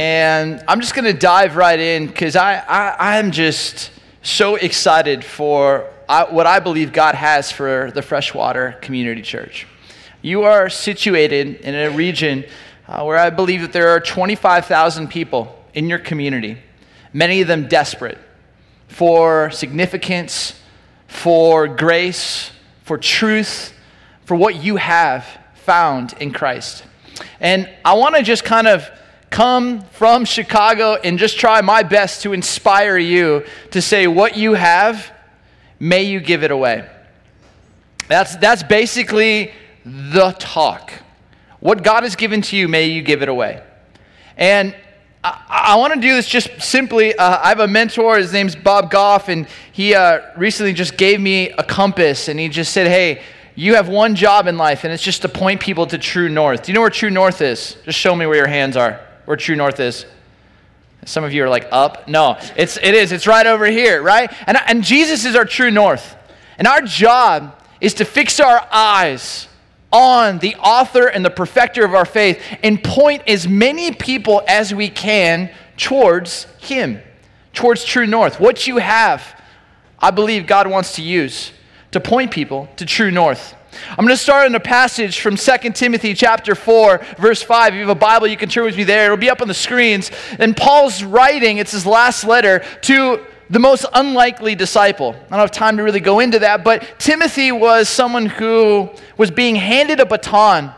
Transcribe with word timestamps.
And 0.00 0.64
I'm 0.66 0.80
just 0.80 0.94
going 0.94 1.04
to 1.04 1.12
dive 1.12 1.56
right 1.56 1.78
in 1.78 2.06
because 2.06 2.34
I, 2.34 2.56
I, 2.60 3.18
I'm 3.18 3.32
just 3.32 3.90
so 4.22 4.54
excited 4.54 5.22
for 5.22 5.90
I, 6.08 6.24
what 6.24 6.46
I 6.46 6.58
believe 6.58 6.94
God 6.94 7.14
has 7.14 7.52
for 7.52 7.90
the 7.94 8.00
Freshwater 8.00 8.78
Community 8.80 9.20
Church. 9.20 9.66
You 10.22 10.44
are 10.44 10.70
situated 10.70 11.56
in 11.56 11.74
a 11.74 11.90
region 11.90 12.46
uh, 12.88 13.04
where 13.04 13.18
I 13.18 13.28
believe 13.28 13.60
that 13.60 13.74
there 13.74 13.90
are 13.90 14.00
25,000 14.00 15.08
people 15.08 15.62
in 15.74 15.90
your 15.90 15.98
community, 15.98 16.56
many 17.12 17.42
of 17.42 17.46
them 17.46 17.68
desperate 17.68 18.16
for 18.88 19.50
significance, 19.50 20.58
for 21.08 21.68
grace, 21.68 22.52
for 22.84 22.96
truth, 22.96 23.74
for 24.24 24.34
what 24.34 24.54
you 24.64 24.76
have 24.76 25.26
found 25.56 26.14
in 26.14 26.32
Christ. 26.32 26.84
And 27.38 27.68
I 27.84 27.92
want 27.92 28.16
to 28.16 28.22
just 28.22 28.44
kind 28.44 28.66
of 28.66 28.90
come 29.30 29.80
from 29.92 30.24
Chicago 30.24 30.94
and 30.96 31.18
just 31.18 31.38
try 31.38 31.60
my 31.60 31.82
best 31.82 32.22
to 32.22 32.32
inspire 32.32 32.98
you 32.98 33.44
to 33.70 33.80
say, 33.80 34.06
What 34.06 34.36
you 34.36 34.54
have, 34.54 35.10
may 35.78 36.02
you 36.02 36.20
give 36.20 36.42
it 36.42 36.50
away. 36.50 36.88
That's, 38.08 38.36
that's 38.36 38.62
basically 38.62 39.52
the 39.84 40.32
talk. 40.38 40.92
What 41.60 41.84
God 41.84 42.02
has 42.02 42.16
given 42.16 42.42
to 42.42 42.56
you, 42.56 42.68
may 42.68 42.86
you 42.86 43.02
give 43.02 43.22
it 43.22 43.28
away. 43.28 43.62
And 44.36 44.74
I, 45.22 45.44
I 45.48 45.76
want 45.76 45.94
to 45.94 46.00
do 46.00 46.14
this 46.14 46.26
just 46.26 46.60
simply. 46.60 47.14
Uh, 47.14 47.38
I 47.40 47.50
have 47.50 47.60
a 47.60 47.68
mentor, 47.68 48.18
his 48.18 48.32
name's 48.32 48.56
Bob 48.56 48.90
Goff, 48.90 49.28
and 49.28 49.46
he 49.72 49.94
uh, 49.94 50.20
recently 50.36 50.72
just 50.72 50.96
gave 50.96 51.20
me 51.20 51.50
a 51.50 51.62
compass, 51.62 52.28
and 52.28 52.40
he 52.40 52.48
just 52.48 52.72
said, 52.72 52.88
Hey, 52.88 53.22
you 53.54 53.74
have 53.74 53.88
one 53.88 54.14
job 54.14 54.46
in 54.46 54.56
life, 54.56 54.84
and 54.84 54.92
it's 54.92 55.02
just 55.02 55.22
to 55.22 55.28
point 55.28 55.60
people 55.60 55.86
to 55.86 55.98
true 55.98 56.28
north. 56.28 56.64
Do 56.64 56.72
you 56.72 56.74
know 56.74 56.80
where 56.80 56.90
true 56.90 57.10
north 57.10 57.42
is? 57.42 57.76
Just 57.84 57.98
show 57.98 58.16
me 58.16 58.24
where 58.26 58.36
your 58.36 58.46
hands 58.46 58.76
are, 58.76 59.00
where 59.30 59.36
true 59.36 59.54
north 59.54 59.78
is. 59.78 60.06
Some 61.04 61.22
of 61.22 61.32
you 61.32 61.44
are 61.44 61.48
like, 61.48 61.68
up? 61.70 62.08
No, 62.08 62.36
it's, 62.56 62.76
it 62.78 62.94
is. 62.94 63.12
It's 63.12 63.28
right 63.28 63.46
over 63.46 63.64
here, 63.66 64.02
right? 64.02 64.28
And, 64.44 64.58
and 64.66 64.82
Jesus 64.82 65.24
is 65.24 65.36
our 65.36 65.44
true 65.44 65.70
north. 65.70 66.16
And 66.58 66.66
our 66.66 66.80
job 66.80 67.54
is 67.80 67.94
to 67.94 68.04
fix 68.04 68.40
our 68.40 68.66
eyes 68.72 69.46
on 69.92 70.40
the 70.40 70.56
author 70.56 71.06
and 71.06 71.24
the 71.24 71.30
perfecter 71.30 71.84
of 71.84 71.94
our 71.94 72.04
faith 72.04 72.42
and 72.64 72.82
point 72.82 73.22
as 73.28 73.46
many 73.46 73.92
people 73.92 74.42
as 74.48 74.74
we 74.74 74.88
can 74.88 75.48
towards 75.76 76.48
Him, 76.58 77.00
towards 77.52 77.84
true 77.84 78.08
north. 78.08 78.40
What 78.40 78.66
you 78.66 78.78
have, 78.78 79.40
I 80.00 80.10
believe 80.10 80.48
God 80.48 80.66
wants 80.66 80.96
to 80.96 81.02
use 81.02 81.52
to 81.92 82.00
point 82.00 82.32
people 82.32 82.68
to 82.78 82.84
true 82.84 83.12
north. 83.12 83.54
I'm 83.90 84.04
going 84.04 84.08
to 84.08 84.16
start 84.16 84.46
in 84.46 84.54
a 84.54 84.60
passage 84.60 85.20
from 85.20 85.36
2 85.36 85.70
Timothy 85.70 86.14
chapter 86.14 86.54
4, 86.54 86.98
verse 87.18 87.42
5. 87.42 87.72
If 87.72 87.74
you 87.74 87.80
have 87.80 87.88
a 87.88 87.94
Bible, 87.94 88.26
you 88.26 88.36
can 88.36 88.48
turn 88.48 88.64
with 88.64 88.76
me 88.76 88.84
there. 88.84 89.06
It'll 89.06 89.16
be 89.16 89.30
up 89.30 89.40
on 89.40 89.48
the 89.48 89.54
screens. 89.54 90.10
And 90.38 90.56
Paul's 90.56 91.04
writing, 91.04 91.58
it's 91.58 91.72
his 91.72 91.86
last 91.86 92.24
letter 92.24 92.64
to 92.82 93.24
the 93.48 93.58
most 93.58 93.84
unlikely 93.92 94.54
disciple. 94.54 95.14
I 95.26 95.30
don't 95.30 95.40
have 95.40 95.50
time 95.50 95.76
to 95.76 95.82
really 95.82 96.00
go 96.00 96.20
into 96.20 96.38
that, 96.40 96.62
but 96.64 96.86
Timothy 96.98 97.52
was 97.52 97.88
someone 97.88 98.26
who 98.26 98.90
was 99.16 99.30
being 99.30 99.56
handed 99.56 100.00
a 100.00 100.06
baton, 100.06 100.72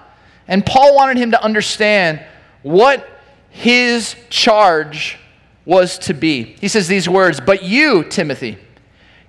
and 0.48 0.64
Paul 0.64 0.94
wanted 0.94 1.18
him 1.18 1.32
to 1.32 1.42
understand 1.42 2.24
what 2.62 3.06
his 3.50 4.16
charge 4.30 5.18
was 5.64 5.98
to 5.98 6.14
be. 6.14 6.56
He 6.60 6.68
says 6.68 6.88
these 6.88 7.08
words, 7.08 7.40
But 7.40 7.62
you, 7.62 8.04
Timothy, 8.04 8.58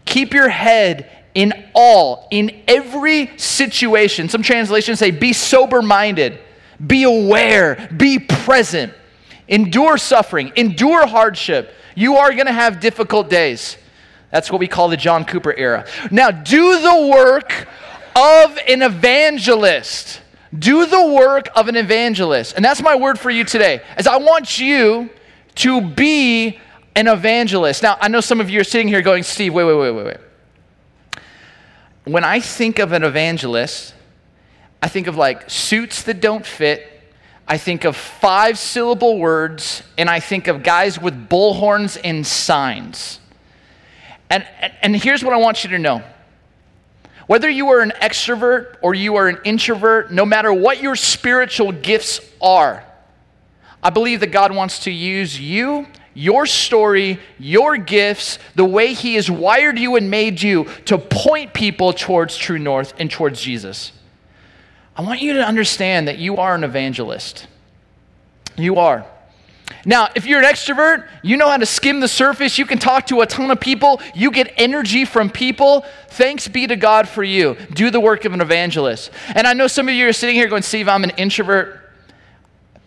keep 0.06 0.34
your 0.34 0.50
head 0.50 1.10
in 1.34 1.54
all, 1.74 2.28
in 2.32 2.64
every 2.68 3.38
situation. 3.38 4.30
Some 4.30 4.44
translations 4.44 5.00
say, 5.00 5.12
be 5.12 5.34
sober 5.34 5.82
minded, 5.82 6.40
be 6.86 7.04
aware, 7.04 7.90
be 7.96 8.20
present, 8.20 8.94
endure 9.48 9.98
suffering, 9.98 10.52
endure 10.56 11.08
hardship. 11.08 11.74
You 11.96 12.18
are 12.18 12.32
going 12.32 12.46
to 12.46 12.54
have 12.54 12.80
difficult 12.80 13.30
days. 13.30 13.78
That's 14.32 14.52
what 14.52 14.60
we 14.60 14.68
call 14.68 14.90
the 14.90 14.98
John 14.98 15.26
Cooper 15.26 15.54
era. 15.56 15.86
Now, 16.12 16.32
do 16.32 16.82
the 16.82 17.08
work 17.08 17.68
of 18.16 18.58
an 18.68 18.82
evangelist. 18.82 20.22
Do 20.58 20.86
the 20.86 21.08
work 21.08 21.50
of 21.56 21.68
an 21.68 21.76
evangelist. 21.76 22.56
And 22.56 22.66
that's 22.66 22.82
my 22.82 22.96
word 22.96 23.20
for 23.20 23.30
you 23.30 23.44
today. 23.44 23.82
As 23.98 24.08
I 24.08 24.18
want 24.18 24.60
you 24.60 25.10
to 25.56 25.82
be 25.82 26.60
an 26.96 27.08
evangelist. 27.08 27.82
Now, 27.82 27.98
I 28.00 28.08
know 28.08 28.22
some 28.22 28.40
of 28.40 28.50
you 28.50 28.60
are 28.60 28.64
sitting 28.64 28.88
here 28.88 29.02
going, 29.02 29.24
Steve, 29.24 29.54
wait, 29.54 29.64
wait, 29.64 29.76
wait, 29.76 29.92
wait, 29.92 30.06
wait 30.06 30.18
when 32.06 32.24
I 32.24 32.40
think 32.40 32.80
of 32.80 32.92
an 32.92 33.04
evangelist, 33.04 33.94
I 34.82 34.88
think 34.88 35.08
of 35.08 35.16
like 35.16 35.50
suits 35.50 36.04
that 36.04 36.20
don't 36.20 36.46
fit. 36.46 36.90
I 37.48 37.58
think 37.58 37.84
of 37.84 37.96
five 37.96 38.58
syllable 38.58 39.20
words, 39.20 39.84
and 39.98 40.10
I 40.10 40.20
think 40.20 40.48
of 40.48 40.64
guys 40.64 41.00
with 41.00 41.30
bullhorns 41.30 42.00
and 42.04 42.26
signs. 42.26 43.20
And, 44.30 44.48
and 44.82 44.96
here's 44.96 45.24
what 45.24 45.34
I 45.34 45.38
want 45.38 45.64
you 45.64 45.70
to 45.72 45.80
know 45.80 46.04
whether 47.28 47.50
you 47.50 47.70
are 47.70 47.80
an 47.80 47.94
extrovert 48.02 48.76
or 48.82 48.94
you 48.94 49.16
are 49.16 49.30
an 49.30 49.40
introvert, 49.46 50.12
no 50.12 50.26
matter 50.26 50.54
what 50.54 50.82
your 50.82 50.96
spiritual 50.96 51.72
gifts 51.72 52.20
are, 52.42 52.84
I 53.82 53.90
believe 53.90 54.20
that 54.20 54.32
God 54.32 54.54
wants 54.54 54.80
to 54.80 54.92
use 54.92 55.40
you 55.40 55.88
your 56.14 56.46
story, 56.46 57.20
your 57.40 57.78
gifts, 57.78 58.40
the 58.56 58.66
way 58.66 58.94
He 58.94 59.16
has 59.16 59.30
wired 59.30 59.80
you 59.80 59.96
and 59.96 60.10
made 60.10 60.42
you 60.42 60.66
to 60.86 60.98
point 60.98 61.54
people 61.54 61.94
towards 61.94 62.38
true 62.38 62.60
north 62.60 62.94
and 63.00 63.10
towards 63.10 63.42
Jesus. 63.42 63.92
I 64.96 65.02
want 65.02 65.22
you 65.22 65.34
to 65.34 65.46
understand 65.46 66.08
that 66.08 66.20
you 66.20 66.38
are 66.38 66.54
an 66.54 66.64
evangelist. 66.64 67.48
You 68.56 68.78
are. 68.78 69.06
Now, 69.86 70.10
if 70.16 70.26
you're 70.26 70.40
an 70.40 70.46
extrovert, 70.46 71.08
you 71.24 71.36
know 71.36 71.50
how 71.50 71.58
to 71.58 71.66
skim 71.66 72.00
the 72.00 72.08
surface. 72.08 72.58
You 72.58 72.66
can 72.66 72.80
talk 72.80 73.08
to 73.08 73.22
a 73.22 73.26
ton 73.26 73.52
of 73.52 73.60
people. 73.60 74.02
You 74.14 74.32
get 74.32 74.54
energy 74.56 75.04
from 75.04 75.30
people. 75.30 75.86
Thanks 76.10 76.48
be 76.48 76.68
to 76.68 76.76
God 76.76 77.08
for 77.08 77.24
you. 77.24 77.56
Do 77.74 77.90
the 77.90 78.00
work 78.00 78.26
of 78.26 78.34
an 78.34 78.42
evangelist. 78.42 79.12
And 79.36 79.48
I 79.48 79.54
know 79.54 79.68
some 79.68 79.90
of 79.90 79.96
you 79.96 80.08
are 80.08 80.14
sitting 80.14 80.36
here 80.36 80.48
going, 80.48 80.62
Steve, 80.62 80.88
I'm 80.88 81.04
an 81.04 81.12
introvert. 81.12 81.82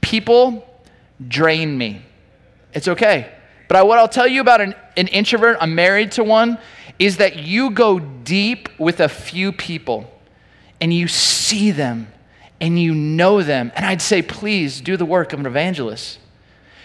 People 0.01 0.67
drain 1.27 1.77
me. 1.77 2.03
It's 2.77 2.89
okay. 2.89 3.33
But 3.69 3.79
I, 3.79 3.83
what 3.85 3.99
I'll 3.99 4.07
tell 4.07 4.29
you 4.29 4.43
about 4.43 4.61
an, 4.61 4.75
an 4.99 5.09
introvert, 5.09 5.57
I'm 5.63 5.75
married 5.75 6.13
to 6.13 6.23
one, 6.23 6.59
is 6.99 7.17
that 7.17 7.37
you 7.37 7.71
go 7.71 7.99
deep 7.99 8.69
with 8.79 9.01
a 9.01 9.09
few 9.09 9.51
people 9.51 10.13
and 10.79 10.93
you 10.93 11.09
see 11.09 11.71
them 11.71 12.13
and 12.61 12.79
you 12.79 12.95
know 12.95 13.43
them. 13.43 13.73
And 13.75 13.87
I'd 13.87 14.03
say, 14.03 14.21
please 14.21 14.83
do 14.83 14.99
the 14.99 15.07
work 15.07 15.33
of 15.33 15.41
an 15.41 15.47
evangelist. 15.47 16.19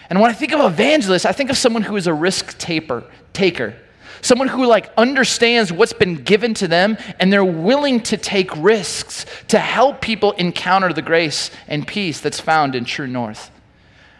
And 0.08 0.18
when 0.18 0.30
I 0.30 0.34
think 0.34 0.54
of 0.54 0.60
evangelist, 0.60 1.26
I 1.26 1.32
think 1.32 1.50
of 1.50 1.58
someone 1.58 1.82
who 1.82 1.96
is 1.96 2.06
a 2.06 2.14
risk 2.14 2.56
taper, 2.56 3.04
taker. 3.34 3.76
Someone 4.22 4.48
who 4.48 4.64
like 4.64 4.90
understands 4.96 5.70
what's 5.70 5.92
been 5.92 6.24
given 6.24 6.54
to 6.54 6.68
them 6.68 6.96
and 7.20 7.30
they're 7.30 7.44
willing 7.44 8.00
to 8.04 8.16
take 8.16 8.50
risks 8.56 9.26
to 9.48 9.58
help 9.58 10.00
people 10.00 10.32
encounter 10.32 10.90
the 10.90 11.02
grace 11.02 11.50
and 11.68 11.86
peace 11.86 12.18
that's 12.18 12.40
found 12.40 12.74
in 12.74 12.86
true 12.86 13.06
north. 13.06 13.50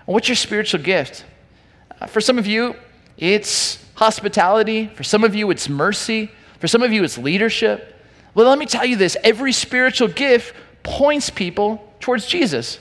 what's 0.05 0.29
your 0.29 0.37
spiritual 0.37 0.83
gift? 0.83 1.25
Uh, 2.03 2.07
for 2.07 2.21
some 2.21 2.37
of 2.37 2.49
you, 2.49 2.75
it's 3.17 3.79
hospitality. 3.95 4.89
For 4.89 5.05
some 5.05 5.23
of 5.23 5.37
you, 5.37 5.51
it's 5.53 5.69
mercy. 5.69 6.33
For 6.59 6.67
some 6.67 6.83
of 6.83 6.93
you, 6.93 7.05
it's 7.05 7.17
leadership. 7.17 7.97
Well, 8.35 8.49
let 8.49 8.59
me 8.59 8.67
tell 8.67 8.85
you 8.85 8.97
this 8.97 9.17
every 9.23 9.53
spiritual 9.53 10.09
gift 10.09 10.55
points 10.83 11.31
people 11.31 11.95
towards 12.01 12.27
Jesus. 12.27 12.81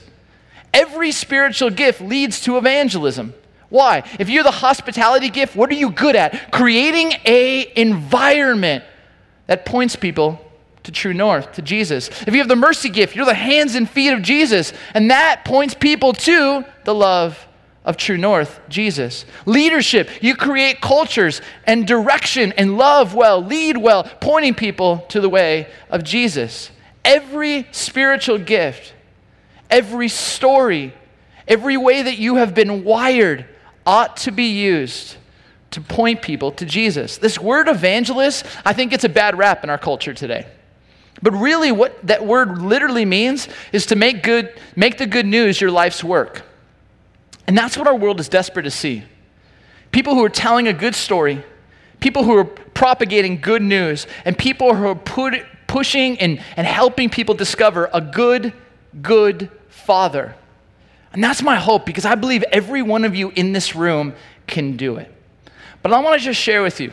Every 0.74 1.12
spiritual 1.12 1.70
gift 1.70 2.00
leads 2.00 2.40
to 2.42 2.56
evangelism. 2.56 3.34
Why? 3.68 4.02
If 4.18 4.28
you're 4.28 4.42
the 4.42 4.50
hospitality 4.50 5.30
gift, 5.30 5.54
what 5.54 5.70
are 5.70 5.74
you 5.74 5.90
good 5.90 6.16
at? 6.16 6.50
Creating 6.50 7.12
a 7.24 7.72
environment 7.76 8.82
that 9.46 9.64
points 9.64 9.94
people 9.94 10.44
to 10.82 10.90
true 10.90 11.14
north, 11.14 11.52
to 11.52 11.62
Jesus. 11.62 12.08
If 12.26 12.30
you 12.30 12.38
have 12.38 12.48
the 12.48 12.56
mercy 12.56 12.88
gift, 12.88 13.14
you're 13.14 13.24
the 13.24 13.34
hands 13.34 13.76
and 13.76 13.88
feet 13.88 14.12
of 14.12 14.22
Jesus, 14.22 14.72
and 14.94 15.12
that 15.12 15.44
points 15.44 15.74
people 15.74 16.12
to 16.12 16.64
the 16.84 16.94
love 16.94 17.46
of 17.84 17.96
true 17.96 18.16
north, 18.16 18.60
Jesus. 18.68 19.24
Leadership, 19.44 20.08
you 20.22 20.36
create 20.36 20.80
cultures 20.80 21.40
and 21.64 21.86
direction 21.86 22.52
and 22.52 22.78
love 22.78 23.14
well, 23.14 23.44
lead 23.44 23.76
well, 23.76 24.04
pointing 24.20 24.54
people 24.54 24.98
to 25.08 25.20
the 25.20 25.28
way 25.28 25.68
of 25.90 26.04
Jesus. 26.04 26.70
Every 27.04 27.66
spiritual 27.72 28.38
gift, 28.38 28.94
every 29.68 30.08
story, 30.08 30.94
every 31.48 31.76
way 31.76 32.02
that 32.02 32.18
you 32.18 32.36
have 32.36 32.54
been 32.54 32.84
wired 32.84 33.46
ought 33.84 34.16
to 34.18 34.30
be 34.30 34.50
used 34.50 35.16
to 35.72 35.80
point 35.80 36.22
people 36.22 36.52
to 36.52 36.64
Jesus. 36.64 37.18
This 37.18 37.40
word 37.40 37.66
evangelist, 37.66 38.46
I 38.64 38.72
think 38.74 38.92
it's 38.92 39.04
a 39.04 39.08
bad 39.08 39.36
rap 39.36 39.64
in 39.64 39.70
our 39.70 39.78
culture 39.78 40.14
today. 40.14 40.46
But 41.20 41.32
really 41.32 41.72
what 41.72 42.06
that 42.06 42.24
word 42.24 42.58
literally 42.58 43.04
means 43.04 43.48
is 43.72 43.86
to 43.86 43.96
make 43.96 44.22
good 44.22 44.52
make 44.76 44.98
the 44.98 45.06
good 45.06 45.26
news 45.26 45.60
your 45.60 45.70
life's 45.70 46.02
work. 46.02 46.42
And 47.46 47.56
that's 47.56 47.76
what 47.76 47.86
our 47.86 47.96
world 47.96 48.20
is 48.20 48.28
desperate 48.28 48.62
to 48.64 48.70
see. 48.70 49.04
People 49.90 50.14
who 50.14 50.24
are 50.24 50.30
telling 50.30 50.68
a 50.68 50.72
good 50.72 50.94
story, 50.94 51.44
people 52.00 52.24
who 52.24 52.36
are 52.36 52.44
propagating 52.44 53.40
good 53.40 53.62
news, 53.62 54.06
and 54.24 54.36
people 54.36 54.74
who 54.74 54.86
are 54.86 54.94
put, 54.94 55.34
pushing 55.66 56.18
and, 56.18 56.40
and 56.56 56.66
helping 56.66 57.10
people 57.10 57.34
discover 57.34 57.90
a 57.92 58.00
good, 58.00 58.52
good 59.00 59.50
Father. 59.68 60.34
And 61.12 61.22
that's 61.22 61.42
my 61.42 61.56
hope 61.56 61.84
because 61.84 62.04
I 62.04 62.14
believe 62.14 62.42
every 62.52 62.82
one 62.82 63.04
of 63.04 63.14
you 63.14 63.30
in 63.30 63.52
this 63.52 63.74
room 63.74 64.14
can 64.46 64.76
do 64.76 64.96
it. 64.96 65.12
But 65.82 65.92
I 65.92 66.00
want 66.00 66.18
to 66.18 66.24
just 66.24 66.40
share 66.40 66.62
with 66.62 66.80
you 66.80 66.92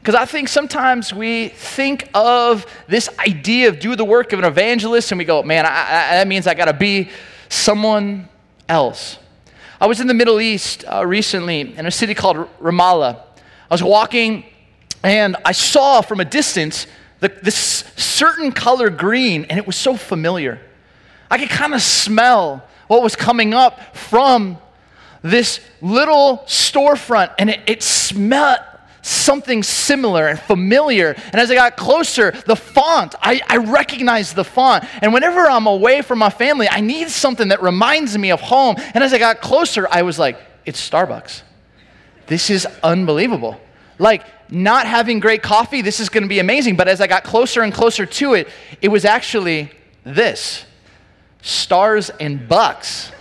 because 0.00 0.14
I 0.14 0.24
think 0.24 0.48
sometimes 0.48 1.12
we 1.12 1.48
think 1.48 2.08
of 2.14 2.64
this 2.88 3.10
idea 3.18 3.68
of 3.68 3.80
do 3.80 3.96
the 3.96 4.04
work 4.04 4.32
of 4.32 4.38
an 4.38 4.46
evangelist 4.46 5.12
and 5.12 5.18
we 5.18 5.24
go, 5.24 5.42
man, 5.42 5.66
I, 5.66 5.68
I, 5.68 6.16
that 6.16 6.28
means 6.28 6.46
I 6.46 6.54
got 6.54 6.66
to 6.66 6.72
be 6.72 7.10
someone 7.50 8.28
else. 8.68 9.18
I 9.82 9.86
was 9.86 9.98
in 9.98 10.08
the 10.08 10.14
Middle 10.14 10.42
East 10.42 10.84
uh, 10.86 11.06
recently 11.06 11.74
in 11.74 11.86
a 11.86 11.90
city 11.90 12.14
called 12.14 12.36
Ramallah. 12.60 13.16
I 13.16 13.74
was 13.74 13.82
walking 13.82 14.44
and 15.02 15.36
I 15.42 15.52
saw 15.52 16.02
from 16.02 16.20
a 16.20 16.24
distance 16.26 16.86
the, 17.20 17.28
this 17.42 17.84
certain 17.96 18.52
color 18.52 18.90
green, 18.90 19.46
and 19.48 19.58
it 19.58 19.66
was 19.66 19.76
so 19.76 19.96
familiar. 19.96 20.60
I 21.30 21.38
could 21.38 21.48
kind 21.48 21.72
of 21.72 21.80
smell 21.80 22.62
what 22.88 23.02
was 23.02 23.16
coming 23.16 23.54
up 23.54 23.96
from 23.96 24.58
this 25.22 25.60
little 25.80 26.44
storefront, 26.46 27.32
and 27.38 27.48
it, 27.48 27.60
it 27.66 27.82
smelled 27.82 28.58
something 29.02 29.62
similar 29.62 30.28
and 30.28 30.38
familiar. 30.38 31.14
And 31.32 31.36
as 31.36 31.50
I 31.50 31.54
got 31.54 31.76
closer, 31.76 32.32
the 32.46 32.56
font, 32.56 33.14
I, 33.20 33.40
I 33.48 33.58
recognized 33.58 34.34
the 34.36 34.44
font. 34.44 34.84
And 35.02 35.12
whenever 35.12 35.40
I'm 35.48 35.66
away 35.66 36.02
from 36.02 36.18
my 36.18 36.30
family, 36.30 36.68
I 36.68 36.80
need 36.80 37.10
something 37.10 37.48
that 37.48 37.62
reminds 37.62 38.16
me 38.16 38.30
of 38.30 38.40
home. 38.40 38.76
And 38.94 39.02
as 39.02 39.12
I 39.12 39.18
got 39.18 39.40
closer, 39.40 39.88
I 39.90 40.02
was 40.02 40.18
like, 40.18 40.38
it's 40.66 40.88
Starbucks. 40.88 41.42
This 42.26 42.50
is 42.50 42.66
unbelievable. 42.82 43.60
Like, 43.98 44.24
not 44.50 44.86
having 44.86 45.20
great 45.20 45.42
coffee, 45.42 45.82
this 45.82 46.00
is 46.00 46.08
going 46.08 46.22
to 46.22 46.28
be 46.28 46.38
amazing. 46.38 46.76
But 46.76 46.88
as 46.88 47.00
I 47.00 47.06
got 47.06 47.24
closer 47.24 47.62
and 47.62 47.72
closer 47.72 48.06
to 48.06 48.34
it, 48.34 48.48
it 48.80 48.88
was 48.88 49.04
actually 49.04 49.70
this 50.04 50.64
stars 51.42 52.10
and 52.20 52.48
bucks. 52.48 53.12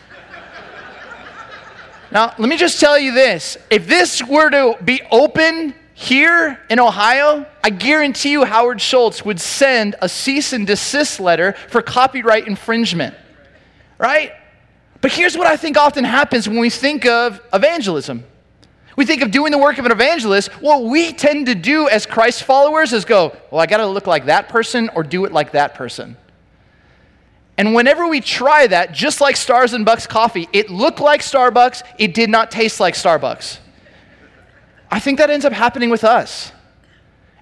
Now, 2.11 2.33
let 2.37 2.49
me 2.49 2.57
just 2.57 2.79
tell 2.79 2.97
you 2.97 3.11
this 3.11 3.57
if 3.69 3.87
this 3.87 4.23
were 4.23 4.49
to 4.49 4.77
be 4.83 5.01
open 5.11 5.75
here 5.93 6.59
in 6.69 6.79
Ohio, 6.79 7.45
I 7.63 7.69
guarantee 7.69 8.31
you 8.31 8.45
Howard 8.45 8.79
Schultz 8.79 9.25
would 9.25 9.39
send 9.39 9.95
a 10.01 10.07
cease 10.07 10.53
and 10.53 10.65
desist 10.65 11.19
letter 11.19 11.53
for 11.67 11.81
copyright 11.81 12.47
infringement, 12.47 13.15
right? 13.97 14.31
But 15.01 15.11
here's 15.11 15.37
what 15.37 15.47
I 15.47 15.57
think 15.57 15.77
often 15.77 16.03
happens 16.03 16.47
when 16.47 16.59
we 16.59 16.69
think 16.69 17.05
of 17.05 17.41
evangelism. 17.53 18.23
We 18.95 19.05
think 19.05 19.21
of 19.21 19.31
doing 19.31 19.51
the 19.51 19.57
work 19.57 19.77
of 19.77 19.85
an 19.85 19.91
evangelist. 19.91 20.51
What 20.61 20.83
we 20.83 21.13
tend 21.13 21.45
to 21.45 21.55
do 21.55 21.87
as 21.87 22.05
Christ 22.05 22.43
followers 22.43 22.91
is 22.91 23.05
go, 23.05 23.35
well, 23.51 23.61
I 23.61 23.65
got 23.65 23.77
to 23.77 23.87
look 23.87 24.07
like 24.07 24.25
that 24.25 24.49
person 24.49 24.89
or 24.95 25.03
do 25.03 25.25
it 25.25 25.31
like 25.31 25.51
that 25.51 25.75
person. 25.75 26.17
And 27.59 27.73
whenever 27.73 28.07
we 28.07 28.21
try 28.21 28.67
that, 28.67 28.93
just 28.93 29.19
like 29.19 29.35
Stars 29.35 29.73
and 29.73 29.83
Bucks 29.83 30.07
coffee, 30.07 30.47
it 30.53 30.69
looked 30.69 31.01
like 31.01 31.19
Starbucks, 31.19 31.83
it 31.97 32.13
did 32.13 32.29
not 32.29 32.51
taste 32.51 32.79
like 32.79 32.93
Starbucks. 32.93 33.59
I 34.89 35.01
think 35.01 35.17
that 35.17 35.29
ends 35.29 35.43
up 35.43 35.51
happening 35.51 35.89
with 35.89 36.05
us. 36.05 36.53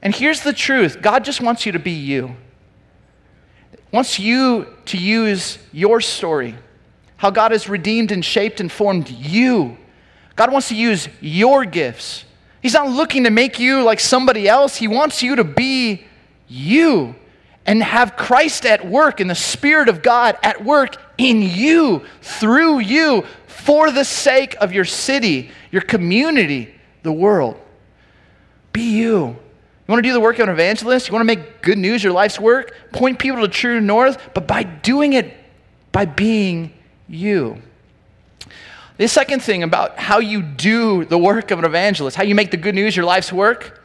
And 0.02 0.16
here's 0.16 0.42
the 0.42 0.54
truth 0.54 1.04
God 1.04 1.24
just 1.24 1.40
wants 1.40 1.68
you 1.68 1.72
to 1.74 1.78
be 1.78 1.92
you. 1.92 2.36
Wants 3.92 4.18
you 4.18 4.66
to 4.86 4.98
use 4.98 5.60
your 5.72 6.02
story, 6.02 6.56
how 7.18 7.30
God 7.30 7.52
has 7.52 7.69
redeemed 7.69 8.12
and 8.12 8.25
shaped 8.25 8.60
and 8.60 8.72
formed 8.72 9.12
you. 9.12 9.78
God 10.36 10.52
wants 10.52 10.69
to 10.69 10.75
use 10.75 11.08
your 11.22 11.64
gifts. 11.64 12.25
He's 12.64 12.74
not 12.74 12.90
looking 12.90 13.25
to 13.25 13.30
make 13.30 13.60
you 13.60 13.84
like 13.84 14.00
somebody 14.00 14.50
else, 14.50 14.78
He 14.78 14.88
wants 14.88 15.22
you 15.22 15.36
to 15.36 15.44
be 15.44 16.08
you 16.48 17.14
and 17.68 17.84
have 17.84 18.16
Christ 18.16 18.66
at 18.66 18.88
work 18.88 19.19
and 19.19 19.30
the 19.30 19.36
Spirit 19.36 19.90
of 19.90 20.02
God 20.02 20.38
at 20.42 20.64
work 20.64 20.96
in 21.18 21.42
you, 21.42 22.06
through 22.22 22.80
you, 22.80 23.25
for 23.46 23.92
the 23.92 24.06
sake 24.06 24.56
of 24.62 24.72
your 24.72 24.86
city, 24.86 25.52
your 25.69 25.81
community, 25.81 26.74
the 27.04 27.12
world. 27.12 27.60
Be 28.72 28.98
you. 28.98 29.25
You 29.28 29.92
want 29.92 30.04
to 30.04 30.10
do 30.10 30.14
the 30.14 30.19
work 30.22 30.40
of 30.40 30.48
an 30.48 30.54
evangelist? 30.54 31.08
You 31.08 31.14
want 31.14 31.22
to 31.22 31.36
make 31.36 31.62
good 31.62 31.78
news 31.78 32.04
your 32.04 32.14
life's 32.14 32.40
work? 32.40 32.74
Point 32.94 33.19
people 33.19 33.42
to 33.42 33.48
true 33.50 33.81
north, 33.81 34.34
but 34.34 34.48
by 34.48 34.64
doing 34.64 35.14
it 35.14 35.34
by 35.92 36.06
being 36.06 36.74
you. 37.08 37.62
The 38.98 39.08
second 39.08 39.42
thing 39.42 39.64
about 39.64 40.00
how 40.00 40.19
you 40.19 40.42
do 40.42 41.06
the 41.06 41.18
work 41.18 41.52
of 41.52 41.60
an 41.60 41.66
evangelist, 41.66 42.16
how 42.16 42.24
you 42.24 42.36
make 42.36 42.52
the 42.52 42.58
good 42.58 42.75
news 42.75 42.96
your 42.96 43.06
life's 43.06 43.31
work, 43.31 43.81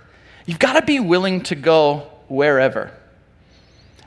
you've 0.47 0.59
got 0.59 0.75
to 0.75 0.83
be 0.83 1.01
willing 1.01 1.43
to 1.45 1.55
go 1.55 2.11
wherever. 2.29 2.93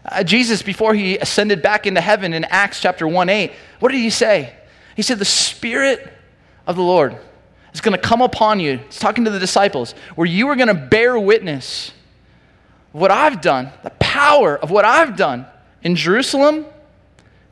Uh, 0.07 0.23
Jesus, 0.23 0.61
before 0.61 0.93
he 0.93 1.17
ascended 1.17 1.61
back 1.61 1.87
into 1.87 1.99
heaven 1.99 2.33
in 2.33 2.43
Acts 2.45 2.79
chapter 2.79 3.07
1 3.07 3.29
8, 3.29 3.51
what 3.79 3.91
did 3.91 3.97
he 3.97 4.09
say? 4.09 4.53
He 4.95 5.01
said, 5.01 5.17
The 5.19 5.25
Spirit 5.25 6.13
of 6.67 6.75
the 6.75 6.83
Lord 6.83 7.17
is 7.73 7.81
going 7.81 7.95
to 7.95 8.01
come 8.01 8.21
upon 8.21 8.59
you. 8.59 8.77
He's 8.77 8.99
talking 8.99 9.25
to 9.25 9.31
the 9.31 9.39
disciples, 9.39 9.93
where 10.15 10.27
you 10.27 10.47
are 10.49 10.55
going 10.55 10.67
to 10.67 10.73
bear 10.73 11.19
witness 11.19 11.91
of 12.93 13.01
what 13.01 13.11
I've 13.11 13.41
done, 13.41 13.71
the 13.83 13.89
power 13.91 14.55
of 14.55 14.69
what 14.69 14.85
I've 14.85 15.15
done 15.17 15.45
in 15.81 15.95
Jerusalem, 15.95 16.65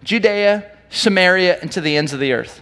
Judea, 0.03 0.71
Samaria, 0.89 1.59
and 1.59 1.71
to 1.71 1.81
the 1.81 1.97
ends 1.97 2.13
of 2.13 2.19
the 2.19 2.33
earth. 2.33 2.61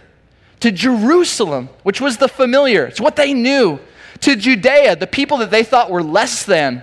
To 0.60 0.72
Jerusalem, 0.72 1.68
which 1.82 2.00
was 2.00 2.16
the 2.16 2.28
familiar, 2.28 2.86
it's 2.86 3.00
what 3.00 3.16
they 3.16 3.34
knew. 3.34 3.78
To 4.20 4.36
Judea, 4.36 4.96
the 4.96 5.06
people 5.06 5.38
that 5.38 5.50
they 5.50 5.64
thought 5.64 5.90
were 5.90 6.02
less 6.02 6.44
than. 6.44 6.82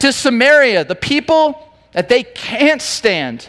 To 0.00 0.12
Samaria, 0.12 0.84
the 0.84 0.96
people 0.96 1.73
that 1.94 2.08
they 2.08 2.22
can't 2.22 2.82
stand, 2.82 3.48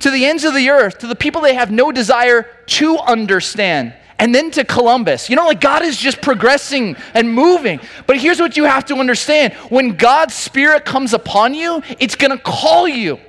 to 0.00 0.10
the 0.10 0.26
ends 0.26 0.44
of 0.44 0.54
the 0.54 0.70
earth, 0.70 0.98
to 0.98 1.06
the 1.06 1.14
people 1.14 1.40
they 1.40 1.54
have 1.54 1.70
no 1.70 1.92
desire 1.92 2.42
to 2.66 2.98
understand, 2.98 3.94
and 4.18 4.34
then 4.34 4.50
to 4.52 4.64
Columbus. 4.64 5.30
You 5.30 5.36
know, 5.36 5.46
like 5.46 5.60
God 5.60 5.82
is 5.82 5.96
just 5.96 6.20
progressing 6.20 6.96
and 7.14 7.32
moving. 7.32 7.80
But 8.06 8.18
here's 8.18 8.40
what 8.40 8.56
you 8.56 8.64
have 8.64 8.84
to 8.86 8.96
understand 8.96 9.52
when 9.70 9.96
God's 9.96 10.34
Spirit 10.34 10.84
comes 10.84 11.14
upon 11.14 11.54
you, 11.54 11.82
it's 12.00 12.16
to 12.16 12.38
call 12.38 12.88
you. 12.88 13.20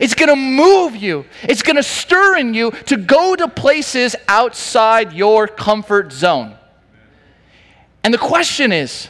It's 0.00 0.14
going 0.14 0.28
to 0.28 0.36
move 0.36 0.96
you. 0.96 1.24
It's 1.44 1.62
going 1.62 1.76
to 1.76 1.82
stir 1.82 2.38
in 2.38 2.52
you 2.52 2.72
to 2.86 2.96
go 2.96 3.36
to 3.36 3.46
places 3.46 4.16
outside 4.26 5.12
your 5.12 5.46
comfort 5.46 6.12
zone. 6.12 6.56
And 8.02 8.12
the 8.12 8.18
question 8.18 8.72
is 8.72 9.08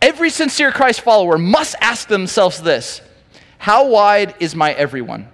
every 0.00 0.30
sincere 0.30 0.70
Christ 0.70 1.00
follower 1.00 1.38
must 1.38 1.74
ask 1.80 2.06
themselves 2.06 2.62
this 2.62 3.00
how 3.62 3.86
wide 3.86 4.34
is 4.40 4.56
my 4.56 4.72
everyone? 4.72 5.28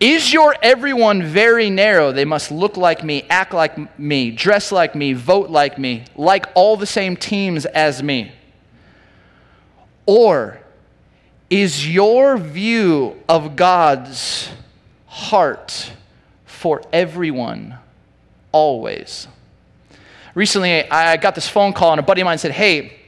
Is 0.00 0.32
your 0.32 0.56
everyone 0.60 1.22
very 1.22 1.70
narrow? 1.70 2.10
They 2.10 2.24
must 2.24 2.50
look 2.50 2.76
like 2.76 3.04
me, 3.04 3.22
act 3.30 3.54
like 3.54 3.96
me, 3.96 4.32
dress 4.32 4.72
like 4.72 4.96
me, 4.96 5.12
vote 5.12 5.50
like 5.50 5.78
me, 5.78 6.02
like 6.16 6.46
all 6.56 6.76
the 6.76 6.84
same 6.84 7.16
teams 7.16 7.64
as 7.64 8.02
me. 8.02 8.32
Or 10.04 10.58
is 11.48 11.88
your 11.88 12.36
view 12.38 13.22
of 13.28 13.54
God's 13.54 14.50
heart 15.06 15.92
for 16.44 16.82
everyone 16.92 17.78
always? 18.50 19.28
Recently, 20.34 20.90
I 20.90 21.18
got 21.18 21.36
this 21.36 21.48
phone 21.48 21.72
call, 21.72 21.92
and 21.92 22.00
a 22.00 22.02
buddy 22.02 22.20
of 22.20 22.24
mine 22.24 22.38
said, 22.38 22.50
Hey, 22.50 22.98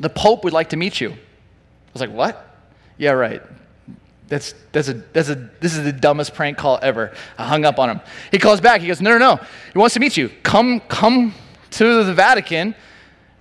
the 0.00 0.10
Pope 0.10 0.42
would 0.42 0.52
like 0.52 0.70
to 0.70 0.76
meet 0.76 1.00
you. 1.00 1.10
I 1.12 1.92
was 1.92 2.00
like, 2.00 2.10
What? 2.10 2.42
Yeah, 2.98 3.12
right. 3.12 3.42
That's, 4.28 4.54
that's 4.72 4.88
a, 4.88 4.94
that's 5.12 5.28
a, 5.28 5.36
this 5.60 5.76
is 5.76 5.84
the 5.84 5.92
dumbest 5.92 6.34
prank 6.34 6.58
call 6.58 6.78
ever. 6.82 7.14
I 7.38 7.46
hung 7.46 7.64
up 7.64 7.78
on 7.78 7.90
him. 7.90 8.00
He 8.30 8.38
calls 8.38 8.60
back. 8.60 8.80
He 8.80 8.88
goes, 8.88 9.00
No, 9.00 9.16
no, 9.16 9.18
no. 9.18 9.46
He 9.72 9.78
wants 9.78 9.94
to 9.94 10.00
meet 10.00 10.16
you. 10.16 10.30
Come, 10.42 10.80
come 10.80 11.34
to 11.72 12.02
the 12.02 12.14
Vatican 12.14 12.74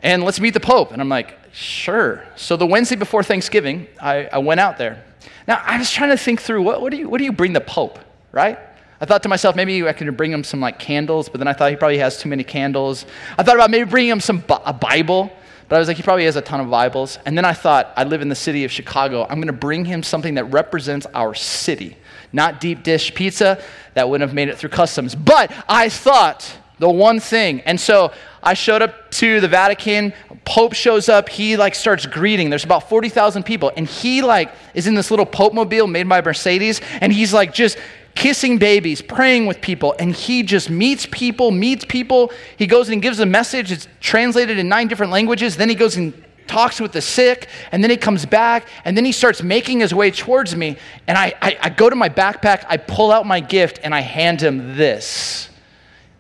and 0.04 0.24
let's 0.24 0.40
meet 0.40 0.54
the 0.54 0.60
Pope. 0.60 0.92
And 0.92 1.02
I'm 1.02 1.10
like, 1.10 1.38
Sure. 1.52 2.24
So 2.36 2.58
the 2.58 2.68
Wednesday 2.68 2.98
before 2.98 3.24
Thanksgiving, 3.24 3.88
I, 4.00 4.28
I 4.32 4.38
went 4.40 4.60
out 4.60 4.78
there. 4.78 5.04
Now, 5.48 5.62
I 5.64 5.78
was 5.78 5.90
trying 5.90 6.10
to 6.10 6.18
think 6.18 6.42
through 6.42 6.62
what, 6.62 6.82
what, 6.82 6.92
do 6.92 6.98
you, 6.98 7.08
what 7.08 7.18
do 7.18 7.24
you 7.24 7.32
bring 7.32 7.54
the 7.54 7.62
Pope, 7.62 7.98
right? 8.32 8.60
I 9.00 9.06
thought 9.06 9.24
to 9.24 9.30
myself, 9.30 9.56
maybe 9.56 9.88
I 9.88 9.94
could 9.94 10.16
bring 10.18 10.32
him 10.32 10.44
some 10.44 10.60
like 10.60 10.80
candles, 10.80 11.30
but 11.30 11.38
then 11.40 11.48
I 11.48 11.54
thought 11.54 11.70
he 11.70 11.78
probably 11.78 11.98
has 12.00 12.18
too 12.18 12.30
many 12.30 12.44
candles. 12.44 13.06
I 13.38 13.44
thought 13.44 13.56
about 13.56 13.72
maybe 13.72 13.90
bringing 13.90 14.12
him 14.12 14.20
some 14.20 14.44
a 14.50 14.74
Bible. 14.74 15.32
But 15.68 15.78
I 15.78 15.80
was 15.80 15.88
like, 15.88 15.98
he 15.98 16.04
probably 16.04 16.26
has 16.26 16.36
a 16.36 16.42
ton 16.42 16.60
of 16.60 16.70
Bibles. 16.70 17.18
And 17.26 17.38
then 17.38 17.46
I 17.46 17.54
thought, 17.54 17.92
I 17.98 18.04
live 18.04 18.22
in 18.22 18.30
the 18.30 18.36
city 18.36 18.66
of 18.66 18.72
Chicago. 18.72 19.24
I'm 19.24 19.38
going 19.38 19.48
to 19.48 19.54
bring 19.54 19.86
him 19.86 20.04
something 20.04 20.36
that 20.36 20.46
represents 20.46 21.08
our 21.14 21.34
city, 21.34 21.98
not 22.32 22.62
deep 22.62 22.84
dish 22.84 23.14
pizza 23.16 23.62
that 23.96 24.08
wouldn't 24.08 24.28
have 24.28 24.36
made 24.36 24.50
it 24.50 24.58
through 24.58 24.70
customs. 24.70 25.16
But 25.16 25.52
I 25.68 25.90
thought 25.90 26.58
the 26.78 26.90
one 26.90 27.20
thing. 27.20 27.62
And 27.62 27.80
so 27.80 28.12
I 28.44 28.54
showed 28.54 28.82
up 28.82 29.10
to 29.12 29.40
the 29.40 29.48
Vatican. 29.48 30.14
Pope 30.44 30.74
shows 30.74 31.10
up. 31.10 31.30
He 31.30 31.58
like 31.58 31.74
starts 31.74 32.06
greeting. 32.06 32.50
There's 32.50 32.66
about 32.66 32.90
40,000 32.90 33.44
people. 33.44 33.72
And 33.76 33.88
he 33.88 34.22
like 34.22 34.54
is 34.74 34.86
in 34.86 34.94
this 34.94 35.10
little 35.10 35.26
Pope 35.26 35.54
mobile 35.54 35.88
made 35.88 36.08
by 36.08 36.22
Mercedes. 36.22 36.82
And 37.02 37.12
he's 37.12 37.34
like 37.34 37.54
just 37.54 37.78
kissing 38.16 38.58
babies, 38.58 39.02
praying 39.02 39.46
with 39.46 39.62
people, 39.62 39.96
and 40.00 40.16
he 40.16 40.42
just 40.42 40.70
meets 40.70 41.06
people, 41.12 41.52
meets 41.52 41.86
people. 41.86 42.32
He 42.58 42.66
goes 42.66 42.90
and 42.90 43.02
gives 43.02 43.20
a 43.20 43.26
message. 43.26 43.72
It's 43.72 43.88
translated 44.00 44.58
in 44.58 44.68
nine 44.68 44.88
different 44.88 45.12
languages. 45.12 45.58
Then 45.58 45.70
he 45.70 45.76
goes 45.76 45.98
and 45.98 46.14
talks 46.48 46.80
with 46.80 46.92
the 46.92 47.02
sick, 47.02 47.50
and 47.72 47.84
then 47.84 47.92
he 47.92 47.98
comes 47.98 48.26
back, 48.26 48.68
and 48.86 48.96
then 48.96 49.06
he 49.06 49.12
starts 49.12 49.44
making 49.44 49.82
his 49.82 49.94
way 49.94 50.12
towards 50.12 50.56
me. 50.56 50.78
And 51.08 51.18
I, 51.18 51.34
I, 51.42 51.58
I 51.62 51.70
go 51.70 51.90
to 51.90 51.96
my 51.96 52.10
backpack, 52.10 52.66
I 52.68 52.78
pull 52.78 53.12
out 53.12 53.26
my 53.26 53.40
gift, 53.40 53.80
and 53.84 53.94
I 53.94 54.00
hand 54.02 54.42
him 54.42 54.78
this 54.78 55.50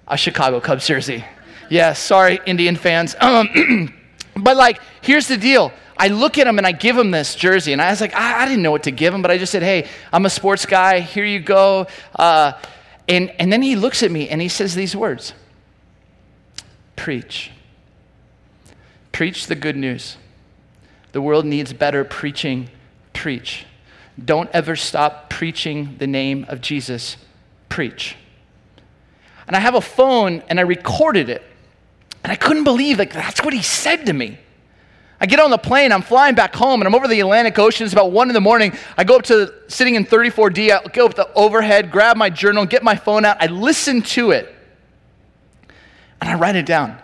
a 0.07 0.17
Chicago 0.17 0.59
Cubs 0.59 0.85
jersey. 0.85 1.15
Yes, 1.17 1.71
yeah, 1.71 1.93
sorry, 1.93 2.39
Indian 2.45 2.75
fans. 2.75 3.15
Um, 3.19 3.91
but 4.37 4.55
like, 4.55 4.79
here's 5.05 5.27
the 5.27 5.37
deal. 5.37 5.71
I 5.97 6.09
look 6.09 6.37
at 6.37 6.47
him 6.47 6.57
and 6.57 6.67
I 6.67 6.71
give 6.71 6.97
him 6.97 7.11
this 7.11 7.35
jersey. 7.35 7.71
And 7.71 7.81
I 7.81 7.89
was 7.89 8.01
like, 8.01 8.13
I, 8.13 8.41
I, 8.41 8.45
didn't 8.45 8.63
know 8.63 8.71
what 8.71 8.83
to 8.83 8.91
give 8.91 9.13
him, 9.13 9.21
but 9.21 9.31
I 9.31 9.37
just 9.37 9.51
said, 9.51 9.63
hey, 9.63 9.87
I'm 10.11 10.25
a 10.25 10.29
sports 10.29 10.65
guy. 10.65 10.99
Here 10.99 11.23
you 11.23 11.39
go. 11.39 11.87
Uh, 12.15 12.53
and, 13.07 13.29
and 13.39 13.53
then 13.53 13.61
he 13.61 13.75
looks 13.75 14.03
at 14.03 14.11
me 14.11 14.27
and 14.29 14.41
he 14.41 14.49
says 14.49 14.75
these 14.75 14.95
words 14.95 15.33
Preach. 16.95 17.51
Preach 19.11 19.47
the 19.47 19.55
good 19.55 19.77
news. 19.77 20.17
The 21.13 21.21
world 21.21 21.45
needs 21.45 21.71
better 21.71 22.03
preaching. 22.03 22.69
Preach. 23.13 23.65
Don't 24.23 24.49
ever 24.53 24.75
stop 24.75 25.29
preaching 25.29 25.95
the 25.97 26.07
name 26.07 26.45
of 26.49 26.59
Jesus. 26.59 27.15
Preach. 27.69 28.17
And 29.47 29.55
I 29.55 29.59
have 29.59 29.75
a 29.75 29.81
phone 29.81 30.43
and 30.49 30.59
I 30.59 30.63
recorded 30.63 31.29
it. 31.29 31.43
And 32.23 32.31
I 32.31 32.35
couldn't 32.35 32.63
believe 32.63 32.97
like 32.97 33.13
that's 33.13 33.41
what 33.43 33.53
he 33.53 33.61
said 33.61 34.07
to 34.07 34.13
me. 34.13 34.39
I 35.19 35.25
get 35.25 35.39
on 35.39 35.49
the 35.49 35.57
plane, 35.57 35.91
I'm 35.91 36.01
flying 36.01 36.35
back 36.35 36.53
home, 36.53 36.81
and 36.81 36.87
I'm 36.87 36.95
over 36.95 37.07
the 37.07 37.19
Atlantic 37.21 37.57
Ocean. 37.57 37.85
It's 37.85 37.93
about 37.93 38.11
one 38.11 38.29
in 38.29 38.33
the 38.33 38.41
morning. 38.41 38.73
I 38.97 39.03
go 39.05 39.15
up 39.15 39.23
to 39.23 39.53
sitting 39.67 39.95
in 39.95 40.05
34D, 40.05 40.71
I 40.71 40.87
go 40.89 41.05
up 41.05 41.15
the 41.15 41.31
overhead, 41.33 41.91
grab 41.91 42.17
my 42.17 42.29
journal, 42.29 42.65
get 42.65 42.83
my 42.83 42.95
phone 42.95 43.23
out, 43.23 43.37
I 43.39 43.47
listen 43.47 44.01
to 44.01 44.31
it, 44.31 44.53
and 46.19 46.29
I 46.29 46.35
write 46.35 46.55
it 46.55 46.65
down. 46.65 46.99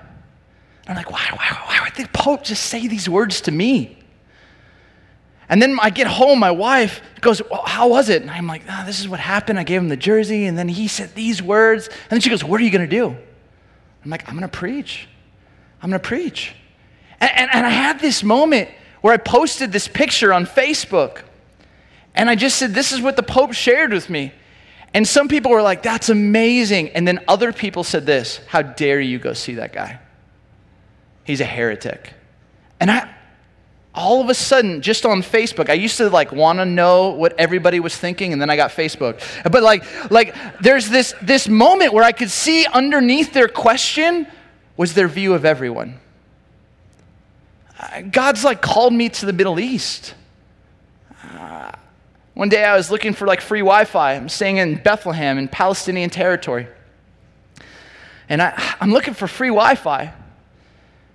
I'm 0.87 0.95
like, 0.95 1.11
why, 1.11 1.25
why, 1.31 1.57
why 1.67 1.79
would 1.83 1.95
the 1.95 2.09
Pope 2.11 2.43
just 2.43 2.65
say 2.65 2.87
these 2.87 3.07
words 3.07 3.41
to 3.41 3.51
me? 3.51 3.97
And 5.47 5.61
then 5.61 5.77
I 5.81 5.89
get 5.89 6.07
home, 6.07 6.39
my 6.39 6.51
wife 6.51 7.01
goes, 7.19 7.41
well, 7.49 7.63
How 7.65 7.89
was 7.89 8.09
it? 8.09 8.21
And 8.21 8.31
I'm 8.31 8.47
like, 8.47 8.63
oh, 8.69 8.83
This 8.85 8.99
is 8.99 9.07
what 9.07 9.19
happened. 9.19 9.59
I 9.59 9.63
gave 9.63 9.81
him 9.81 9.89
the 9.89 9.97
jersey, 9.97 10.45
and 10.45 10.57
then 10.57 10.69
he 10.69 10.87
said 10.87 11.13
these 11.13 11.41
words. 11.41 11.87
And 11.87 12.09
then 12.09 12.19
she 12.21 12.29
goes, 12.29 12.43
What 12.43 12.59
are 12.61 12.63
you 12.63 12.71
going 12.71 12.89
to 12.89 12.95
do? 12.95 13.15
I'm 14.03 14.09
like, 14.09 14.27
I'm 14.27 14.37
going 14.37 14.49
to 14.49 14.57
preach. 14.57 15.07
I'm 15.81 15.89
going 15.89 16.01
to 16.01 16.07
preach. 16.07 16.55
And, 17.21 17.31
and, 17.35 17.49
and 17.53 17.65
I 17.65 17.69
had 17.69 17.99
this 17.99 18.23
moment 18.23 18.69
where 19.01 19.13
I 19.13 19.17
posted 19.17 19.71
this 19.71 19.87
picture 19.87 20.33
on 20.33 20.45
Facebook. 20.45 21.21
And 22.13 22.29
I 22.29 22.35
just 22.35 22.57
said, 22.57 22.73
This 22.73 22.91
is 22.91 23.01
what 23.01 23.15
the 23.15 23.23
Pope 23.23 23.53
shared 23.53 23.93
with 23.93 24.09
me. 24.09 24.33
And 24.93 25.07
some 25.07 25.29
people 25.29 25.51
were 25.51 25.61
like, 25.61 25.83
That's 25.83 26.09
amazing. 26.09 26.89
And 26.89 27.07
then 27.07 27.23
other 27.27 27.53
people 27.53 27.83
said 27.83 28.05
this 28.05 28.41
How 28.47 28.61
dare 28.61 28.99
you 28.99 29.19
go 29.19 29.33
see 29.33 29.55
that 29.55 29.71
guy? 29.71 29.99
He's 31.23 31.39
a 31.39 31.45
heretic. 31.45 32.13
And 32.79 32.89
I, 32.89 33.13
all 33.93 34.21
of 34.21 34.29
a 34.29 34.33
sudden, 34.33 34.81
just 34.81 35.05
on 35.05 35.21
Facebook, 35.21 35.69
I 35.69 35.73
used 35.73 35.97
to 35.97 36.09
like 36.09 36.31
want 36.31 36.59
to 36.59 36.65
know 36.65 37.09
what 37.09 37.37
everybody 37.37 37.79
was 37.79 37.95
thinking, 37.95 38.33
and 38.33 38.41
then 38.41 38.49
I 38.49 38.55
got 38.55 38.71
Facebook. 38.71 39.21
But 39.49 39.63
like, 39.63 39.83
like 40.09 40.35
there's 40.61 40.89
this, 40.89 41.13
this 41.21 41.47
moment 41.47 41.93
where 41.93 42.03
I 42.03 42.11
could 42.11 42.31
see 42.31 42.65
underneath 42.65 43.33
their 43.33 43.47
question 43.47 44.27
was 44.77 44.93
their 44.93 45.07
view 45.07 45.33
of 45.33 45.45
everyone. 45.45 45.99
God's 48.11 48.43
like 48.43 48.61
called 48.61 48.93
me 48.93 49.09
to 49.09 49.25
the 49.25 49.33
Middle 49.33 49.59
East. 49.59 50.13
Uh, 51.33 51.71
one 52.33 52.49
day 52.49 52.63
I 52.63 52.75
was 52.75 52.91
looking 52.91 53.13
for 53.13 53.27
like 53.27 53.41
free 53.41 53.59
Wi 53.59 53.85
Fi. 53.85 54.13
I'm 54.13 54.29
staying 54.29 54.57
in 54.57 54.75
Bethlehem 54.81 55.37
in 55.37 55.47
Palestinian 55.47 56.09
territory. 56.09 56.67
And 58.29 58.41
I, 58.41 58.75
I'm 58.79 58.91
looking 58.91 59.13
for 59.13 59.27
free 59.27 59.49
Wi 59.49 59.75
Fi. 59.75 60.13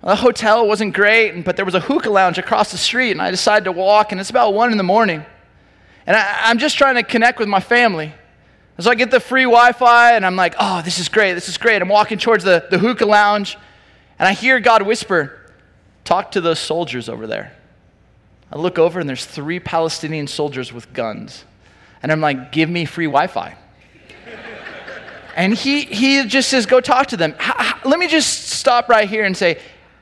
The 0.03 0.15
hotel 0.15 0.67
wasn't 0.67 0.93
great, 0.93 1.43
but 1.43 1.55
there 1.55 1.65
was 1.65 1.73
a 1.73 1.79
hookah 1.79 2.09
lounge 2.09 2.37
across 2.37 2.71
the 2.71 2.77
street, 2.77 3.11
and 3.11 3.21
I 3.21 3.31
decided 3.31 3.65
to 3.65 3.71
walk, 3.71 4.11
and 4.11 4.21
it's 4.21 4.29
about 4.29 4.53
one 4.53 4.71
in 4.71 4.77
the 4.77 4.83
morning. 4.83 5.25
And 6.05 6.15
I, 6.15 6.51
am 6.51 6.59
just 6.59 6.77
trying 6.77 6.95
to 6.95 7.03
connect 7.03 7.39
with 7.39 7.49
my 7.49 7.59
family. 7.59 8.13
So 8.79 8.91
I 8.91 8.95
get 8.95 9.09
the 9.09 9.19
free 9.19 9.43
Wi 9.43 9.71
Fi, 9.71 10.13
and 10.13 10.25
I'm 10.25 10.35
like, 10.35 10.55
oh, 10.59 10.81
this 10.83 10.99
is 10.99 11.09
great, 11.09 11.33
this 11.33 11.49
is 11.49 11.57
great. 11.57 11.81
I'm 11.81 11.89
walking 11.89 12.19
towards 12.19 12.43
the, 12.43 12.67
the 12.69 12.77
hookah 12.77 13.07
lounge, 13.07 13.57
and 14.19 14.27
I 14.27 14.33
hear 14.33 14.59
God 14.59 14.83
whisper, 14.83 15.46
Talk 16.07 16.31
to 16.31 16.39
those 16.39 16.57
soldiers 16.57 17.09
over 17.09 17.27
there. 17.27 17.51
I 18.49 18.55
look 18.55 18.79
over 18.79 18.97
and 18.97 19.09
there's 19.09 19.25
three 19.25 19.59
Palestinian 19.59 20.27
soldiers 20.27 20.71
with 20.71 20.93
guns. 20.93 21.43
And 22.01 22.13
I'm 22.13 22.21
like, 22.21 22.53
give 22.53 22.69
me 22.69 22.85
free 22.85 23.07
Wi 23.07 23.27
Fi. 23.27 23.57
and 25.35 25.53
he, 25.53 25.81
he 25.81 26.25
just 26.25 26.47
says, 26.47 26.65
go 26.65 26.79
talk 26.79 27.07
to 27.07 27.17
them. 27.17 27.35
let 27.83 27.99
me 27.99 28.07
just 28.07 28.47
stop 28.47 28.87
right 28.87 29.09
here 29.09 29.25
and 29.25 29.35
say, 29.35 29.59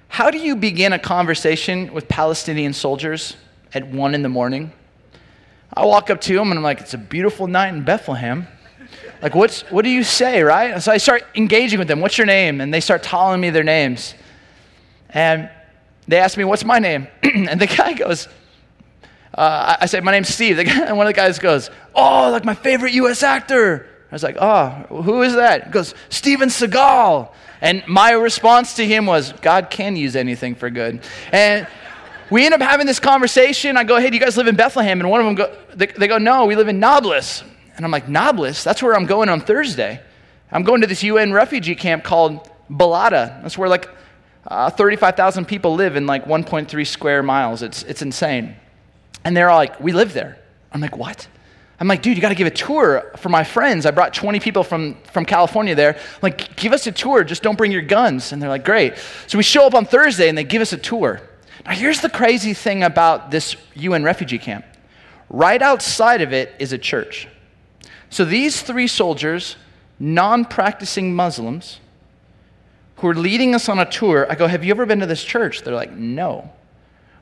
how 0.08 0.30
do 0.30 0.38
you 0.38 0.56
begin 0.56 0.94
a 0.94 1.00
conversation 1.00 1.92
with 1.92 2.08
Palestinian 2.08 2.74
soldiers 2.74 3.36
at 3.74 3.88
one 3.88 4.14
in 4.14 4.22
the 4.22 4.30
morning? 4.30 4.74
I 5.74 5.86
walk 5.86 6.12
up 6.12 6.22
to 6.22 6.36
them 6.36 6.52
and 6.52 6.60
I'm 6.60 6.64
like, 6.64 6.82
it's 6.82 6.94
a 6.94 7.00
beautiful 7.00 7.48
night 7.48 7.74
in 7.74 7.84
Bethlehem. 7.84 8.46
Like, 9.24 9.34
what's, 9.34 9.62
what 9.72 9.82
do 9.82 9.90
you 9.90 10.04
say, 10.04 10.44
right? 10.44 10.80
So 10.84 10.92
I 10.92 10.98
start 10.98 11.24
engaging 11.34 11.80
with 11.80 11.88
them. 11.88 12.00
What's 12.00 12.20
your 12.20 12.28
name? 12.28 12.62
And 12.62 12.72
they 12.72 12.80
start 12.80 13.02
telling 13.02 13.42
me 13.42 13.50
their 13.50 13.64
names. 13.64 14.14
And 15.10 15.50
they 16.08 16.20
asked 16.20 16.38
me, 16.38 16.44
What's 16.44 16.66
my 16.66 16.80
name? 16.80 17.08
and 17.24 17.60
the 17.60 17.68
guy 17.68 17.94
goes, 17.94 18.28
uh, 19.34 19.78
I 19.80 19.86
said, 19.86 20.04
My 20.04 20.12
name's 20.12 20.30
Steve. 20.30 20.58
Guy, 20.58 20.86
and 20.86 20.98
one 20.98 21.08
of 21.08 21.14
the 21.14 21.18
guys 21.18 21.40
goes, 21.40 21.70
Oh, 21.94 22.30
like 22.32 22.46
my 22.46 22.56
favorite 22.56 22.94
US 22.94 23.24
actor. 23.24 23.88
I 24.12 24.16
was 24.16 24.24
like, 24.24 24.38
Oh, 24.40 25.02
who 25.04 25.22
is 25.24 25.36
that? 25.36 25.66
He 25.66 25.72
goes, 25.72 25.94
Steven 26.10 26.50
Seagal. 26.50 27.32
And 27.62 27.84
my 27.88 28.12
response 28.12 28.76
to 28.76 28.86
him 28.86 29.06
was, 29.06 29.34
God 29.34 29.70
can 29.70 29.96
use 29.96 30.16
anything 30.16 30.56
for 30.56 30.70
good. 30.70 31.02
And 31.32 31.68
we 32.30 32.46
end 32.46 32.54
up 32.54 32.62
having 32.62 32.86
this 32.86 33.00
conversation. 33.00 33.78
I 33.78 33.84
go, 33.84 34.00
Hey, 34.00 34.10
do 34.10 34.16
you 34.16 34.22
guys 34.22 34.38
live 34.38 34.48
in 34.48 34.56
Bethlehem? 34.56 35.00
And 35.00 35.10
one 35.10 35.20
of 35.22 35.26
them 35.26 35.36
go, 35.36 35.58
they, 35.74 35.88
they 35.88 36.08
go, 36.08 36.18
No, 36.18 36.46
we 36.46 36.56
live 36.56 36.68
in 36.68 36.80
Nablus. 36.80 37.44
And 37.76 37.84
I'm 37.84 37.92
like, 37.92 38.08
Nablus? 38.08 38.64
That's 38.64 38.82
where 38.82 38.96
I'm 38.96 39.06
going 39.06 39.28
on 39.28 39.42
Thursday. 39.42 40.02
I'm 40.52 40.64
going 40.64 40.82
to 40.82 40.88
this 40.88 41.04
UN 41.04 41.34
refugee 41.34 41.76
camp 41.76 42.04
called 42.06 42.50
Balata. 42.70 43.42
That's 43.42 43.58
where 43.58 43.68
like 43.68 43.90
uh, 44.48 44.70
35,000 44.70 45.46
people 45.46 45.76
live 45.76 45.96
in 45.96 46.06
like 46.06 46.26
1.3 46.26 46.88
square 46.88 47.24
miles. 47.24 47.62
It's, 47.62 47.84
it's 47.84 48.02
insane. 48.02 48.56
And 49.24 49.36
they're 49.36 49.50
all 49.50 49.58
like, 49.58 49.80
we 49.80 49.92
live 49.92 50.14
there. 50.14 50.38
I'm 50.72 50.82
like, 50.82 50.98
what? 50.98 51.28
I'm 51.80 51.88
like, 51.88 52.02
dude, 52.02 52.16
you 52.16 52.22
got 52.22 52.30
to 52.30 52.36
give 52.36 52.48
a 52.48 52.52
tour 52.52 53.12
for 53.18 53.30
my 53.30 53.44
friends. 53.44 53.86
I 53.86 53.92
brought 53.92 54.14
20 54.14 54.40
people 54.40 54.64
from, 54.64 54.96
from 55.12 55.26
California 55.26 55.76
there. 55.76 55.96
I'm 55.96 56.20
like, 56.22 56.56
give 56.56 56.72
us 56.72 56.88
a 56.88 56.92
tour. 56.92 57.24
Just 57.24 57.44
don't 57.44 57.58
bring 57.58 57.72
your 57.72 57.82
guns. 57.82 58.32
And 58.32 58.42
they're 58.42 58.50
like, 58.50 58.64
great. 58.64 58.94
So 59.28 59.38
we 59.38 59.44
show 59.44 59.66
up 59.66 59.74
on 59.74 59.86
Thursday 59.86 60.30
and 60.30 60.38
they 60.38 60.44
give 60.44 60.62
us 60.62 60.72
a 60.74 60.78
tour. 60.78 61.22
Now, 61.66 61.72
here's 61.72 62.02
the 62.02 62.10
crazy 62.10 62.54
thing 62.54 62.84
about 62.84 63.32
this 63.32 63.56
UN 63.74 64.04
refugee 64.04 64.38
camp 64.38 64.66
right 65.30 65.62
outside 65.62 66.22
of 66.22 66.32
it 66.32 66.54
is 66.60 66.72
a 66.72 66.78
church. 66.78 67.28
So 68.10 68.24
these 68.24 68.62
three 68.62 68.88
soldiers, 68.88 69.58
non 70.00 70.46
practicing 70.46 71.16
Muslims, 71.16 71.80
who 72.98 73.08
are 73.08 73.16
leading 73.16 73.54
us 73.56 73.68
on 73.70 73.80
a 73.80 73.86
tour, 73.86 74.26
I 74.30 74.36
go, 74.36 74.48
Have 74.48 74.64
you 74.64 74.72
ever 74.72 74.86
been 74.86 75.00
to 75.00 75.06
this 75.06 75.24
church? 75.24 75.62
They're 75.62 75.76
like, 75.76 75.92
No. 75.92 76.50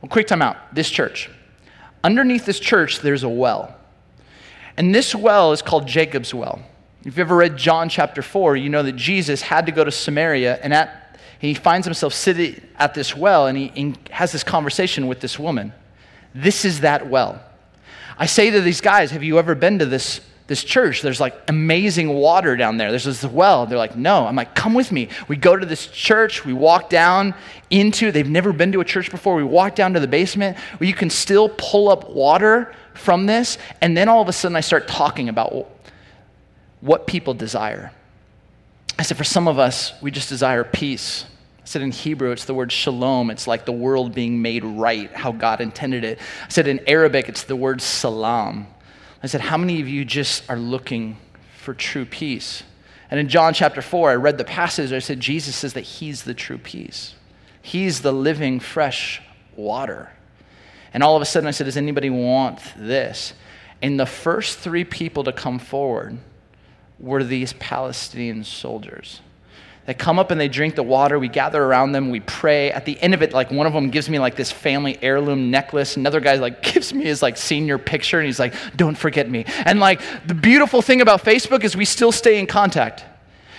Well, 0.02 0.10
quick 0.10 0.28
time 0.28 0.42
out. 0.42 0.76
This 0.76 0.90
church. 0.90 1.30
Underneath 2.04 2.46
this 2.46 2.60
church, 2.60 3.00
there's 3.00 3.24
a 3.24 3.30
well. 3.30 3.76
And 4.76 4.94
this 4.94 5.16
well 5.16 5.54
is 5.54 5.62
called 5.62 5.88
Jacob's 5.88 6.34
well. 6.34 6.62
If 7.00 7.06
you've 7.06 7.20
ever 7.20 7.36
read 7.36 7.58
John 7.58 7.90
chapter 7.90 8.22
4, 8.22 8.58
you 8.58 8.70
know 8.70 8.84
that 8.84 8.96
Jesus 8.96 9.42
had 9.42 9.66
to 9.66 9.72
go 9.72 9.84
to 9.84 9.92
Samaria 9.92 10.60
and 10.62 10.74
at, 10.74 11.20
he 11.40 11.54
finds 11.54 11.86
himself 11.86 12.14
sitting 12.14 12.62
at 12.78 12.94
this 12.94 13.16
well 13.16 13.48
and 13.48 13.58
he, 13.58 13.68
he 13.70 13.96
has 14.12 14.32
this 14.32 14.44
conversation 14.44 15.08
with 15.08 15.20
this 15.20 15.38
woman. 15.38 15.74
This 16.34 16.66
is 16.66 16.82
that 16.82 17.10
well. 17.10 17.44
I 18.18 18.26
say 18.26 18.52
to 18.52 18.62
these 18.62 18.82
guys, 18.82 19.12
Have 19.12 19.24
you 19.24 19.40
ever 19.40 19.56
been 19.56 19.80
to 19.80 19.86
this 19.86 20.22
this 20.54 20.64
church, 20.64 21.02
there's 21.02 21.20
like 21.20 21.36
amazing 21.48 22.10
water 22.10 22.56
down 22.56 22.78
there. 22.78 22.92
There's 22.92 23.06
this 23.06 23.24
well. 23.24 23.66
They're 23.66 23.76
like, 23.80 23.96
no. 23.96 24.28
I'm 24.28 24.36
like, 24.36 24.54
come 24.54 24.76
with 24.76 24.92
me. 24.92 25.10
We 25.28 25.36
go 25.36 25.58
to 25.58 25.66
this 25.66 25.88
church. 25.88 26.46
We 26.46 26.54
walk 26.54 26.92
down 26.92 27.34
into, 27.72 28.12
they've 28.12 28.30
never 28.30 28.54
been 28.54 28.72
to 28.74 28.80
a 28.80 28.86
church 28.86 29.10
before. 29.10 29.36
We 29.36 29.44
walk 29.44 29.74
down 29.74 29.96
to 29.96 30.00
the 30.00 30.08
basement 30.08 30.60
where 30.78 30.88
you 30.88 30.94
can 30.94 31.10
still 31.10 31.50
pull 31.50 31.90
up 31.90 32.08
water 32.12 32.72
from 32.94 33.26
this. 33.26 33.58
And 33.82 33.98
then 33.98 34.08
all 34.10 34.22
of 34.22 34.28
a 34.28 34.32
sudden, 34.32 34.56
I 34.56 34.62
start 34.62 34.88
talking 34.88 35.28
about 35.28 35.72
what 36.82 37.08
people 37.08 37.34
desire. 37.34 37.92
I 39.00 39.02
said, 39.02 39.18
for 39.18 39.24
some 39.24 39.48
of 39.48 39.58
us, 39.58 39.92
we 40.04 40.12
just 40.12 40.30
desire 40.30 40.64
peace. 40.64 41.26
I 41.64 41.66
said 41.66 41.82
in 41.82 41.90
Hebrew, 41.90 42.30
it's 42.30 42.46
the 42.46 42.54
word 42.54 42.72
shalom. 42.72 43.32
It's 43.32 43.48
like 43.48 43.66
the 43.66 43.72
world 43.72 44.14
being 44.14 44.40
made 44.44 44.64
right, 44.64 45.12
how 45.12 45.32
God 45.32 45.62
intended 45.62 46.04
it. 46.04 46.20
I 46.46 46.50
said 46.50 46.68
in 46.68 46.80
Arabic, 46.86 47.28
it's 47.28 47.42
the 47.42 47.56
word 47.56 47.82
salam. 47.82 48.68
I 49.24 49.28
said, 49.28 49.42
How 49.42 49.58
many 49.58 49.82
of 49.82 49.88
you 49.88 50.04
just 50.04 50.48
are 50.50 50.60
looking 50.60 51.18
for 51.58 51.74
true 51.74 52.06
peace? 52.06 52.64
And 53.10 53.20
in 53.20 53.30
John 53.30 53.54
chapter 53.54 53.82
4, 53.82 54.12
I 54.12 54.16
read 54.16 54.38
the 54.38 54.44
passage. 54.44 54.92
I 54.92 55.00
said, 55.00 55.20
Jesus 55.20 55.56
says 55.56 55.74
that 55.74 55.82
He's 55.82 56.24
the 56.24 56.34
true 56.34 56.58
peace, 56.58 57.16
He's 57.62 58.02
the 58.02 58.12
living, 58.12 58.60
fresh 58.60 59.22
water. 59.56 60.12
And 60.94 61.02
all 61.02 61.16
of 61.16 61.24
a 61.24 61.26
sudden, 61.26 61.48
I 61.48 61.52
said, 61.52 61.66
Does 61.66 61.78
anybody 61.78 62.10
want 62.10 62.60
this? 62.78 63.34
And 63.82 64.00
the 64.00 64.06
first 64.06 64.60
three 64.60 64.84
people 64.84 65.24
to 65.24 65.32
come 65.32 65.58
forward 65.58 66.18
were 67.00 67.24
these 67.24 67.54
Palestinian 67.54 68.44
soldiers. 68.44 69.22
They 69.86 69.94
come 69.94 70.18
up 70.18 70.32
and 70.32 70.40
they 70.40 70.48
drink 70.48 70.76
the 70.76 70.84
water. 70.84 71.20
We 71.20 71.28
gather 71.28 71.62
around 71.62 71.92
them. 71.92 72.10
We 72.10 72.22
pray. 72.22 72.72
At 72.72 72.86
the 72.86 73.00
end 73.02 73.14
of 73.14 73.22
it, 73.22 73.34
like 73.34 73.52
one 73.52 73.68
of 73.68 73.74
them 73.74 73.90
gives 73.90 74.10
me 74.10 74.18
like 74.18 74.36
this 74.36 74.50
family 74.50 74.98
heirloom 75.02 75.52
necklace. 75.52 75.98
Another 75.98 76.22
guy 76.22 76.36
like 76.36 76.64
gives 76.74 76.94
me 76.94 77.04
his 77.04 77.22
like 77.22 77.36
senior 77.36 77.78
picture 77.78 78.18
and 78.20 78.26
he's 78.26 78.40
like, 78.40 78.54
don't 78.78 78.98
forget 78.98 79.30
me. 79.30 79.46
And 79.66 79.80
like 79.80 80.02
the 80.26 80.34
beautiful 80.34 80.82
thing 80.82 81.02
about 81.02 81.24
Facebook 81.24 81.64
is 81.66 81.76
we 81.76 81.86
still 81.86 82.14
stay 82.14 82.40
in 82.40 82.48
contact. 82.48 83.04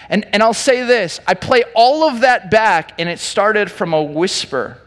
And, 0.09 0.27
and 0.33 0.43
I'll 0.43 0.55
say 0.55 0.85
this 0.85 1.21
I 1.27 1.35
play 1.35 1.65
all 1.75 2.09
of 2.09 2.21
that 2.21 2.51
back 2.51 2.99
and 2.99 3.09
it 3.09 3.19
started 3.19 3.71
from 3.71 3.93
a 3.93 4.03
whisper. 4.03 4.79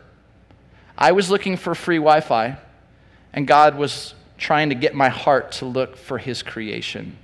I 0.97 1.11
was 1.11 1.29
looking 1.29 1.55
for 1.55 1.75
free 1.75 1.97
Wi 1.97 2.21
Fi 2.21 2.57
and 3.31 3.47
God 3.47 3.75
was 3.75 4.15
trying 4.39 4.69
to 4.69 4.75
get 4.75 4.95
my 4.95 5.09
heart 5.09 5.51
to 5.53 5.65
look 5.65 5.97
for 5.97 6.17
his 6.17 6.41
creation. 6.41 7.17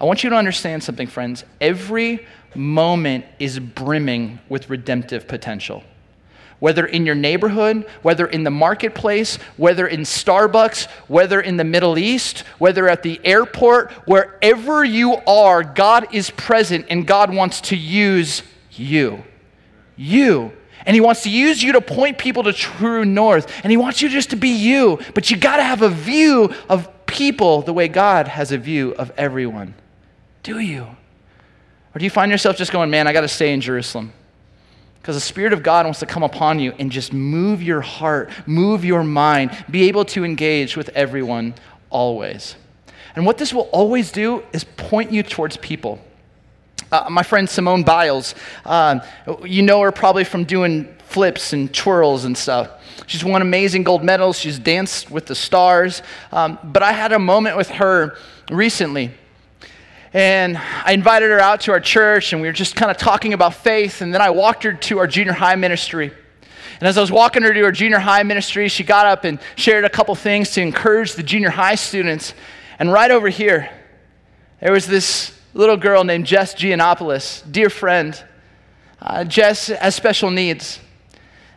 I 0.00 0.04
want 0.04 0.22
you 0.22 0.30
to 0.30 0.36
understand 0.36 0.82
something, 0.82 1.06
friends. 1.06 1.44
Every 1.60 2.26
moment 2.54 3.24
is 3.38 3.58
brimming 3.58 4.38
with 4.48 4.68
redemptive 4.68 5.26
potential. 5.26 5.82
Whether 6.58 6.86
in 6.86 7.04
your 7.04 7.14
neighborhood, 7.14 7.86
whether 8.00 8.26
in 8.26 8.44
the 8.44 8.50
marketplace, 8.50 9.36
whether 9.56 9.86
in 9.86 10.00
Starbucks, 10.00 10.86
whether 11.06 11.40
in 11.40 11.58
the 11.58 11.64
Middle 11.64 11.98
East, 11.98 12.40
whether 12.58 12.88
at 12.88 13.02
the 13.02 13.20
airport, 13.24 13.92
wherever 14.06 14.82
you 14.82 15.16
are, 15.26 15.62
God 15.62 16.14
is 16.14 16.30
present 16.30 16.86
and 16.88 17.06
God 17.06 17.34
wants 17.34 17.60
to 17.62 17.76
use 17.76 18.42
you. 18.72 19.22
You. 19.96 20.52
And 20.86 20.94
He 20.94 21.00
wants 21.00 21.24
to 21.24 21.30
use 21.30 21.62
you 21.62 21.72
to 21.72 21.80
point 21.80 22.16
people 22.16 22.44
to 22.44 22.52
true 22.54 23.04
north. 23.04 23.52
And 23.62 23.70
He 23.70 23.76
wants 23.76 24.00
you 24.00 24.08
just 24.08 24.30
to 24.30 24.36
be 24.36 24.50
you. 24.50 24.98
But 25.14 25.30
you 25.30 25.36
got 25.36 25.56
to 25.56 25.62
have 25.62 25.82
a 25.82 25.90
view 25.90 26.54
of 26.70 26.88
people 27.06 27.62
the 27.62 27.72
way 27.74 27.88
God 27.88 28.28
has 28.28 28.50
a 28.50 28.58
view 28.58 28.92
of 28.94 29.12
everyone. 29.18 29.74
Do 30.46 30.60
you? 30.60 30.82
Or 30.84 31.98
do 31.98 32.04
you 32.04 32.10
find 32.10 32.30
yourself 32.30 32.56
just 32.56 32.70
going, 32.70 32.88
man, 32.88 33.08
I 33.08 33.12
got 33.12 33.22
to 33.22 33.28
stay 33.28 33.52
in 33.52 33.60
Jerusalem? 33.60 34.12
Because 35.00 35.16
the 35.16 35.20
Spirit 35.20 35.52
of 35.52 35.64
God 35.64 35.86
wants 35.86 35.98
to 35.98 36.06
come 36.06 36.22
upon 36.22 36.60
you 36.60 36.72
and 36.78 36.92
just 36.92 37.12
move 37.12 37.64
your 37.64 37.80
heart, 37.80 38.30
move 38.46 38.84
your 38.84 39.02
mind, 39.02 39.50
be 39.68 39.88
able 39.88 40.04
to 40.04 40.24
engage 40.24 40.76
with 40.76 40.88
everyone 40.90 41.56
always. 41.90 42.54
And 43.16 43.26
what 43.26 43.38
this 43.38 43.52
will 43.52 43.68
always 43.72 44.12
do 44.12 44.44
is 44.52 44.62
point 44.62 45.10
you 45.10 45.24
towards 45.24 45.56
people. 45.56 45.98
Uh, 46.92 47.08
my 47.10 47.24
friend 47.24 47.50
Simone 47.50 47.82
Biles, 47.82 48.36
uh, 48.64 49.00
you 49.42 49.62
know 49.62 49.80
her 49.80 49.90
probably 49.90 50.22
from 50.22 50.44
doing 50.44 50.94
flips 51.06 51.54
and 51.54 51.74
twirls 51.74 52.24
and 52.24 52.38
stuff. 52.38 52.70
She's 53.08 53.24
won 53.24 53.42
amazing 53.42 53.82
gold 53.82 54.04
medals. 54.04 54.38
She's 54.38 54.60
danced 54.60 55.10
with 55.10 55.26
the 55.26 55.34
stars. 55.34 56.02
Um, 56.30 56.56
but 56.62 56.84
I 56.84 56.92
had 56.92 57.10
a 57.10 57.18
moment 57.18 57.56
with 57.56 57.70
her 57.70 58.16
recently 58.48 59.10
and 60.16 60.56
I 60.56 60.94
invited 60.94 61.28
her 61.28 61.40
out 61.40 61.60
to 61.62 61.72
our 61.72 61.80
church, 61.80 62.32
and 62.32 62.40
we 62.40 62.48
were 62.48 62.52
just 62.54 62.74
kind 62.74 62.90
of 62.90 62.96
talking 62.96 63.34
about 63.34 63.52
faith. 63.52 64.00
And 64.00 64.14
then 64.14 64.22
I 64.22 64.30
walked 64.30 64.62
her 64.62 64.72
to 64.72 64.98
our 64.98 65.06
junior 65.06 65.34
high 65.34 65.56
ministry. 65.56 66.10
And 66.80 66.88
as 66.88 66.96
I 66.96 67.02
was 67.02 67.12
walking 67.12 67.42
her 67.42 67.52
to 67.52 67.62
our 67.64 67.70
junior 67.70 67.98
high 67.98 68.22
ministry, 68.22 68.68
she 68.68 68.82
got 68.82 69.04
up 69.04 69.24
and 69.24 69.38
shared 69.56 69.84
a 69.84 69.90
couple 69.90 70.14
things 70.14 70.52
to 70.52 70.62
encourage 70.62 71.16
the 71.16 71.22
junior 71.22 71.50
high 71.50 71.74
students. 71.74 72.32
And 72.78 72.90
right 72.90 73.10
over 73.10 73.28
here, 73.28 73.70
there 74.62 74.72
was 74.72 74.86
this 74.86 75.38
little 75.52 75.76
girl 75.76 76.02
named 76.02 76.24
Jess 76.24 76.54
Giannopoulos, 76.54 77.42
dear 77.52 77.68
friend. 77.68 78.18
Uh, 79.02 79.22
Jess 79.22 79.66
has 79.66 79.94
special 79.94 80.30
needs. 80.30 80.80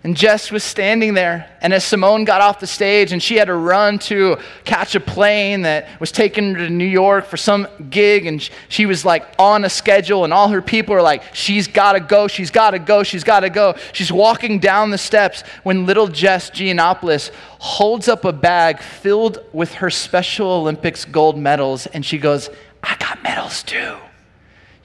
And 0.01 0.15
Jess 0.15 0.49
was 0.49 0.63
standing 0.63 1.13
there, 1.13 1.49
and 1.61 1.73
as 1.73 1.83
Simone 1.83 2.23
got 2.23 2.39
off 2.39 2.61
the 2.61 2.67
stage 2.67 3.11
and 3.11 3.21
she 3.21 3.35
had 3.35 3.45
to 3.45 3.53
run 3.53 3.99
to 3.99 4.37
catch 4.63 4.95
a 4.95 4.99
plane 5.01 5.63
that 5.63 5.89
was 5.99 6.09
taking 6.09 6.53
her 6.53 6.59
to 6.61 6.69
New 6.69 6.85
York 6.85 7.25
for 7.25 7.35
some 7.35 7.67
gig, 7.89 8.25
and 8.25 8.49
she 8.69 8.85
was 8.85 9.03
like 9.03 9.27
on 9.37 9.65
a 9.65 9.69
schedule, 9.69 10.23
and 10.23 10.31
all 10.31 10.47
her 10.47 10.61
people 10.61 10.95
are 10.95 11.01
like, 11.01 11.35
She's 11.35 11.67
gotta 11.67 11.99
go, 11.99 12.29
she's 12.29 12.49
gotta 12.49 12.79
go, 12.79 13.03
she's 13.03 13.25
gotta 13.25 13.49
go. 13.49 13.75
She's 13.91 14.09
walking 14.09 14.59
down 14.59 14.89
the 14.89 14.97
steps 14.97 15.41
when 15.63 15.85
little 15.85 16.07
Jess 16.07 16.49
Giannopoulos 16.49 17.31
holds 17.59 18.07
up 18.07 18.23
a 18.23 18.31
bag 18.31 18.81
filled 18.81 19.39
with 19.51 19.73
her 19.75 19.89
Special 19.89 20.47
Olympics 20.47 21.03
gold 21.03 21.37
medals, 21.37 21.87
and 21.87 22.05
she 22.05 22.17
goes, 22.17 22.49
I 22.81 22.95
got 22.99 23.21
medals 23.21 23.63
too. 23.63 23.97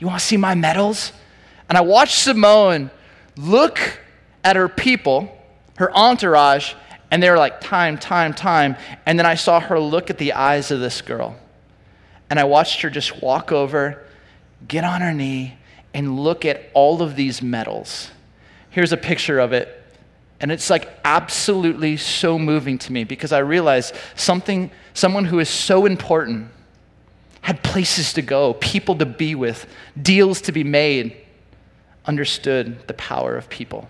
You 0.00 0.08
wanna 0.08 0.18
see 0.18 0.36
my 0.36 0.56
medals? 0.56 1.12
And 1.68 1.78
I 1.78 1.82
watched 1.82 2.18
Simone 2.18 2.90
look 3.36 4.00
at 4.44 4.56
her 4.56 4.68
people, 4.68 5.36
her 5.78 5.94
entourage, 5.96 6.74
and 7.10 7.22
they 7.22 7.30
were 7.30 7.38
like, 7.38 7.60
time, 7.60 7.98
time, 7.98 8.34
time. 8.34 8.76
And 9.06 9.18
then 9.18 9.26
I 9.26 9.34
saw 9.34 9.60
her 9.60 9.80
look 9.80 10.10
at 10.10 10.18
the 10.18 10.34
eyes 10.34 10.70
of 10.70 10.80
this 10.80 11.00
girl. 11.00 11.36
And 12.28 12.38
I 12.38 12.44
watched 12.44 12.82
her 12.82 12.90
just 12.90 13.22
walk 13.22 13.52
over, 13.52 14.04
get 14.66 14.84
on 14.84 15.00
her 15.00 15.12
knee, 15.12 15.56
and 15.92 16.18
look 16.18 16.44
at 16.44 16.62
all 16.74 17.02
of 17.02 17.16
these 17.16 17.40
medals. 17.40 18.10
Here's 18.70 18.92
a 18.92 18.96
picture 18.96 19.38
of 19.38 19.52
it. 19.52 19.80
And 20.40 20.50
it's 20.50 20.68
like 20.68 20.88
absolutely 21.04 21.96
so 21.96 22.38
moving 22.38 22.78
to 22.78 22.92
me 22.92 23.04
because 23.04 23.32
I 23.32 23.38
realized 23.38 23.94
something, 24.16 24.70
someone 24.92 25.24
who 25.24 25.38
is 25.38 25.48
so 25.48 25.86
important 25.86 26.50
had 27.40 27.62
places 27.62 28.14
to 28.14 28.22
go, 28.22 28.54
people 28.54 28.96
to 28.96 29.06
be 29.06 29.34
with, 29.34 29.66
deals 30.00 30.40
to 30.42 30.52
be 30.52 30.64
made, 30.64 31.16
understood 32.06 32.86
the 32.88 32.94
power 32.94 33.36
of 33.36 33.48
people. 33.48 33.88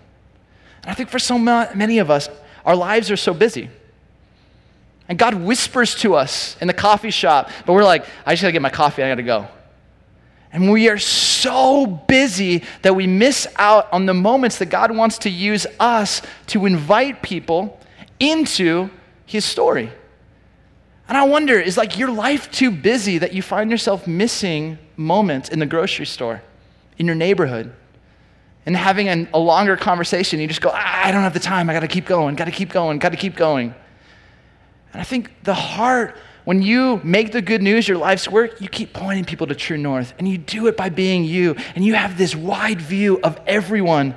And 0.85 0.91
I 0.91 0.93
think 0.93 1.09
for 1.09 1.17
so 1.17 1.39
many 1.39 1.97
of 1.97 2.11
us, 2.11 2.29
our 2.63 2.75
lives 2.75 3.09
are 3.09 3.17
so 3.17 3.33
busy. 3.33 3.71
And 5.09 5.17
God 5.17 5.33
whispers 5.33 5.95
to 5.95 6.13
us 6.13 6.55
in 6.61 6.67
the 6.67 6.73
coffee 6.73 7.09
shop, 7.09 7.49
but 7.65 7.73
we're 7.73 7.83
like, 7.83 8.05
I 8.23 8.33
just 8.33 8.43
gotta 8.43 8.51
get 8.51 8.61
my 8.61 8.69
coffee, 8.69 9.01
I 9.01 9.09
gotta 9.09 9.23
go. 9.23 9.47
And 10.53 10.71
we 10.71 10.87
are 10.89 10.99
so 10.99 11.87
busy 11.87 12.63
that 12.83 12.95
we 12.95 13.07
miss 13.07 13.47
out 13.55 13.91
on 13.91 14.05
the 14.05 14.13
moments 14.13 14.59
that 14.59 14.67
God 14.67 14.95
wants 14.95 15.17
to 15.19 15.29
use 15.29 15.65
us 15.79 16.21
to 16.47 16.67
invite 16.67 17.23
people 17.23 17.79
into 18.19 18.91
his 19.25 19.43
story. 19.43 19.91
And 21.07 21.17
I 21.17 21.23
wonder, 21.23 21.59
is 21.59 21.77
like 21.77 21.97
your 21.97 22.11
life 22.11 22.51
too 22.51 22.69
busy 22.69 23.17
that 23.17 23.33
you 23.33 23.41
find 23.41 23.71
yourself 23.71 24.07
missing 24.07 24.77
moments 24.97 25.49
in 25.49 25.59
the 25.59 25.65
grocery 25.65 26.05
store, 26.05 26.43
in 26.97 27.05
your 27.07 27.15
neighborhood, 27.15 27.73
and 28.65 28.75
having 28.75 29.07
an, 29.07 29.29
a 29.33 29.39
longer 29.39 29.77
conversation, 29.77 30.39
you 30.39 30.47
just 30.47 30.61
go, 30.61 30.71
ah, 30.73 31.05
I 31.05 31.11
don't 31.11 31.21
have 31.21 31.33
the 31.33 31.39
time. 31.39 31.69
I 31.69 31.73
got 31.73 31.81
to 31.81 31.87
keep 31.87 32.05
going, 32.05 32.35
got 32.35 32.45
to 32.45 32.51
keep 32.51 32.69
going, 32.69 32.97
got 32.99 33.09
to 33.09 33.17
keep 33.17 33.35
going. 33.35 33.75
And 34.91 35.01
I 35.01 35.03
think 35.03 35.43
the 35.43 35.53
heart, 35.53 36.15
when 36.45 36.61
you 36.61 36.99
make 37.03 37.31
the 37.31 37.41
good 37.41 37.61
news 37.61 37.87
your 37.87 37.97
life's 37.97 38.27
work, 38.27 38.61
you 38.61 38.69
keep 38.69 38.93
pointing 38.93 39.25
people 39.25 39.45
to 39.47 39.55
true 39.55 39.77
north. 39.77 40.13
And 40.17 40.27
you 40.27 40.37
do 40.37 40.67
it 40.67 40.77
by 40.77 40.89
being 40.89 41.25
you. 41.25 41.55
And 41.75 41.85
you 41.85 41.93
have 41.95 42.17
this 42.17 42.35
wide 42.35 42.81
view 42.81 43.19
of 43.21 43.39
everyone. 43.45 44.15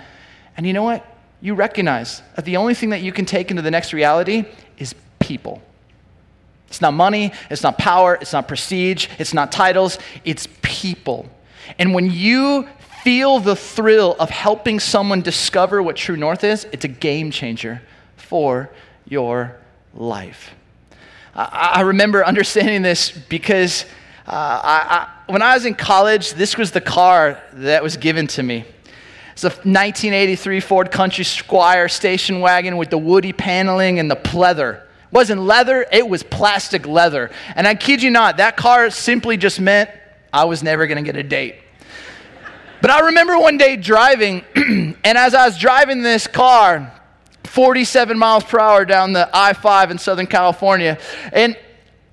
And 0.57 0.67
you 0.67 0.73
know 0.73 0.83
what? 0.83 1.05
You 1.41 1.55
recognize 1.55 2.23
that 2.37 2.45
the 2.45 2.57
only 2.57 2.75
thing 2.75 2.91
that 2.91 3.03
you 3.03 3.13
can 3.13 3.25
take 3.25 3.51
into 3.51 3.63
the 3.63 3.71
next 3.71 3.93
reality 3.93 4.45
is 4.79 4.95
people. 5.19 5.63
It's 6.69 6.81
not 6.81 6.95
money, 6.95 7.33
it's 7.51 7.63
not 7.63 7.79
power, 7.79 8.19
it's 8.21 8.33
not 8.33 8.47
prestige, 8.47 9.09
it's 9.19 9.33
not 9.33 9.51
titles, 9.51 9.99
it's 10.25 10.47
people. 10.61 11.29
And 11.79 11.95
when 11.95 12.11
you 12.11 12.69
feel 13.09 13.39
the 13.39 13.57
thrill 13.57 14.15
of 14.21 14.29
helping 14.29 14.79
someone 14.79 15.23
discover 15.23 15.83
what 15.83 15.97
true 15.97 16.15
north 16.15 16.45
is, 16.45 16.67
it's 16.73 16.85
a 16.85 16.89
game 16.89 17.31
changer 17.31 17.81
for 18.19 18.69
your 19.07 19.57
life. 19.95 20.51
I, 21.35 21.71
I 21.77 21.81
remember 21.81 22.23
understanding 22.23 22.83
this 22.83 23.11
because 23.11 23.87
uh, 24.27 24.61
I, 24.63 25.09
I, 25.27 25.33
when 25.33 25.41
I 25.41 25.55
was 25.55 25.65
in 25.65 25.75
college, 25.75 26.35
this 26.35 26.59
was 26.59 26.73
the 26.73 26.83
car 26.83 27.43
that 27.55 27.83
was 27.83 27.97
given 27.97 28.27
to 28.27 28.43
me. 28.43 28.67
It's 29.33 29.45
a 29.45 29.49
1983 29.49 30.61
Ford 30.61 30.91
Country 30.91 31.25
Squire 31.25 31.89
station 31.89 32.41
wagon 32.41 32.77
with 32.77 32.91
the 32.91 32.99
woody 32.99 33.33
paneling 33.33 33.99
and 33.99 34.11
the 34.11 34.17
pleather. 34.17 34.83
It 34.83 35.13
wasn't 35.13 35.41
leather, 35.41 35.87
it 35.91 36.07
was 36.07 36.23
plastic 36.23 36.87
leather. 36.87 37.31
And 37.57 37.67
I 37.67 37.75
kid 37.75 38.03
you 38.03 38.11
not, 38.11 38.37
that 38.37 38.59
car 38.59 38.91
simply 38.91 39.39
just 39.39 39.63
meant 39.63 39.89
I 40.31 40.45
was 40.45 40.63
never 40.63 40.87
going 40.87 41.03
to 41.03 41.11
get 41.11 41.19
a 41.19 41.27
date. 41.27 41.55
But 42.81 42.91
I 42.91 43.01
remember 43.07 43.39
one 43.39 43.59
day 43.59 43.77
driving, 43.77 44.45
and 44.55 44.97
as 45.05 45.35
I 45.35 45.47
was 45.47 45.59
driving 45.59 46.03
this 46.03 46.27
car, 46.27 46.93
47 47.45 48.17
miles 48.19 48.45
per 48.45 48.61
hour 48.61 48.85
down 48.85 49.13
the 49.13 49.29
I 49.33 49.53
5 49.53 49.91
in 49.91 49.99
Southern 49.99 50.27
California, 50.27 50.99
and 51.33 51.57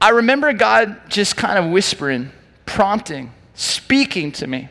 I 0.02 0.10
remember 0.10 0.52
God 0.54 1.10
just 1.10 1.38
kind 1.38 1.60
of 1.60 1.72
whispering, 1.72 2.32
prompting, 2.66 3.32
speaking 3.54 4.32
to 4.34 4.48
me. 4.48 4.70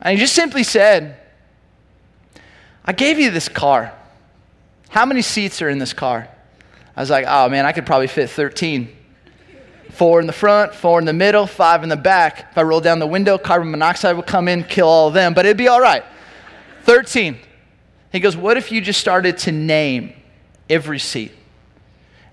And 0.00 0.18
He 0.18 0.22
just 0.22 0.34
simply 0.34 0.64
said, 0.64 1.18
I 2.84 2.92
gave 2.92 3.18
you 3.18 3.30
this 3.30 3.48
car. 3.48 3.92
How 4.90 5.06
many 5.06 5.22
seats 5.22 5.62
are 5.62 5.68
in 5.68 5.78
this 5.78 5.92
car? 5.92 6.28
I 6.96 7.00
was 7.00 7.10
like, 7.10 7.24
oh 7.28 7.48
man, 7.48 7.64
I 7.64 7.72
could 7.72 7.86
probably 7.86 8.08
fit 8.08 8.28
13. 8.28 8.96
Four 9.92 10.20
in 10.20 10.26
the 10.26 10.32
front, 10.32 10.74
four 10.74 10.98
in 10.98 11.04
the 11.04 11.12
middle, 11.12 11.46
five 11.46 11.82
in 11.82 11.88
the 11.88 11.96
back. 11.96 12.48
If 12.50 12.58
I 12.58 12.62
roll 12.62 12.80
down 12.80 12.98
the 12.98 13.06
window, 13.06 13.38
carbon 13.38 13.70
monoxide 13.70 14.16
would 14.16 14.26
come 14.26 14.48
in, 14.48 14.64
kill 14.64 14.88
all 14.88 15.08
of 15.08 15.14
them, 15.14 15.34
but 15.34 15.44
it'd 15.44 15.56
be 15.56 15.68
all 15.68 15.80
right. 15.80 16.04
13. 16.84 17.38
He 18.12 18.20
goes, 18.20 18.36
What 18.36 18.56
if 18.56 18.72
you 18.72 18.80
just 18.80 19.00
started 19.00 19.38
to 19.38 19.52
name 19.52 20.12
every 20.68 20.98
seat? 20.98 21.32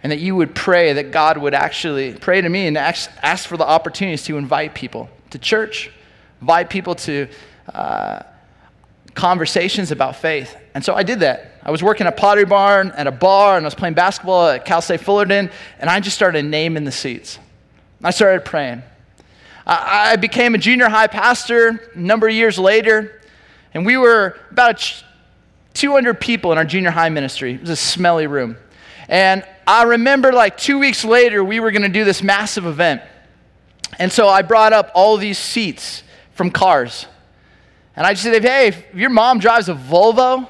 And 0.04 0.12
that 0.12 0.20
you 0.20 0.36
would 0.36 0.56
pray 0.56 0.94
that 0.94 1.12
God 1.12 1.38
would 1.38 1.54
actually 1.54 2.14
pray 2.14 2.42
to 2.42 2.48
me 2.48 2.68
and 2.68 2.78
ask, 2.78 3.10
ask 3.22 3.48
for 3.48 3.58
the 3.58 3.68
opportunities 3.68 4.24
to 4.26 4.38
invite 4.38 4.74
people 4.74 5.10
to 5.32 5.40
church, 5.40 5.92
invite 6.40 6.70
people 6.70 6.96
to 6.96 7.28
uh, 7.74 8.22
conversations 9.16 9.92
about 9.92 10.16
faith. 10.16 10.56
And 10.76 10.86
so 10.86 10.94
I 10.94 11.04
did 11.04 11.22
that. 11.22 11.54
I 11.64 11.72
was 11.72 11.84
working 11.84 12.08
at 12.08 12.16
Pottery 12.16 12.46
Barn, 12.46 12.92
at 12.92 13.08
a 13.08 13.12
bar, 13.12 13.58
and 13.58 13.66
I 13.66 13.68
was 13.68 13.76
playing 13.76 13.96
basketball 13.96 14.48
at 14.48 14.64
Cal 14.64 14.82
State 14.82 15.02
Fullerton, 15.02 15.50
and 15.80 15.90
I 15.90 16.00
just 16.00 16.16
started 16.16 16.46
naming 16.46 16.86
the 16.86 16.92
seats. 16.92 17.40
I 18.04 18.12
started 18.12 18.46
praying. 18.46 18.84
I, 19.66 20.16
became 20.16 20.56
a 20.56 20.58
junior 20.58 20.88
high 20.88 21.08
pastor 21.08 21.92
a 21.94 22.00
number 22.00 22.28
of 22.28 22.34
years 22.34 22.58
later, 22.58 23.22
and 23.74 23.86
we 23.86 23.98
were 23.98 24.38
about 24.50 25.04
200 25.74 26.22
people 26.22 26.52
in 26.52 26.58
our 26.58 26.66
junior 26.66 26.90
high 26.90 27.10
ministry. 27.10 27.56
It 27.56 27.62
was 27.62 27.70
a 27.70 27.76
smelly 27.76 28.28
room. 28.28 28.58
And 29.10 29.46
I 29.66 29.84
remember 29.84 30.32
like 30.32 30.58
two 30.58 30.80
weeks 30.80 31.04
later, 31.04 31.44
we 31.44 31.60
were 31.60 31.72
going 31.72 31.82
to 31.82 31.90
do 31.90 32.06
this 32.06 32.24
massive 32.24 32.66
event. 32.66 33.02
And 34.00 34.12
so 34.12 34.28
I 34.28 34.42
brought 34.42 34.74
up 34.74 34.92
all 34.96 35.18
these 35.18 35.38
seats 35.38 36.04
from 36.34 36.52
cars. 36.52 37.06
And 37.96 38.06
I 38.06 38.14
just 38.14 38.24
said, 38.24 38.44
hey, 38.44 38.68
if 38.68 38.84
your 38.94 39.10
mom 39.10 39.40
drives 39.40 39.70
a 39.70 39.74
Volvo, 39.74 40.48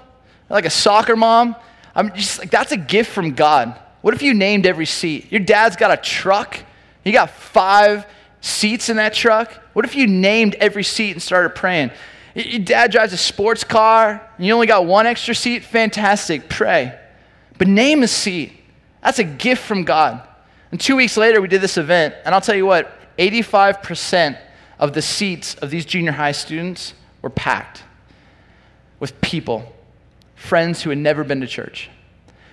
like 0.49 0.65
a 0.65 0.69
soccer 0.69 1.15
mom, 1.15 1.55
I'm 1.95 2.13
just 2.13 2.39
like, 2.39 2.51
that's 2.51 2.71
a 2.71 2.77
gift 2.77 3.12
from 3.12 3.33
God. 3.33 3.79
What 4.01 4.13
if 4.13 4.21
you 4.21 4.33
named 4.33 4.65
every 4.65 4.86
seat? 4.86 5.31
Your 5.31 5.39
dad's 5.39 5.75
got 5.75 5.91
a 5.91 5.97
truck, 5.97 6.60
you 7.08 7.13
got 7.13 7.30
five 7.30 8.06
seats 8.41 8.89
in 8.89 8.98
that 8.98 9.13
truck. 9.13 9.54
What 9.74 9.86
if 9.86 9.96
you 9.96 10.08
named 10.08 10.56
every 10.56 10.84
seat 10.84 11.12
and 11.12 11.22
started 11.22 11.52
praying? 11.52 11.91
Your 12.36 12.60
dad 12.60 12.91
drives 12.91 13.13
a 13.13 13.17
sports 13.17 13.63
car, 13.63 14.30
and 14.38 14.46
you 14.46 14.54
only 14.54 14.67
got 14.67 14.86
one 14.86 15.08
extra 15.08 15.34
seat? 15.34 15.63
Fantastic, 15.63 16.50
pray. 16.50 16.98
But 17.58 17.67
name 17.67 18.04
a 18.04 18.08
seat. 18.08 18.54
That's 19.02 19.20
a 19.20 19.24
gift 19.24 19.63
from 19.63 19.84
God. 19.84 20.28
And 20.72 20.80
two 20.80 20.96
weeks 20.96 21.17
later, 21.17 21.41
we 21.41 21.48
did 21.48 21.62
this 21.62 21.78
event, 21.78 22.13
and 22.26 22.36
I'll 22.36 22.41
tell 22.41 22.56
you 22.56 22.65
what 22.65 22.93
85% 23.17 24.38
of 24.80 24.93
the 24.93 25.02
seats 25.02 25.56
of 25.56 25.72
these 25.72 25.86
junior 25.86 26.12
high 26.12 26.34
students 26.34 26.93
were 27.22 27.30
packed 27.30 27.84
with 29.00 29.20
people, 29.22 29.74
friends 30.36 30.84
who 30.84 30.89
had 30.91 31.00
never 31.00 31.24
been 31.24 31.41
to 31.41 31.48
church. 31.48 31.89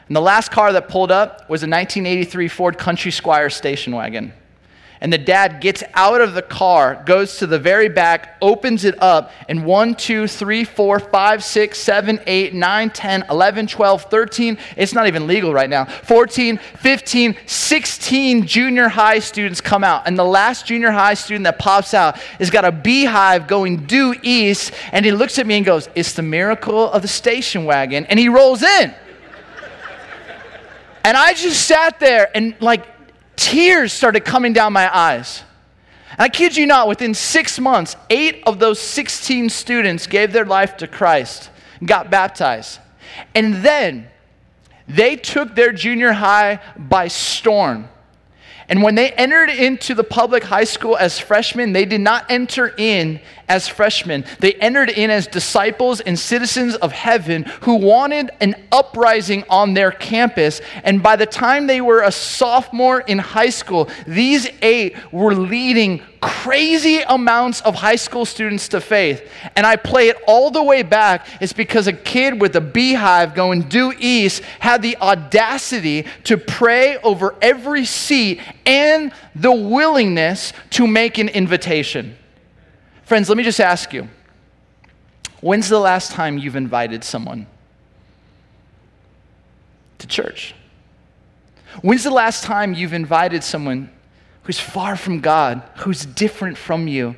And 0.07 0.17
the 0.17 0.21
last 0.21 0.51
car 0.51 0.73
that 0.73 0.89
pulled 0.89 1.11
up 1.11 1.49
was 1.51 1.63
a 1.63 1.69
1983 1.69 2.49
Ford 2.49 2.79
Country 2.79 3.11
Squire 3.11 3.51
station 3.51 3.95
wagon 3.95 4.33
and 5.01 5.13
the 5.13 5.19
dad 5.19 5.61
gets 5.61 5.83
out 5.95 6.21
of 6.21 6.35
the 6.35 6.43
car, 6.43 7.03
goes 7.07 7.39
to 7.39 7.47
the 7.47 7.59
very 7.59 7.89
back, 7.89 8.37
opens 8.41 8.85
it 8.85 8.95
up, 9.03 9.33
and 9.49 9.65
1, 9.65 9.95
2, 9.95 10.27
3, 10.27 10.65
4, 10.65 11.01
5, 11.01 11.45
6, 11.45 11.79
7, 11.79 12.21
8, 12.27 12.55
9, 12.55 12.91
10, 12.91 13.25
11, 13.29 13.67
12, 13.67 14.03
13, 14.05 14.59
it's 14.77 14.93
not 14.95 15.07
even 15.07 15.27
legal 15.27 15.53
right 15.53 15.71
now, 15.71 15.85
14, 15.85 16.59
15, 16.59 17.37
16 17.47 18.47
junior 18.47 18.89
high 18.89 19.19
students 19.19 19.61
come 19.61 19.85
out. 19.85 20.07
And 20.07 20.19
the 20.19 20.25
last 20.25 20.67
junior 20.67 20.91
high 20.91 21.15
student 21.15 21.45
that 21.45 21.59
pops 21.59 21.95
out 21.95 22.19
has 22.19 22.51
got 22.51 22.65
a 22.65 22.73
beehive 22.73 23.47
going 23.47 23.87
due 23.87 24.15
east, 24.23 24.73
and 24.93 25.05
he 25.05 25.13
looks 25.13 25.39
at 25.39 25.47
me 25.47 25.57
and 25.57 25.67
goes, 25.67 25.89
It's 25.95 26.13
the 26.13 26.23
miracle 26.23 26.91
of 26.91 27.03
the 27.03 27.09
station 27.09 27.65
wagon. 27.65 28.07
And 28.07 28.19
he 28.19 28.29
rolls 28.29 28.63
in. 28.63 28.95
And 31.05 31.19
I 31.19 31.35
just 31.35 31.67
sat 31.67 32.01
there 32.01 32.31
and 32.35 32.55
like 32.61 32.94
tears 33.45 33.93
started 33.93 34.25
coming 34.25 34.55
down 34.55 34.73
my 34.73 34.95
eyes. 34.97 35.43
And 36.13 36.21
I 36.21 36.29
kid 36.31 36.57
you 36.57 36.67
not, 36.67 36.89
within 36.89 37.13
six 37.13 37.61
months, 37.61 37.95
eight 38.09 38.43
of 38.47 38.59
those 38.59 38.81
16 38.81 39.51
students 39.51 40.07
gave 40.07 40.33
their 40.33 40.47
life 40.47 40.79
to 40.79 40.87
Christ 40.87 41.51
and 41.79 41.87
got 41.87 42.11
baptized. 42.11 42.81
And 43.35 43.57
then 43.57 44.09
they 44.89 45.17
took 45.17 45.55
their 45.55 45.73
junior 45.73 46.13
high 46.13 46.61
by 46.77 47.09
storm. 47.09 47.89
And 48.69 48.83
when 48.83 48.95
they 48.95 49.11
entered 49.13 49.51
into 49.51 49.95
the 49.95 50.05
public 50.05 50.45
high 50.45 50.65
school 50.65 50.97
as 50.97 51.19
freshmen, 51.19 51.73
they 51.73 51.85
did 51.85 52.01
not 52.01 52.31
enter 52.31 52.75
in 52.77 53.21
as 53.49 53.69
freshmen. 53.69 54.25
They 54.41 54.55
entered 54.55 54.91
in 54.91 55.11
as 55.11 55.27
disciples 55.27 56.01
and 56.01 56.19
citizens 56.19 56.75
of 56.77 56.93
heaven 56.93 57.45
who 57.63 57.77
wanted 57.77 58.31
an 58.41 58.57
uprising 58.73 59.45
on 59.51 59.75
their 59.75 59.91
campus. 59.91 60.61
And 60.83 61.03
by 61.03 61.17
the 61.17 61.27
time 61.27 61.67
they 61.67 61.81
were 61.81 62.03
a 62.03 62.13
sophomore 62.13 63.01
in 63.01 63.19
high 63.19 63.51
school, 63.51 63.89
these 64.07 64.49
eight 64.63 64.97
were 65.13 65.35
leading 65.35 66.03
crazy 66.25 67.01
amounts 67.01 67.61
of 67.61 67.75
high 67.75 67.97
school 67.97 68.25
students 68.25 68.69
to 68.69 68.81
faith. 68.81 69.29
And 69.57 69.67
I 69.67 69.77
play 69.77 70.09
it 70.09 70.17
all 70.27 70.51
the 70.51 70.63
way 70.63 70.83
back. 70.83 71.27
It's 71.39 71.53
because 71.53 71.87
a 71.87 71.93
kid 71.93 72.41
with 72.41 72.57
a 72.57 72.63
beehive 72.63 73.35
going 73.35 73.63
due 73.63 73.93
east 73.99 74.43
had 74.59 74.81
the 74.81 74.97
audacity 74.97 76.07
to 76.25 76.39
pray 76.39 76.97
over 76.99 77.35
every 77.43 77.85
seat 77.85 78.41
and 78.67 79.13
the 79.35 79.53
willingness 79.53 80.53
to 80.71 80.87
make 80.87 81.19
an 81.19 81.29
invitation. 81.29 82.17
Friends, 83.05 83.29
let 83.29 83.37
me 83.37 83.45
just 83.45 83.61
ask 83.61 83.93
you 83.93 84.09
when's 85.41 85.69
the 85.69 85.79
last 85.79 86.13
time 86.13 86.39
you've 86.39 86.57
invited 86.57 87.05
someone 87.05 87.47
to 89.99 90.07
church? 90.07 90.55
When's 91.83 92.05
the 92.05 92.11
last 92.11 92.45
time 92.45 92.73
you've 92.73 92.93
invited 92.93 93.43
someone 93.43 93.91
who's 94.45 94.61
far 94.61 94.97
from 94.97 95.21
God, 95.21 95.63
who's 95.79 96.07
different 96.07 96.57
from 96.57 96.89
you, 96.89 97.17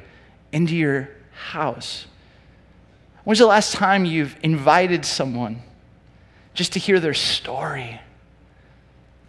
into 0.52 0.74
your 0.74 1.10
house? 1.50 2.06
When's 3.24 3.38
the 3.38 3.46
last 3.46 3.74
time 3.74 4.04
you've 4.04 4.36
invited 4.42 5.04
someone 5.04 5.62
just 6.54 6.72
to 6.72 6.78
hear 6.78 7.00
their 7.00 7.14
story? 7.14 8.00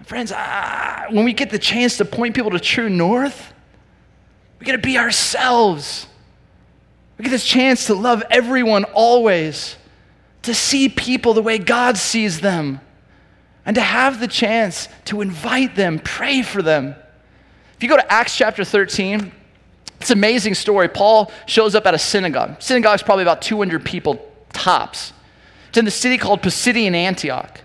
Friends, 0.03 0.31
ah, 0.33 1.07
when 1.09 1.25
we 1.25 1.33
get 1.33 1.49
the 1.49 1.59
chance 1.59 1.97
to 1.97 2.05
point 2.05 2.35
people 2.35 2.51
to 2.51 2.59
true 2.59 2.89
north, 2.89 3.53
we 4.59 4.65
got 4.65 4.73
to 4.73 4.77
be 4.77 4.97
ourselves. 4.97 6.07
We 7.17 7.23
get 7.23 7.31
this 7.31 7.45
chance 7.45 7.87
to 7.87 7.93
love 7.93 8.23
everyone 8.29 8.83
always, 8.85 9.75
to 10.43 10.53
see 10.53 10.87
people 10.87 11.33
the 11.33 11.41
way 11.41 11.57
God 11.57 11.97
sees 11.97 12.39
them, 12.39 12.79
and 13.65 13.75
to 13.75 13.81
have 13.81 14.19
the 14.19 14.27
chance 14.27 14.87
to 15.05 15.21
invite 15.21 15.75
them, 15.75 15.99
pray 15.99 16.41
for 16.41 16.61
them. 16.61 16.95
If 17.75 17.83
you 17.83 17.89
go 17.89 17.97
to 17.97 18.11
Acts 18.11 18.37
chapter 18.37 18.63
13, 18.63 19.31
it's 19.99 20.11
an 20.11 20.17
amazing 20.17 20.53
story. 20.53 20.87
Paul 20.87 21.31
shows 21.47 21.75
up 21.75 21.85
at 21.85 21.93
a 21.93 21.99
synagogue. 21.99 22.61
Synagogue 22.61 22.95
is 22.95 23.03
probably 23.03 23.23
about 23.23 23.41
200 23.41 23.83
people 23.83 24.31
tops. 24.53 25.11
It's 25.69 25.77
in 25.77 25.85
the 25.85 25.91
city 25.91 26.17
called 26.17 26.41
Pisidian 26.41 26.93
Antioch. 26.93 27.61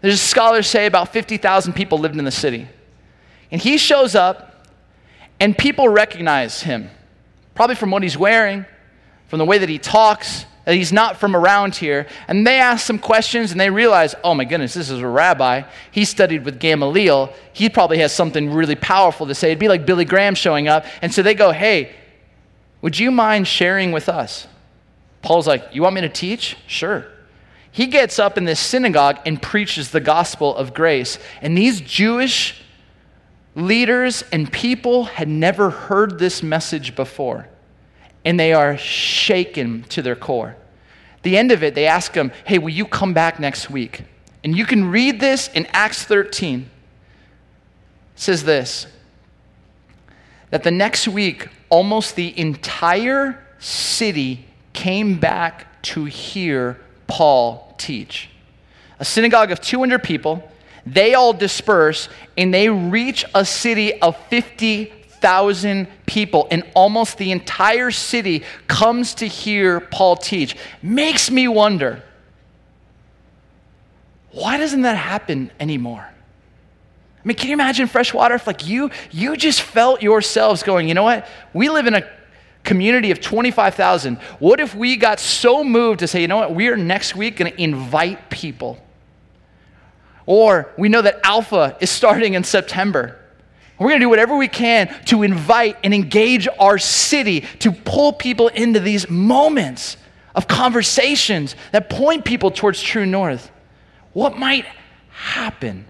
There's 0.00 0.20
scholars 0.20 0.66
say 0.66 0.86
about 0.86 1.12
50,000 1.12 1.72
people 1.72 1.98
lived 1.98 2.16
in 2.16 2.24
the 2.24 2.30
city. 2.30 2.68
And 3.50 3.60
he 3.60 3.78
shows 3.78 4.14
up, 4.14 4.66
and 5.40 5.56
people 5.56 5.88
recognize 5.88 6.62
him, 6.62 6.90
probably 7.54 7.76
from 7.76 7.90
what 7.90 8.02
he's 8.02 8.16
wearing, 8.16 8.66
from 9.28 9.38
the 9.38 9.44
way 9.44 9.58
that 9.58 9.68
he 9.68 9.78
talks, 9.78 10.46
that 10.64 10.74
he's 10.74 10.92
not 10.92 11.16
from 11.16 11.36
around 11.36 11.76
here. 11.76 12.06
And 12.26 12.46
they 12.46 12.58
ask 12.58 12.84
some 12.84 12.98
questions 12.98 13.52
and 13.52 13.60
they 13.60 13.70
realize, 13.70 14.16
oh 14.24 14.34
my 14.34 14.44
goodness, 14.44 14.74
this 14.74 14.90
is 14.90 15.00
a 15.00 15.06
rabbi. 15.06 15.62
He 15.92 16.04
studied 16.04 16.44
with 16.44 16.58
Gamaliel. 16.58 17.32
He 17.52 17.68
probably 17.68 17.98
has 17.98 18.12
something 18.12 18.52
really 18.52 18.74
powerful 18.74 19.28
to 19.28 19.34
say. 19.34 19.48
It'd 19.48 19.60
be 19.60 19.68
like 19.68 19.86
Billy 19.86 20.04
Graham 20.04 20.34
showing 20.34 20.66
up. 20.66 20.84
And 21.02 21.14
so 21.14 21.22
they 21.22 21.34
go, 21.34 21.52
hey, 21.52 21.94
would 22.82 22.98
you 22.98 23.12
mind 23.12 23.46
sharing 23.46 23.92
with 23.92 24.08
us? 24.08 24.48
Paul's 25.22 25.46
like, 25.46 25.68
you 25.72 25.82
want 25.82 25.94
me 25.94 26.00
to 26.00 26.08
teach? 26.08 26.56
Sure. 26.66 27.06
He 27.76 27.88
gets 27.88 28.18
up 28.18 28.38
in 28.38 28.46
this 28.46 28.58
synagogue 28.58 29.18
and 29.26 29.42
preaches 29.42 29.90
the 29.90 30.00
gospel 30.00 30.56
of 30.56 30.72
grace. 30.72 31.18
And 31.42 31.58
these 31.58 31.82
Jewish 31.82 32.62
leaders 33.54 34.24
and 34.32 34.50
people 34.50 35.04
had 35.04 35.28
never 35.28 35.68
heard 35.68 36.18
this 36.18 36.42
message 36.42 36.96
before 36.96 37.48
and 38.24 38.40
they 38.40 38.54
are 38.54 38.78
shaken 38.78 39.82
to 39.90 40.00
their 40.00 40.16
core. 40.16 40.56
The 41.22 41.36
end 41.36 41.52
of 41.52 41.62
it, 41.62 41.74
they 41.74 41.86
ask 41.86 42.14
him, 42.14 42.32
Hey, 42.46 42.56
will 42.56 42.70
you 42.70 42.86
come 42.86 43.12
back 43.12 43.38
next 43.38 43.68
week? 43.68 44.04
And 44.42 44.56
you 44.56 44.64
can 44.64 44.90
read 44.90 45.20
this 45.20 45.48
in 45.48 45.66
Acts 45.66 46.02
13. 46.02 46.60
It 46.60 46.68
says 48.14 48.44
this 48.44 48.86
that 50.48 50.62
the 50.62 50.70
next 50.70 51.06
week, 51.06 51.50
almost 51.68 52.16
the 52.16 52.38
entire 52.40 53.38
city 53.58 54.46
came 54.72 55.20
back 55.20 55.82
to 55.82 56.06
hear 56.06 56.80
Paul 57.06 57.74
teach. 57.78 58.28
A 58.98 59.04
synagogue 59.04 59.50
of 59.50 59.60
200 59.60 60.02
people, 60.02 60.48
they 60.84 61.14
all 61.14 61.32
disperse 61.32 62.08
and 62.36 62.52
they 62.52 62.68
reach 62.68 63.24
a 63.34 63.44
city 63.44 64.00
of 64.00 64.16
50 64.28 64.92
thousand 65.20 65.88
people, 66.06 66.46
and 66.50 66.62
almost 66.74 67.18
the 67.18 67.32
entire 67.32 67.90
city 67.90 68.44
comes 68.66 69.14
to 69.14 69.26
hear 69.26 69.80
Paul 69.80 70.16
teach. 70.16 70.56
Makes 70.82 71.30
me 71.30 71.48
wonder 71.48 72.02
why 74.30 74.58
doesn't 74.58 74.82
that 74.82 74.96
happen 74.96 75.50
anymore? 75.58 76.06
I 76.06 77.26
mean, 77.26 77.36
can 77.36 77.48
you 77.48 77.54
imagine 77.54 77.86
freshwater 77.86 78.34
if 78.34 78.46
like 78.46 78.68
you 78.68 78.90
you 79.10 79.36
just 79.36 79.62
felt 79.62 80.02
yourselves 80.02 80.62
going, 80.62 80.88
you 80.88 80.94
know 80.94 81.02
what? 81.02 81.26
We 81.54 81.70
live 81.70 81.86
in 81.86 81.94
a 81.94 82.08
community 82.66 83.10
of 83.10 83.20
25,000. 83.20 84.16
What 84.38 84.60
if 84.60 84.74
we 84.74 84.96
got 84.96 85.18
so 85.18 85.64
moved 85.64 86.00
to 86.00 86.08
say, 86.08 86.20
you 86.20 86.28
know 86.28 86.36
what? 86.36 86.54
We 86.54 86.68
are 86.68 86.76
next 86.76 87.16
week 87.16 87.36
going 87.36 87.50
to 87.50 87.62
invite 87.62 88.28
people. 88.28 88.78
Or 90.26 90.70
we 90.76 90.88
know 90.88 91.00
that 91.00 91.20
Alpha 91.24 91.78
is 91.80 91.88
starting 91.88 92.34
in 92.34 92.44
September. 92.44 93.16
We're 93.78 93.88
going 93.88 94.00
to 94.00 94.04
do 94.04 94.10
whatever 94.10 94.36
we 94.36 94.48
can 94.48 94.94
to 95.06 95.22
invite 95.22 95.78
and 95.84 95.94
engage 95.94 96.48
our 96.58 96.78
city 96.78 97.42
to 97.60 97.70
pull 97.72 98.12
people 98.12 98.48
into 98.48 98.80
these 98.80 99.08
moments 99.08 99.96
of 100.34 100.48
conversations 100.48 101.54
that 101.72 101.88
point 101.88 102.24
people 102.24 102.50
towards 102.50 102.82
true 102.82 103.06
north. 103.06 103.50
What 104.12 104.36
might 104.36 104.66
happen? 105.10 105.86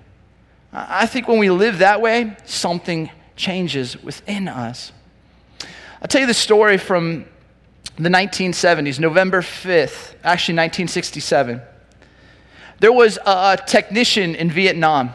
I 0.73 1.07
think 1.07 1.27
when 1.27 1.39
we 1.39 1.49
live 1.49 1.79
that 1.79 2.01
way, 2.01 2.37
something 2.45 3.11
changes 3.35 4.03
within 4.03 4.49
us. 4.49 4.93
I'll 6.01 6.09
tell 6.09 6.21
you 6.21 6.27
the 6.27 6.35
story 6.35 6.77
from 6.77 7.25
the 7.97 8.11
1970s, 8.11 9.01
November 9.01 9.41
5th, 9.41 10.15
actually 10.23 10.57
1967. 10.57 11.63
There 12.81 12.93
was 12.93 13.19
a 13.25 13.59
technician 13.67 14.35
in 14.35 14.51
Vietnam. 14.51 15.15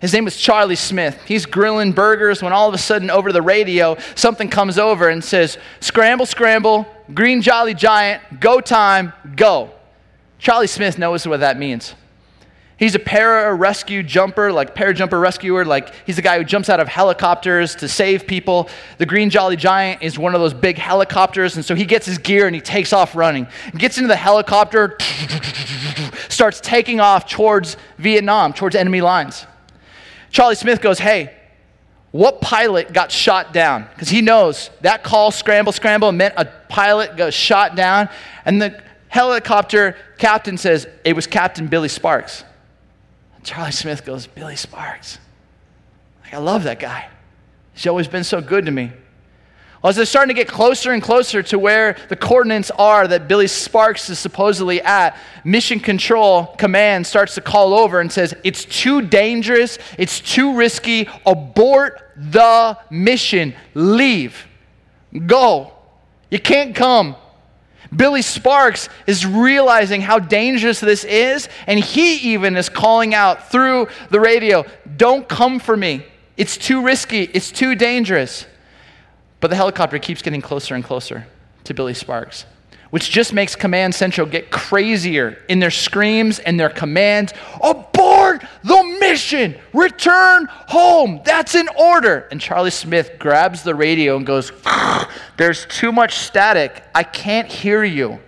His 0.00 0.14
name 0.14 0.24
was 0.24 0.36
Charlie 0.36 0.76
Smith. 0.76 1.20
He's 1.26 1.44
grilling 1.44 1.92
burgers 1.92 2.42
when 2.42 2.54
all 2.54 2.68
of 2.68 2.74
a 2.74 2.78
sudden, 2.78 3.10
over 3.10 3.32
the 3.32 3.42
radio, 3.42 3.98
something 4.14 4.48
comes 4.48 4.78
over 4.78 5.08
and 5.08 5.22
says, 5.22 5.58
Scramble, 5.80 6.26
scramble, 6.26 6.86
green 7.12 7.42
jolly 7.42 7.74
giant, 7.74 8.40
go 8.40 8.60
time, 8.60 9.12
go. 9.36 9.70
Charlie 10.38 10.66
Smith 10.66 10.98
knows 10.98 11.26
what 11.26 11.40
that 11.40 11.58
means. 11.58 11.94
He's 12.78 12.94
a 12.94 12.98
para 12.98 13.54
rescue 13.54 14.02
jumper, 14.02 14.52
like 14.52 14.74
para 14.74 14.92
jumper 14.92 15.18
rescuer, 15.18 15.64
like 15.64 15.94
he's 16.04 16.16
the 16.16 16.22
guy 16.22 16.36
who 16.36 16.44
jumps 16.44 16.68
out 16.68 16.78
of 16.78 16.88
helicopters 16.88 17.74
to 17.76 17.88
save 17.88 18.26
people. 18.26 18.68
The 18.98 19.06
Green 19.06 19.30
Jolly 19.30 19.56
Giant 19.56 20.02
is 20.02 20.18
one 20.18 20.34
of 20.34 20.42
those 20.42 20.52
big 20.52 20.76
helicopters, 20.76 21.56
and 21.56 21.64
so 21.64 21.74
he 21.74 21.86
gets 21.86 22.04
his 22.04 22.18
gear 22.18 22.46
and 22.46 22.54
he 22.54 22.60
takes 22.60 22.92
off 22.92 23.16
running. 23.16 23.46
He 23.72 23.78
Gets 23.78 23.96
into 23.96 24.08
the 24.08 24.16
helicopter, 24.16 24.98
starts 26.28 26.60
taking 26.60 27.00
off 27.00 27.26
towards 27.26 27.78
Vietnam, 27.96 28.52
towards 28.52 28.76
enemy 28.76 29.00
lines. 29.00 29.46
Charlie 30.30 30.54
Smith 30.54 30.82
goes, 30.82 30.98
Hey, 30.98 31.34
what 32.10 32.42
pilot 32.42 32.92
got 32.92 33.10
shot 33.10 33.54
down? 33.54 33.88
Because 33.94 34.10
he 34.10 34.20
knows 34.20 34.68
that 34.82 35.02
call, 35.02 35.30
scramble, 35.30 35.72
scramble, 35.72 36.12
meant 36.12 36.34
a 36.36 36.44
pilot 36.68 37.16
got 37.16 37.32
shot 37.32 37.74
down. 37.74 38.10
And 38.44 38.60
the 38.60 38.82
helicopter 39.08 39.96
captain 40.18 40.58
says, 40.58 40.86
It 41.04 41.16
was 41.16 41.26
Captain 41.26 41.68
Billy 41.68 41.88
Sparks. 41.88 42.44
Charlie 43.46 43.70
Smith 43.70 44.04
goes, 44.04 44.26
Billy 44.26 44.56
Sparks. 44.56 45.18
Like, 46.24 46.34
I 46.34 46.38
love 46.38 46.64
that 46.64 46.80
guy. 46.80 47.08
He's 47.74 47.86
always 47.86 48.08
been 48.08 48.24
so 48.24 48.40
good 48.40 48.66
to 48.66 48.72
me. 48.72 48.90
Well, 49.80 49.90
as 49.90 49.96
they're 49.96 50.04
starting 50.04 50.34
to 50.34 50.42
get 50.42 50.48
closer 50.48 50.90
and 50.90 51.00
closer 51.00 51.44
to 51.44 51.56
where 51.56 51.96
the 52.08 52.16
coordinates 52.16 52.72
are 52.72 53.06
that 53.06 53.28
Billy 53.28 53.46
Sparks 53.46 54.10
is 54.10 54.18
supposedly 54.18 54.82
at, 54.82 55.16
Mission 55.44 55.78
Control 55.78 56.46
Command 56.58 57.06
starts 57.06 57.36
to 57.36 57.40
call 57.40 57.72
over 57.72 58.00
and 58.00 58.10
says, 58.10 58.34
It's 58.42 58.64
too 58.64 59.00
dangerous, 59.00 59.78
it's 59.96 60.18
too 60.18 60.56
risky, 60.56 61.08
abort 61.24 62.02
the 62.16 62.76
mission, 62.90 63.54
leave, 63.74 64.44
go. 65.26 65.72
You 66.32 66.40
can't 66.40 66.74
come. 66.74 67.14
Billy 67.94 68.22
Sparks 68.22 68.88
is 69.06 69.26
realizing 69.26 70.00
how 70.00 70.18
dangerous 70.18 70.80
this 70.80 71.04
is, 71.04 71.48
and 71.66 71.78
he 71.78 72.34
even 72.34 72.56
is 72.56 72.68
calling 72.68 73.14
out 73.14 73.50
through 73.50 73.88
the 74.10 74.20
radio, 74.20 74.64
Don't 74.96 75.28
come 75.28 75.58
for 75.58 75.76
me. 75.76 76.04
It's 76.36 76.56
too 76.56 76.82
risky, 76.82 77.22
it's 77.22 77.50
too 77.50 77.74
dangerous. 77.74 78.46
But 79.40 79.48
the 79.48 79.56
helicopter 79.56 79.98
keeps 79.98 80.22
getting 80.22 80.42
closer 80.42 80.74
and 80.74 80.82
closer 80.82 81.26
to 81.64 81.74
Billy 81.74 81.94
Sparks 81.94 82.46
which 82.96 83.10
just 83.10 83.34
makes 83.34 83.54
Command 83.54 83.94
Central 83.94 84.26
get 84.26 84.50
crazier 84.50 85.36
in 85.50 85.58
their 85.58 85.70
screams 85.70 86.38
and 86.38 86.58
their 86.58 86.70
commands. 86.70 87.34
Abort 87.62 88.42
the 88.64 88.96
mission! 88.98 89.54
Return 89.74 90.46
home! 90.50 91.20
That's 91.22 91.54
an 91.54 91.68
order! 91.78 92.26
And 92.30 92.40
Charlie 92.40 92.70
Smith 92.70 93.18
grabs 93.18 93.62
the 93.62 93.74
radio 93.74 94.16
and 94.16 94.24
goes, 94.24 94.50
There's 95.36 95.66
too 95.66 95.92
much 95.92 96.16
static. 96.16 96.82
I 96.94 97.02
can't 97.02 97.48
hear 97.48 97.84
you. 97.84 98.18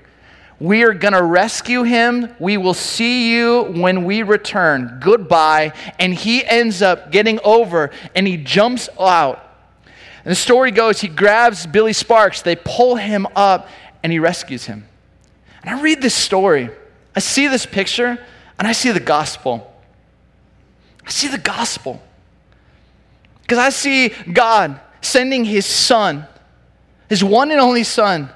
We 0.60 0.84
are 0.84 0.92
going 0.92 1.14
to 1.14 1.22
rescue 1.22 1.84
him. 1.84 2.34
We 2.38 2.58
will 2.58 2.74
see 2.74 3.32
you 3.34 3.72
when 3.74 4.04
we 4.04 4.22
return. 4.22 4.98
Goodbye. 5.00 5.72
And 5.98 6.12
he 6.12 6.44
ends 6.44 6.82
up 6.82 7.10
getting 7.10 7.40
over 7.42 7.88
and 8.14 8.26
he 8.26 8.36
jumps 8.36 8.90
out. 9.00 9.48
And 10.28 10.32
the 10.32 10.36
story 10.36 10.72
goes 10.72 11.00
he 11.00 11.08
grabs 11.08 11.66
Billy 11.66 11.94
Sparks, 11.94 12.42
they 12.42 12.54
pull 12.54 12.96
him 12.96 13.26
up, 13.34 13.66
and 14.02 14.12
he 14.12 14.18
rescues 14.18 14.66
him. 14.66 14.86
And 15.62 15.70
I 15.70 15.80
read 15.80 16.00
this 16.00 16.14
story, 16.14 16.70
I 17.14 17.20
see 17.20 17.48
this 17.48 17.66
picture, 17.66 18.24
and 18.58 18.68
I 18.68 18.72
see 18.72 18.90
the 18.90 19.00
gospel. 19.00 19.72
I 21.06 21.10
see 21.10 21.28
the 21.28 21.38
gospel. 21.38 22.02
Because 23.42 23.58
I 23.58 23.70
see 23.70 24.10
God 24.32 24.80
sending 25.00 25.44
his 25.44 25.64
son, 25.64 26.26
his 27.08 27.24
one 27.24 27.50
and 27.50 27.60
only 27.60 27.84
son, 27.84 28.30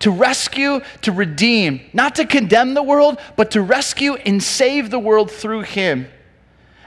to 0.00 0.10
rescue, 0.10 0.80
to 1.02 1.12
redeem, 1.12 1.80
not 1.92 2.16
to 2.16 2.26
condemn 2.26 2.74
the 2.74 2.82
world, 2.82 3.18
but 3.36 3.52
to 3.52 3.62
rescue 3.62 4.14
and 4.14 4.42
save 4.42 4.90
the 4.90 4.98
world 4.98 5.30
through 5.30 5.62
him. 5.62 6.06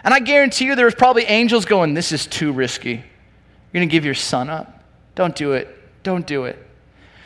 And 0.03 0.13
I 0.13 0.19
guarantee 0.19 0.65
you 0.65 0.75
there's 0.75 0.95
probably 0.95 1.23
angels 1.23 1.65
going, 1.65 1.93
This 1.93 2.11
is 2.11 2.25
too 2.25 2.51
risky. 2.51 2.91
You're 2.93 3.73
going 3.73 3.87
to 3.87 3.91
give 3.91 4.05
your 4.05 4.13
son 4.13 4.49
up? 4.49 4.83
Don't 5.15 5.35
do 5.35 5.53
it. 5.53 6.03
Don't 6.03 6.25
do 6.25 6.45
it. 6.45 6.66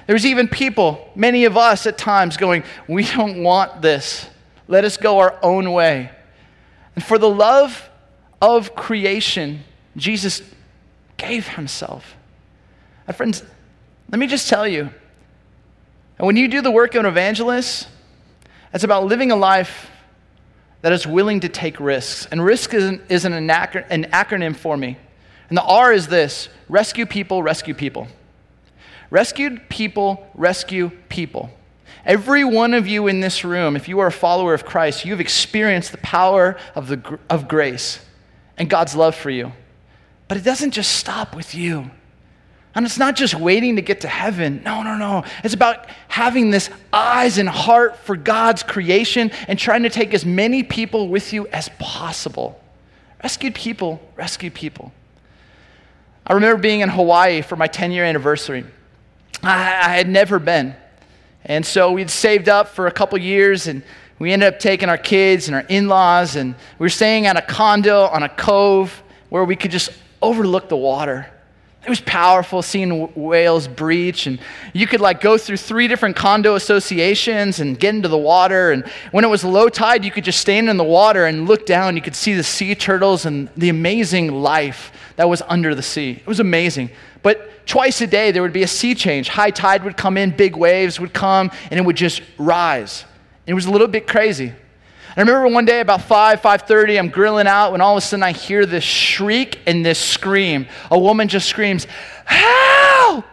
There's 0.08 0.26
even 0.26 0.48
people, 0.48 1.10
many 1.16 1.46
of 1.46 1.58
us 1.58 1.86
at 1.86 1.98
times, 1.98 2.38
going, 2.38 2.64
We 2.88 3.04
don't 3.06 3.44
want 3.44 3.82
this. 3.82 4.28
Let 4.68 4.86
us 4.86 4.98
go 4.98 5.20
our 5.20 5.38
own 5.42 5.72
way. 5.72 6.12
And 6.96 7.04
for 7.04 7.18
the 7.18 7.30
love 7.30 7.90
of 8.42 8.76
creation, 8.76 9.64
Jesus 9.96 10.42
gave 11.18 11.48
himself. 11.48 12.16
And 13.08 13.16
friends, 13.16 13.44
let 14.10 14.20
me 14.20 14.28
just 14.28 14.50
tell 14.50 14.68
you, 14.68 14.90
and 16.18 16.28
when 16.28 16.38
you 16.38 16.48
do 16.48 16.62
the 16.62 16.72
work 16.72 16.96
of 16.96 17.02
an 17.02 17.06
evangelist, 17.06 17.88
it's 18.74 18.84
about 18.84 19.06
living 19.06 19.32
a 19.32 19.36
life 19.36 19.90
that 20.82 20.92
is 20.92 21.06
willing 21.06 21.40
to 21.42 21.50
take 21.50 21.80
risks. 21.80 22.28
And 22.32 22.44
risk 22.44 22.74
is 22.74 22.86
an, 22.86 23.02
is 23.10 23.26
an, 23.26 23.34
an 23.34 23.48
acronym 23.48 24.56
for 24.56 24.78
me. 24.78 24.98
And 25.50 25.58
the 25.58 25.64
R 25.64 25.92
is 25.92 26.08
this 26.08 26.50
rescue 26.70 27.06
people, 27.06 27.44
rescue 27.44 27.74
people. 27.74 28.08
Rescued 29.12 29.68
people 29.70 30.26
rescue 30.34 30.90
people. 31.10 31.52
Every 32.06 32.44
one 32.44 32.74
of 32.74 32.88
you 32.88 33.08
in 33.08 33.20
this 33.20 33.44
room, 33.44 33.76
if 33.76 33.88
you 33.88 34.00
are 34.00 34.08
a 34.08 34.12
follower 34.12 34.54
of 34.56 34.66
Christ, 34.66 35.06
you've 35.06 35.20
experienced 35.20 35.92
the 35.92 36.00
power 36.00 36.58
of, 36.74 36.88
the, 36.88 37.20
of 37.30 37.48
grace 37.48 38.04
and 38.58 38.70
God's 38.70 38.96
love 38.96 39.14
for 39.14 39.30
you. 39.30 39.52
But 40.28 40.38
it 40.38 40.44
doesn't 40.44 40.72
just 40.72 40.94
stop 40.94 41.36
with 41.36 41.54
you. 41.54 41.92
And 42.74 42.86
it's 42.86 42.98
not 42.98 43.18
just 43.18 43.36
waiting 43.36 43.76
to 43.76 43.82
get 43.82 44.02
to 44.02 44.08
heaven. 44.08 44.62
No, 44.64 44.82
no, 44.82 44.96
no. 44.96 45.26
It's 45.44 45.54
about 45.54 45.88
having 46.08 46.50
this 46.50 46.70
eyes 46.94 47.38
and 47.38 47.50
heart 47.50 47.98
for 47.98 48.16
God's 48.16 48.64
creation 48.64 49.30
and 49.50 49.60
trying 49.60 49.84
to 49.84 49.90
take 49.90 50.14
as 50.14 50.26
many 50.26 50.64
people 50.64 51.10
with 51.10 51.34
you 51.34 51.48
as 51.48 51.70
possible. 51.80 52.60
Rescued 53.22 53.56
people, 53.56 54.02
rescued 54.16 54.54
people. 54.54 54.94
I 56.26 56.34
remember 56.34 56.62
being 56.62 56.80
in 56.80 56.88
Hawaii 56.88 57.42
for 57.42 57.58
my 57.58 57.68
10 57.68 57.92
year 57.92 58.06
anniversary. 58.06 58.64
I, 59.44 59.56
I 59.56 59.96
had 59.96 60.10
never 60.10 60.40
been. 60.40 60.76
And 61.46 61.66
so 61.66 61.92
we'd 61.92 62.10
saved 62.10 62.50
up 62.50 62.70
for 62.70 62.88
a 62.88 62.92
couple 62.92 63.18
years 63.18 63.68
and 63.68 63.84
we 64.22 64.32
ended 64.32 64.54
up 64.54 64.60
taking 64.60 64.88
our 64.88 65.00
kids 65.00 65.48
and 65.48 65.56
our 65.56 65.66
in 65.68 65.88
laws, 65.88 66.36
and 66.36 66.54
we 66.78 66.84
were 66.84 66.90
staying 66.90 67.26
at 67.26 67.38
a 67.38 67.42
condo 67.42 68.02
on 68.06 68.22
a 68.22 68.30
cove 68.30 69.02
where 69.30 69.44
we 69.44 69.56
could 69.56 69.72
just 69.72 69.90
overlook 70.22 70.70
the 70.70 70.78
water. 70.78 71.26
It 71.84 71.90
was 71.90 72.02
powerful 72.02 72.62
seeing 72.62 73.12
whales 73.16 73.68
breach, 73.68 74.28
and 74.28 74.40
you 74.72 74.86
could 74.86 75.02
like 75.02 75.20
go 75.20 75.36
through 75.36 75.58
three 75.58 75.88
different 75.88 76.16
condo 76.16 76.54
associations 76.54 77.60
and 77.60 77.80
get 77.80 77.96
into 77.96 78.08
the 78.08 78.20
water. 78.20 78.72
And 78.72 78.88
when 79.12 79.26
it 79.26 79.30
was 79.30 79.44
low 79.44 79.68
tide, 79.68 80.06
you 80.06 80.12
could 80.12 80.24
just 80.24 80.40
stand 80.40 80.70
in 80.70 80.78
the 80.78 80.84
water 80.84 81.26
and 81.26 81.48
look 81.48 81.66
down. 81.66 81.96
You 81.96 82.04
could 82.04 82.16
see 82.16 82.36
the 82.36 82.44
sea 82.44 82.76
turtles 82.76 83.26
and 83.26 83.50
the 83.58 83.70
amazing 83.70 84.32
life 84.32 84.92
that 85.16 85.28
was 85.28 85.42
under 85.48 85.74
the 85.74 85.82
sea. 85.82 86.12
It 86.12 86.28
was 86.28 86.40
amazing. 86.40 86.92
But 87.24 87.66
twice 87.66 88.00
a 88.02 88.08
day, 88.08 88.30
there 88.30 88.44
would 88.44 88.54
be 88.54 88.64
a 88.64 88.68
sea 88.68 88.94
change. 88.94 89.30
High 89.30 89.52
tide 89.52 89.84
would 89.84 89.98
come 89.98 90.18
in, 90.18 90.30
big 90.30 90.56
waves 90.56 91.00
would 91.00 91.14
come, 91.14 91.50
and 91.72 91.80
it 91.80 91.84
would 91.84 91.98
just 91.98 92.22
rise. 92.38 93.06
It 93.48 93.56
was 93.56 93.66
a 93.66 93.72
little 93.72 93.88
bit 93.88 94.08
crazy. 94.08 94.54
I 95.16 95.20
remember 95.20 95.48
one 95.48 95.66
day 95.66 95.82
about 95.82 96.02
5, 96.04 96.42
5.30, 96.42 96.98
I'm 96.98 97.10
grilling 97.10 97.48
out 97.48 97.72
when 97.72 97.82
all 97.82 97.94
of 97.94 97.98
a 97.98 98.02
sudden 98.02 98.24
I 98.24 98.32
hear 98.32 98.66
this 98.66 98.84
shriek 98.84 99.60
and 99.68 99.86
this 99.86 100.00
scream. 100.00 100.68
A 100.90 100.98
woman 100.98 101.28
just 101.28 101.50
screams, 101.50 101.86
help! 102.26 103.26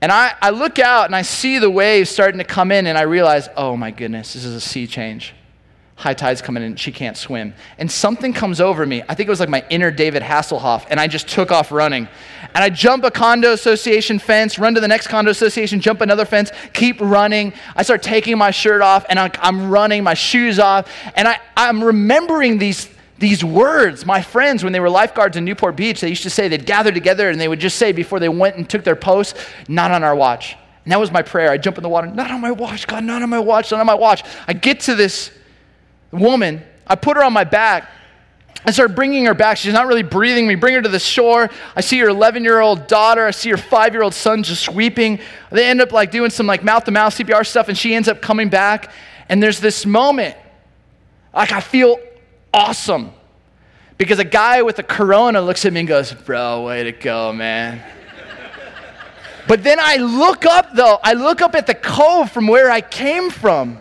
And 0.00 0.10
I, 0.10 0.34
I 0.40 0.50
look 0.50 0.78
out 0.78 1.06
and 1.06 1.14
I 1.14 1.22
see 1.22 1.58
the 1.58 1.70
waves 1.70 2.10
starting 2.10 2.38
to 2.38 2.44
come 2.44 2.72
in 2.72 2.86
and 2.86 2.96
I 2.96 3.02
realize, 3.02 3.48
oh 3.56 3.76
my 3.76 3.90
goodness, 3.90 4.32
this 4.32 4.44
is 4.44 4.54
a 4.54 4.60
sea 4.60 4.86
change 4.86 5.34
high 6.02 6.14
tide's 6.14 6.42
coming 6.42 6.64
in, 6.64 6.74
she 6.74 6.90
can't 6.90 7.16
swim. 7.16 7.54
And 7.78 7.88
something 7.88 8.32
comes 8.32 8.60
over 8.60 8.84
me. 8.84 9.02
I 9.08 9.14
think 9.14 9.28
it 9.28 9.30
was 9.30 9.38
like 9.38 9.48
my 9.48 9.64
inner 9.70 9.92
David 9.92 10.20
Hasselhoff, 10.20 10.84
and 10.90 10.98
I 10.98 11.06
just 11.06 11.28
took 11.28 11.52
off 11.52 11.70
running. 11.70 12.08
And 12.54 12.64
I 12.64 12.70
jump 12.70 13.04
a 13.04 13.10
condo 13.10 13.52
association 13.52 14.18
fence, 14.18 14.58
run 14.58 14.74
to 14.74 14.80
the 14.80 14.88
next 14.88 15.06
condo 15.06 15.30
association, 15.30 15.80
jump 15.80 16.00
another 16.00 16.24
fence, 16.24 16.50
keep 16.72 17.00
running. 17.00 17.52
I 17.76 17.84
start 17.84 18.02
taking 18.02 18.36
my 18.36 18.50
shirt 18.50 18.82
off, 18.82 19.06
and 19.08 19.16
I'm 19.16 19.70
running, 19.70 20.02
my 20.02 20.14
shoes 20.14 20.58
off, 20.58 20.92
and 21.14 21.28
I, 21.28 21.38
I'm 21.56 21.84
remembering 21.84 22.58
these, 22.58 22.90
these 23.20 23.44
words. 23.44 24.04
My 24.04 24.22
friends, 24.22 24.64
when 24.64 24.72
they 24.72 24.80
were 24.80 24.90
lifeguards 24.90 25.36
in 25.36 25.44
Newport 25.44 25.76
Beach, 25.76 26.00
they 26.00 26.08
used 26.08 26.24
to 26.24 26.30
say 26.30 26.48
they'd 26.48 26.66
gather 26.66 26.90
together 26.90 27.30
and 27.30 27.40
they 27.40 27.46
would 27.46 27.60
just 27.60 27.78
say 27.78 27.92
before 27.92 28.18
they 28.18 28.28
went 28.28 28.56
and 28.56 28.68
took 28.68 28.82
their 28.82 28.96
post, 28.96 29.36
not 29.68 29.92
on 29.92 30.02
our 30.02 30.16
watch. 30.16 30.56
And 30.84 30.90
that 30.90 30.98
was 30.98 31.12
my 31.12 31.22
prayer. 31.22 31.52
I 31.52 31.58
jump 31.58 31.78
in 31.78 31.84
the 31.84 31.88
water, 31.88 32.08
not 32.08 32.32
on 32.32 32.40
my 32.40 32.50
watch, 32.50 32.88
God, 32.88 33.04
not 33.04 33.22
on 33.22 33.30
my 33.30 33.38
watch, 33.38 33.70
not 33.70 33.78
on 33.78 33.86
my 33.86 33.94
watch. 33.94 34.24
I 34.48 34.52
get 34.52 34.80
to 34.80 34.96
this 34.96 35.30
woman, 36.12 36.62
I 36.86 36.94
put 36.94 37.16
her 37.16 37.24
on 37.24 37.32
my 37.32 37.44
back. 37.44 37.90
I 38.64 38.70
start 38.70 38.94
bringing 38.94 39.24
her 39.24 39.34
back. 39.34 39.56
She's 39.56 39.72
not 39.72 39.88
really 39.88 40.04
breathing. 40.04 40.46
We 40.46 40.54
bring 40.54 40.74
her 40.74 40.82
to 40.82 40.88
the 40.88 41.00
shore. 41.00 41.50
I 41.74 41.80
see 41.80 41.98
her 41.98 42.08
11 42.08 42.44
year 42.44 42.60
old 42.60 42.86
daughter. 42.86 43.26
I 43.26 43.32
see 43.32 43.50
her 43.50 43.56
five 43.56 43.92
year 43.92 44.02
old 44.02 44.14
son 44.14 44.44
just 44.44 44.68
weeping. 44.68 45.18
They 45.50 45.66
end 45.68 45.80
up 45.80 45.90
like 45.90 46.12
doing 46.12 46.30
some 46.30 46.46
like 46.46 46.62
mouth 46.62 46.84
to 46.84 46.92
mouth 46.92 47.16
CPR 47.16 47.44
stuff, 47.44 47.68
and 47.68 47.76
she 47.76 47.94
ends 47.94 48.08
up 48.08 48.20
coming 48.22 48.48
back. 48.48 48.92
And 49.28 49.42
there's 49.42 49.58
this 49.58 49.84
moment, 49.84 50.36
like 51.34 51.50
I 51.50 51.60
feel 51.60 51.98
awesome 52.54 53.12
because 53.98 54.18
a 54.18 54.24
guy 54.24 54.62
with 54.62 54.78
a 54.78 54.82
corona 54.82 55.40
looks 55.40 55.64
at 55.64 55.72
me 55.72 55.80
and 55.80 55.88
goes, 55.88 56.12
Bro, 56.12 56.66
way 56.66 56.84
to 56.84 56.92
go, 56.92 57.32
man. 57.32 57.82
but 59.48 59.64
then 59.64 59.78
I 59.80 59.96
look 59.96 60.44
up 60.44 60.74
though, 60.74 60.98
I 61.02 61.14
look 61.14 61.40
up 61.40 61.54
at 61.54 61.66
the 61.66 61.74
cove 61.74 62.30
from 62.30 62.46
where 62.46 62.70
I 62.70 62.80
came 62.80 63.30
from. 63.30 63.80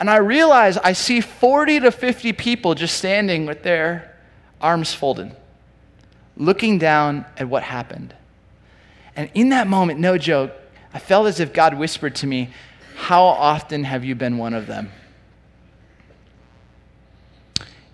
And 0.00 0.08
I 0.08 0.16
realize 0.16 0.78
I 0.78 0.94
see 0.94 1.20
40 1.20 1.80
to 1.80 1.92
50 1.92 2.32
people 2.32 2.74
just 2.74 2.96
standing 2.96 3.44
with 3.44 3.62
their 3.62 4.16
arms 4.58 4.94
folded, 4.94 5.36
looking 6.38 6.78
down 6.78 7.26
at 7.36 7.48
what 7.48 7.62
happened. 7.62 8.14
And 9.14 9.30
in 9.34 9.50
that 9.50 9.66
moment, 9.66 10.00
no 10.00 10.16
joke, 10.16 10.52
I 10.94 10.98
felt 10.98 11.26
as 11.26 11.38
if 11.38 11.52
God 11.52 11.74
whispered 11.74 12.14
to 12.16 12.26
me, 12.26 12.48
How 12.96 13.24
often 13.24 13.84
have 13.84 14.02
you 14.02 14.14
been 14.14 14.38
one 14.38 14.54
of 14.54 14.66
them? 14.66 14.90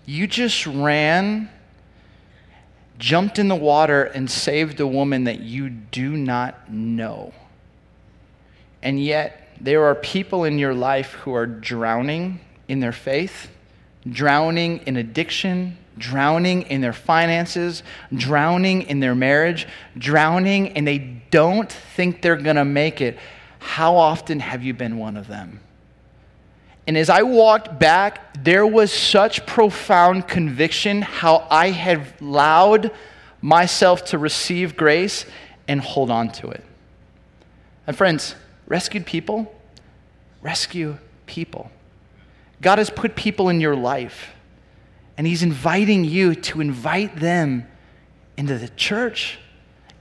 You 0.05 0.27
just 0.27 0.65
ran, 0.65 1.49
jumped 2.97 3.37
in 3.37 3.49
the 3.49 3.55
water, 3.55 4.03
and 4.03 4.31
saved 4.31 4.79
a 4.79 4.87
woman 4.87 5.25
that 5.25 5.41
you 5.41 5.69
do 5.69 6.15
not 6.15 6.71
know. 6.71 7.33
And 8.81 9.03
yet, 9.03 9.46
there 9.59 9.85
are 9.85 9.95
people 9.95 10.43
in 10.43 10.59
your 10.59 10.73
life 10.73 11.13
who 11.13 11.33
are 11.33 11.45
drowning 11.45 12.39
in 12.67 12.79
their 12.79 12.91
faith, 12.91 13.49
drowning 14.09 14.79
in 14.85 14.97
addiction, 14.97 15.77
drowning 15.97 16.63
in 16.63 16.81
their 16.81 16.93
finances, 16.93 17.83
drowning 18.13 18.83
in 18.83 18.99
their 18.99 19.15
marriage, 19.15 19.67
drowning, 19.97 20.69
and 20.73 20.87
they 20.87 20.99
don't 21.31 21.71
think 21.71 22.21
they're 22.21 22.35
going 22.35 22.55
to 22.55 22.65
make 22.65 23.01
it. 23.01 23.17
How 23.59 23.95
often 23.95 24.39
have 24.39 24.63
you 24.63 24.73
been 24.73 24.97
one 24.97 25.17
of 25.17 25.27
them? 25.27 25.59
And 26.85 26.97
as 26.97 27.09
I 27.09 27.23
walked 27.23 27.79
back, 27.79 28.43
there 28.43 28.65
was 28.65 28.93
such 28.93 29.45
profound 29.45 30.27
conviction 30.27 31.01
how 31.01 31.45
I 31.49 31.71
had 31.71 32.05
allowed 32.21 32.91
myself 33.41 34.05
to 34.05 34.17
receive 34.17 34.77
grace 34.77 35.25
and 35.67 35.81
hold 35.81 36.09
on 36.09 36.31
to 36.33 36.49
it. 36.49 36.63
And 37.85 37.95
friends, 37.97 38.35
rescued 38.67 39.05
people 39.05 39.53
rescue 40.41 40.97
people. 41.25 41.69
God 42.61 42.77
has 42.77 42.89
put 42.89 43.15
people 43.15 43.49
in 43.49 43.61
your 43.61 43.75
life, 43.75 44.33
and 45.17 45.27
He's 45.27 45.43
inviting 45.43 46.05
you 46.05 46.35
to 46.35 46.61
invite 46.61 47.17
them 47.17 47.67
into 48.35 48.57
the 48.57 48.69
church, 48.69 49.39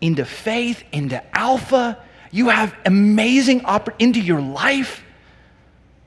into 0.01 0.25
faith, 0.25 0.85
into 0.93 1.23
Alpha. 1.37 1.99
You 2.31 2.51
have 2.51 2.75
amazing 2.85 3.65
opportunity 3.65 4.05
into 4.05 4.21
your 4.21 4.41
life. 4.41 5.03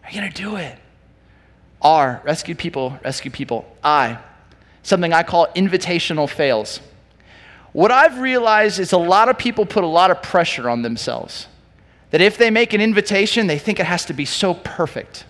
Are 0.03 0.11
you 0.11 0.21
going 0.21 0.31
to 0.31 0.41
do 0.41 0.55
it? 0.55 0.77
R, 1.81 2.21
rescued 2.23 2.57
people, 2.57 2.97
rescue 3.03 3.31
people. 3.31 3.65
I, 3.83 4.19
something 4.83 5.13
I 5.13 5.23
call 5.23 5.47
invitational 5.47 6.29
fails. 6.29 6.81
What 7.71 7.91
I've 7.91 8.19
realized 8.19 8.79
is 8.79 8.91
a 8.91 8.97
lot 8.97 9.29
of 9.29 9.37
people 9.37 9.65
put 9.65 9.83
a 9.83 9.87
lot 9.87 10.11
of 10.11 10.21
pressure 10.21 10.69
on 10.69 10.81
themselves. 10.81 11.47
That 12.11 12.21
if 12.21 12.37
they 12.37 12.49
make 12.49 12.73
an 12.73 12.81
invitation, 12.81 13.47
they 13.47 13.59
think 13.59 13.79
it 13.79 13.85
has 13.85 14.05
to 14.05 14.13
be 14.13 14.25
so 14.25 14.53
perfect. 14.53 15.25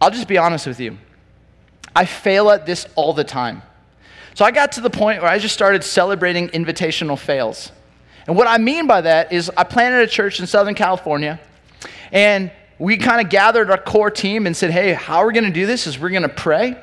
I'll 0.00 0.10
just 0.10 0.28
be 0.28 0.38
honest 0.38 0.66
with 0.66 0.80
you. 0.80 0.98
I 1.96 2.04
fail 2.04 2.50
at 2.50 2.66
this 2.66 2.86
all 2.94 3.12
the 3.12 3.24
time. 3.24 3.62
So 4.34 4.44
I 4.44 4.50
got 4.50 4.72
to 4.72 4.80
the 4.80 4.90
point 4.90 5.22
where 5.22 5.30
I 5.30 5.38
just 5.38 5.54
started 5.54 5.84
celebrating 5.84 6.48
invitational 6.48 7.18
fails. 7.18 7.70
And 8.26 8.36
what 8.36 8.48
I 8.48 8.58
mean 8.58 8.86
by 8.86 9.00
that 9.02 9.32
is 9.32 9.50
I 9.56 9.64
planted 9.64 10.02
a 10.02 10.06
church 10.06 10.40
in 10.40 10.46
Southern 10.46 10.74
California, 10.74 11.38
and 12.10 12.50
we 12.78 12.96
kind 12.96 13.20
of 13.20 13.30
gathered 13.30 13.70
our 13.70 13.78
core 13.78 14.10
team 14.10 14.46
and 14.46 14.56
said, 14.56 14.70
hey, 14.70 14.92
how 14.92 15.24
we're 15.24 15.32
going 15.32 15.44
to 15.44 15.52
do 15.52 15.66
this 15.66 15.86
is 15.86 15.98
we're 15.98 16.10
going 16.10 16.22
to 16.22 16.28
pray, 16.28 16.76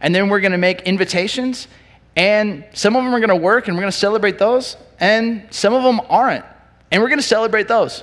and 0.00 0.14
then 0.14 0.28
we're 0.28 0.40
going 0.40 0.52
to 0.52 0.58
make 0.58 0.82
invitations, 0.82 1.68
and 2.16 2.64
some 2.72 2.96
of 2.96 3.04
them 3.04 3.14
are 3.14 3.20
going 3.20 3.28
to 3.28 3.36
work, 3.36 3.68
and 3.68 3.76
we're 3.76 3.82
going 3.82 3.92
to 3.92 3.96
celebrate 3.96 4.38
those, 4.38 4.76
and 4.98 5.46
some 5.50 5.74
of 5.74 5.82
them 5.82 6.00
aren't, 6.08 6.44
and 6.90 7.02
we're 7.02 7.08
going 7.08 7.20
to 7.20 7.26
celebrate 7.26 7.68
those. 7.68 8.02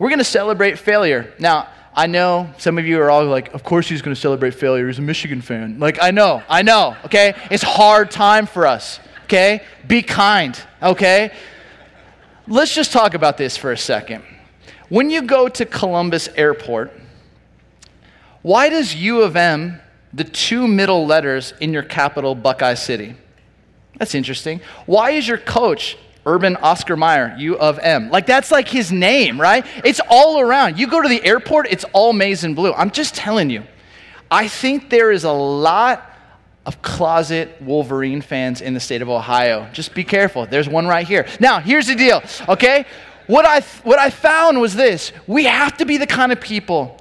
We're 0.00 0.08
going 0.08 0.18
to 0.18 0.24
celebrate 0.24 0.78
failure. 0.78 1.34
Now, 1.38 1.68
I 1.94 2.06
know 2.06 2.48
some 2.56 2.78
of 2.78 2.86
you 2.86 2.98
are 3.02 3.10
all 3.10 3.26
like, 3.26 3.52
of 3.52 3.62
course 3.62 3.86
he's 3.86 4.00
going 4.00 4.14
to 4.14 4.20
celebrate 4.20 4.54
failure. 4.54 4.86
He's 4.86 4.98
a 4.98 5.02
Michigan 5.02 5.42
fan. 5.42 5.78
Like, 5.78 5.98
I 6.00 6.10
know, 6.10 6.42
I 6.48 6.62
know, 6.62 6.96
okay? 7.04 7.34
It's 7.50 7.62
hard 7.62 8.10
time 8.10 8.46
for 8.46 8.66
us, 8.66 8.98
okay? 9.24 9.62
Be 9.86 10.00
kind, 10.00 10.58
okay? 10.82 11.34
Let's 12.48 12.74
just 12.74 12.92
talk 12.92 13.12
about 13.12 13.36
this 13.36 13.58
for 13.58 13.72
a 13.72 13.76
second. 13.76 14.24
When 14.88 15.10
you 15.10 15.20
go 15.20 15.50
to 15.50 15.66
Columbus 15.66 16.28
Airport, 16.28 16.98
why 18.40 18.70
does 18.70 18.94
U 18.94 19.20
of 19.20 19.36
M, 19.36 19.82
the 20.14 20.24
two 20.24 20.66
middle 20.66 21.06
letters 21.06 21.52
in 21.60 21.74
your 21.74 21.82
capital, 21.82 22.34
Buckeye 22.34 22.72
City? 22.72 23.16
That's 23.98 24.14
interesting. 24.14 24.62
Why 24.86 25.10
is 25.10 25.28
your 25.28 25.36
coach 25.36 25.98
Urban 26.26 26.56
Oscar 26.56 26.96
Meyer, 26.96 27.34
U 27.38 27.58
of 27.58 27.78
M. 27.78 28.10
Like 28.10 28.26
that's 28.26 28.50
like 28.50 28.68
his 28.68 28.92
name, 28.92 29.40
right? 29.40 29.64
It's 29.84 30.00
all 30.08 30.40
around. 30.40 30.78
You 30.78 30.86
go 30.86 31.00
to 31.00 31.08
the 31.08 31.24
airport, 31.24 31.68
it's 31.70 31.84
all 31.92 32.12
maize 32.12 32.44
and 32.44 32.54
blue. 32.54 32.72
I'm 32.72 32.90
just 32.90 33.14
telling 33.14 33.50
you. 33.50 33.64
I 34.30 34.46
think 34.46 34.90
there 34.90 35.10
is 35.10 35.24
a 35.24 35.32
lot 35.32 36.06
of 36.66 36.82
closet 36.82 37.56
Wolverine 37.60 38.20
fans 38.20 38.60
in 38.60 38.74
the 38.74 38.80
state 38.80 39.02
of 39.02 39.08
Ohio. 39.08 39.68
Just 39.72 39.94
be 39.94 40.04
careful. 40.04 40.46
There's 40.46 40.68
one 40.68 40.86
right 40.86 41.06
here. 41.06 41.26
Now, 41.40 41.58
here's 41.58 41.86
the 41.86 41.94
deal, 41.94 42.22
okay? 42.48 42.84
What 43.26 43.46
I, 43.46 43.60
what 43.82 43.98
I 43.98 44.10
found 44.10 44.60
was 44.60 44.74
this 44.74 45.12
we 45.26 45.44
have 45.44 45.76
to 45.78 45.86
be 45.86 45.96
the 45.96 46.06
kind 46.06 46.32
of 46.32 46.40
people 46.40 46.96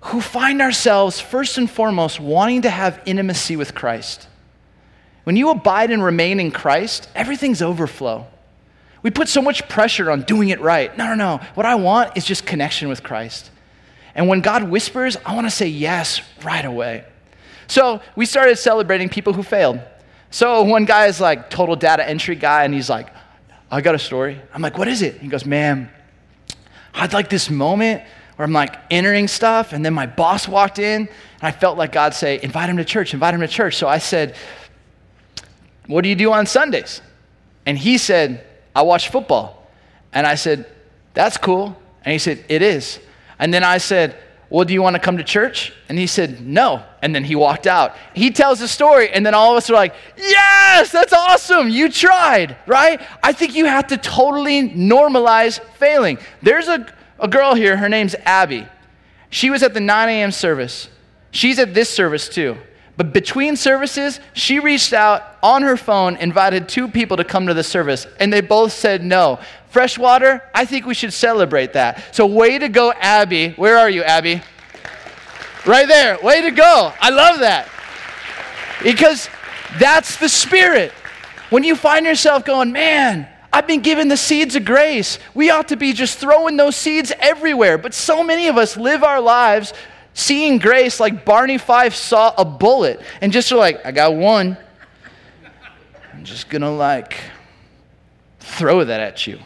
who 0.00 0.20
find 0.20 0.62
ourselves, 0.62 1.18
first 1.18 1.58
and 1.58 1.68
foremost, 1.68 2.20
wanting 2.20 2.62
to 2.62 2.70
have 2.70 3.02
intimacy 3.06 3.56
with 3.56 3.74
Christ. 3.74 4.28
When 5.24 5.34
you 5.34 5.50
abide 5.50 5.90
and 5.90 6.02
remain 6.02 6.38
in 6.38 6.52
Christ, 6.52 7.08
everything's 7.14 7.60
overflow. 7.60 8.26
We 9.06 9.12
put 9.12 9.28
so 9.28 9.40
much 9.40 9.68
pressure 9.68 10.10
on 10.10 10.22
doing 10.22 10.48
it 10.48 10.60
right. 10.60 10.98
No, 10.98 11.06
no, 11.06 11.14
no. 11.14 11.40
What 11.54 11.64
I 11.64 11.76
want 11.76 12.16
is 12.16 12.24
just 12.24 12.44
connection 12.44 12.88
with 12.88 13.04
Christ. 13.04 13.52
And 14.16 14.26
when 14.26 14.40
God 14.40 14.64
whispers, 14.64 15.16
I 15.24 15.32
want 15.36 15.46
to 15.46 15.50
say 15.52 15.68
yes 15.68 16.22
right 16.42 16.64
away. 16.64 17.04
So 17.68 18.00
we 18.16 18.26
started 18.26 18.56
celebrating 18.56 19.08
people 19.08 19.32
who 19.32 19.44
failed. 19.44 19.78
So 20.32 20.64
one 20.64 20.86
guy 20.86 21.06
is 21.06 21.20
like 21.20 21.50
total 21.50 21.76
data 21.76 22.04
entry 22.04 22.34
guy, 22.34 22.64
and 22.64 22.74
he's 22.74 22.90
like, 22.90 23.06
I 23.70 23.80
got 23.80 23.94
a 23.94 23.98
story. 24.00 24.40
I'm 24.52 24.60
like, 24.60 24.76
what 24.76 24.88
is 24.88 25.02
it? 25.02 25.20
He 25.20 25.28
goes, 25.28 25.46
man, 25.46 25.88
I 26.92 27.02
had 27.02 27.12
like 27.12 27.30
this 27.30 27.48
moment 27.48 28.02
where 28.34 28.44
I'm 28.44 28.52
like 28.52 28.74
entering 28.90 29.28
stuff, 29.28 29.72
and 29.72 29.84
then 29.84 29.94
my 29.94 30.06
boss 30.06 30.48
walked 30.48 30.80
in, 30.80 31.02
and 31.02 31.08
I 31.42 31.52
felt 31.52 31.78
like 31.78 31.92
God 31.92 32.12
say, 32.12 32.40
invite 32.42 32.68
him 32.68 32.78
to 32.78 32.84
church, 32.84 33.14
invite 33.14 33.34
him 33.34 33.40
to 33.40 33.46
church. 33.46 33.76
So 33.76 33.86
I 33.86 33.98
said, 33.98 34.34
what 35.86 36.02
do 36.02 36.08
you 36.08 36.16
do 36.16 36.32
on 36.32 36.44
Sundays? 36.44 37.02
And 37.66 37.78
he 37.78 37.98
said, 37.98 38.44
I 38.76 38.82
watch 38.82 39.08
football. 39.08 39.66
And 40.12 40.26
I 40.26 40.34
said, 40.34 40.66
That's 41.14 41.38
cool. 41.38 41.74
And 42.04 42.12
he 42.12 42.18
said, 42.18 42.44
It 42.50 42.60
is. 42.60 43.00
And 43.38 43.52
then 43.52 43.64
I 43.64 43.78
said, 43.78 44.22
Well, 44.50 44.66
do 44.66 44.74
you 44.74 44.82
want 44.82 44.94
to 44.96 45.00
come 45.00 45.16
to 45.16 45.24
church? 45.24 45.72
And 45.88 45.98
he 45.98 46.06
said, 46.06 46.46
No. 46.46 46.84
And 47.00 47.14
then 47.14 47.24
he 47.24 47.34
walked 47.34 47.66
out. 47.66 47.96
He 48.12 48.30
tells 48.30 48.60
the 48.60 48.68
story, 48.68 49.08
and 49.08 49.24
then 49.24 49.32
all 49.32 49.52
of 49.52 49.56
us 49.56 49.70
are 49.70 49.72
like, 49.72 49.94
Yes, 50.18 50.92
that's 50.92 51.14
awesome. 51.14 51.70
You 51.70 51.90
tried, 51.90 52.54
right? 52.66 53.00
I 53.22 53.32
think 53.32 53.54
you 53.54 53.64
have 53.64 53.86
to 53.86 53.96
totally 53.96 54.68
normalize 54.68 55.58
failing. 55.76 56.18
There's 56.42 56.68
a, 56.68 56.86
a 57.18 57.28
girl 57.28 57.54
here, 57.54 57.78
her 57.78 57.88
name's 57.88 58.14
Abby. 58.26 58.66
She 59.30 59.48
was 59.48 59.62
at 59.62 59.72
the 59.72 59.80
9 59.80 60.08
a.m. 60.10 60.32
service. 60.32 60.90
She's 61.30 61.58
at 61.58 61.72
this 61.72 61.88
service 61.88 62.28
too. 62.28 62.58
But 62.96 63.12
between 63.12 63.56
services, 63.56 64.20
she 64.32 64.58
reached 64.58 64.92
out 64.92 65.22
on 65.42 65.62
her 65.62 65.76
phone, 65.76 66.16
invited 66.16 66.68
two 66.68 66.88
people 66.88 67.18
to 67.18 67.24
come 67.24 67.46
to 67.46 67.54
the 67.54 67.62
service, 67.62 68.06
and 68.18 68.32
they 68.32 68.40
both 68.40 68.72
said 68.72 69.04
no. 69.04 69.38
Freshwater, 69.68 70.42
I 70.54 70.64
think 70.64 70.86
we 70.86 70.94
should 70.94 71.12
celebrate 71.12 71.74
that. 71.74 72.14
So, 72.14 72.24
way 72.24 72.58
to 72.58 72.68
go, 72.68 72.92
Abby. 72.92 73.50
Where 73.50 73.76
are 73.76 73.90
you, 73.90 74.02
Abby? 74.02 74.40
Right 75.66 75.86
there. 75.86 76.18
Way 76.22 76.42
to 76.42 76.50
go. 76.50 76.92
I 77.00 77.10
love 77.10 77.40
that. 77.40 77.68
Because 78.82 79.28
that's 79.78 80.16
the 80.16 80.28
spirit. 80.28 80.92
When 81.50 81.64
you 81.64 81.76
find 81.76 82.06
yourself 82.06 82.44
going, 82.44 82.72
man, 82.72 83.28
I've 83.52 83.66
been 83.66 83.80
given 83.80 84.08
the 84.08 84.16
seeds 84.16 84.56
of 84.56 84.64
grace. 84.64 85.18
We 85.34 85.50
ought 85.50 85.68
to 85.68 85.76
be 85.76 85.92
just 85.92 86.18
throwing 86.18 86.56
those 86.56 86.76
seeds 86.76 87.12
everywhere. 87.18 87.78
But 87.78 87.94
so 87.94 88.22
many 88.22 88.48
of 88.48 88.56
us 88.56 88.76
live 88.76 89.02
our 89.02 89.20
lives 89.20 89.72
seeing 90.16 90.58
grace 90.58 90.98
like 90.98 91.24
Barney 91.24 91.58
Fife 91.58 91.94
saw 91.94 92.34
a 92.36 92.44
bullet 92.44 93.00
and 93.20 93.32
just 93.32 93.52
are 93.52 93.56
like, 93.56 93.84
I 93.84 93.92
got 93.92 94.14
one. 94.14 94.56
I'm 96.12 96.24
just 96.24 96.48
gonna 96.48 96.74
like 96.74 97.18
throw 98.40 98.82
that 98.82 99.00
at 99.00 99.26
you. 99.26 99.38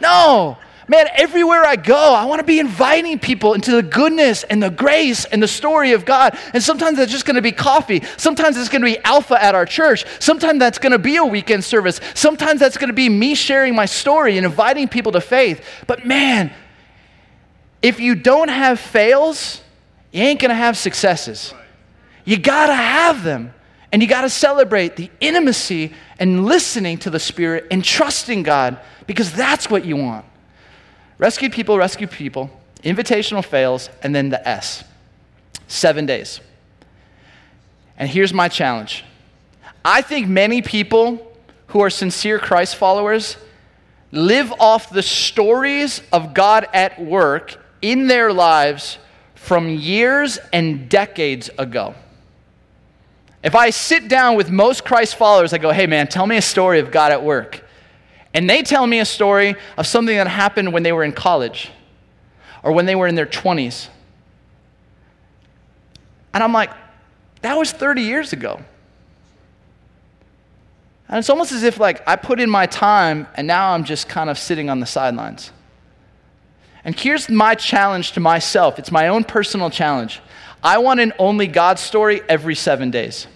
No, 0.00 0.56
Man, 0.88 1.06
everywhere 1.14 1.64
I 1.64 1.76
go, 1.76 2.12
I 2.12 2.24
want 2.24 2.40
to 2.40 2.46
be 2.46 2.58
inviting 2.58 3.18
people 3.18 3.54
into 3.54 3.70
the 3.70 3.82
goodness 3.82 4.42
and 4.44 4.62
the 4.62 4.68
grace 4.68 5.24
and 5.24 5.42
the 5.42 5.48
story 5.48 5.92
of 5.92 6.04
God. 6.04 6.36
And 6.52 6.62
sometimes 6.62 6.98
that's 6.98 7.10
just 7.10 7.24
to 7.36 7.42
be 7.42 7.52
coffee. 7.52 8.02
Sometimes 8.16 8.56
it's 8.56 8.68
to 8.82 8.86
be 8.86 8.98
alpha 8.98 9.42
at 9.42 9.54
our 9.54 9.64
church. 9.64 10.04
Sometimes 10.18 10.58
that's 10.58 10.78
to 10.92 10.98
be 10.98 11.16
a 11.16 11.24
weekend 11.24 11.64
service. 11.64 12.00
Sometimes 12.14 12.60
that's 12.60 12.76
to 12.88 12.92
be 12.92 13.08
me 13.08 13.34
sharing 13.34 13.74
my 13.74 13.86
story 13.86 14.36
and 14.36 14.44
inviting 14.44 14.88
people 14.88 15.12
to 15.12 15.20
faith. 15.20 15.64
But 15.86 16.04
man, 16.04 16.52
if 17.82 17.98
you 17.98 18.14
don't 18.14 18.48
have 18.48 18.78
fails, 18.78 19.60
you 20.12 20.22
ain't 20.22 20.40
to 20.40 20.54
have 20.54 20.76
successes. 20.76 21.52
You 22.24 22.38
got 22.38 22.68
to 22.68 22.74
have 22.74 23.24
them. 23.24 23.52
And 23.90 24.00
you 24.00 24.08
got 24.08 24.22
to 24.22 24.30
celebrate 24.30 24.96
the 24.96 25.10
intimacy 25.20 25.92
and 26.18 26.46
listening 26.46 26.96
to 26.98 27.10
the 27.10 27.20
Spirit 27.20 27.66
and 27.70 27.84
trusting 27.84 28.42
God 28.42 28.78
because 29.06 29.32
that's 29.32 29.68
what 29.68 29.84
you 29.84 29.96
want. 29.96 30.24
Rescue 31.18 31.50
people, 31.50 31.76
rescue 31.76 32.06
people, 32.06 32.48
invitational 32.82 33.44
fails, 33.44 33.90
and 34.02 34.14
then 34.14 34.30
the 34.30 34.48
S. 34.48 34.82
Seven 35.68 36.06
days. 36.06 36.40
And 37.98 38.08
here's 38.08 38.32
my 38.32 38.48
challenge 38.48 39.04
I 39.84 40.00
think 40.00 40.26
many 40.26 40.62
people 40.62 41.36
who 41.68 41.80
are 41.80 41.90
sincere 41.90 42.38
Christ 42.38 42.76
followers 42.76 43.36
live 44.10 44.52
off 44.58 44.90
the 44.90 45.02
stories 45.02 46.02
of 46.12 46.34
God 46.34 46.66
at 46.72 47.00
work 47.02 47.61
in 47.82 48.06
their 48.06 48.32
lives 48.32 48.98
from 49.34 49.68
years 49.68 50.38
and 50.52 50.88
decades 50.88 51.50
ago. 51.58 51.94
If 53.42 53.56
I 53.56 53.70
sit 53.70 54.08
down 54.08 54.36
with 54.36 54.50
most 54.50 54.84
Christ 54.84 55.16
followers, 55.16 55.52
I 55.52 55.58
go, 55.58 55.72
hey 55.72 55.86
man, 55.86 56.06
tell 56.06 56.26
me 56.26 56.36
a 56.36 56.42
story 56.42 56.78
of 56.78 56.92
God 56.92 57.10
at 57.10 57.22
work. 57.22 57.64
And 58.34 58.48
they 58.48 58.62
tell 58.62 58.86
me 58.86 59.00
a 59.00 59.04
story 59.04 59.56
of 59.76 59.86
something 59.86 60.16
that 60.16 60.28
happened 60.28 60.72
when 60.72 60.84
they 60.84 60.92
were 60.92 61.04
in 61.04 61.12
college 61.12 61.70
or 62.62 62.72
when 62.72 62.86
they 62.86 62.94
were 62.94 63.06
in 63.06 63.14
their 63.14 63.26
20s. 63.26 63.88
And 66.32 66.42
I'm 66.42 66.52
like, 66.52 66.70
that 67.42 67.58
was 67.58 67.72
30 67.72 68.02
years 68.02 68.32
ago. 68.32 68.60
And 71.08 71.18
it's 71.18 71.28
almost 71.28 71.52
as 71.52 71.62
if 71.62 71.78
like 71.78 72.02
I 72.06 72.16
put 72.16 72.40
in 72.40 72.48
my 72.48 72.64
time 72.66 73.26
and 73.34 73.46
now 73.46 73.72
I'm 73.72 73.84
just 73.84 74.08
kind 74.08 74.30
of 74.30 74.38
sitting 74.38 74.70
on 74.70 74.80
the 74.80 74.86
sidelines. 74.86 75.50
And 76.84 76.98
here's 76.98 77.28
my 77.28 77.54
challenge 77.54 78.12
to 78.12 78.20
myself. 78.20 78.78
It's 78.78 78.90
my 78.90 79.08
own 79.08 79.24
personal 79.24 79.70
challenge. 79.70 80.20
I 80.62 80.78
want 80.78 81.00
an 81.00 81.12
only 81.18 81.46
God 81.46 81.78
story 81.78 82.22
every 82.28 82.54
7 82.54 82.90
days. 82.90 83.26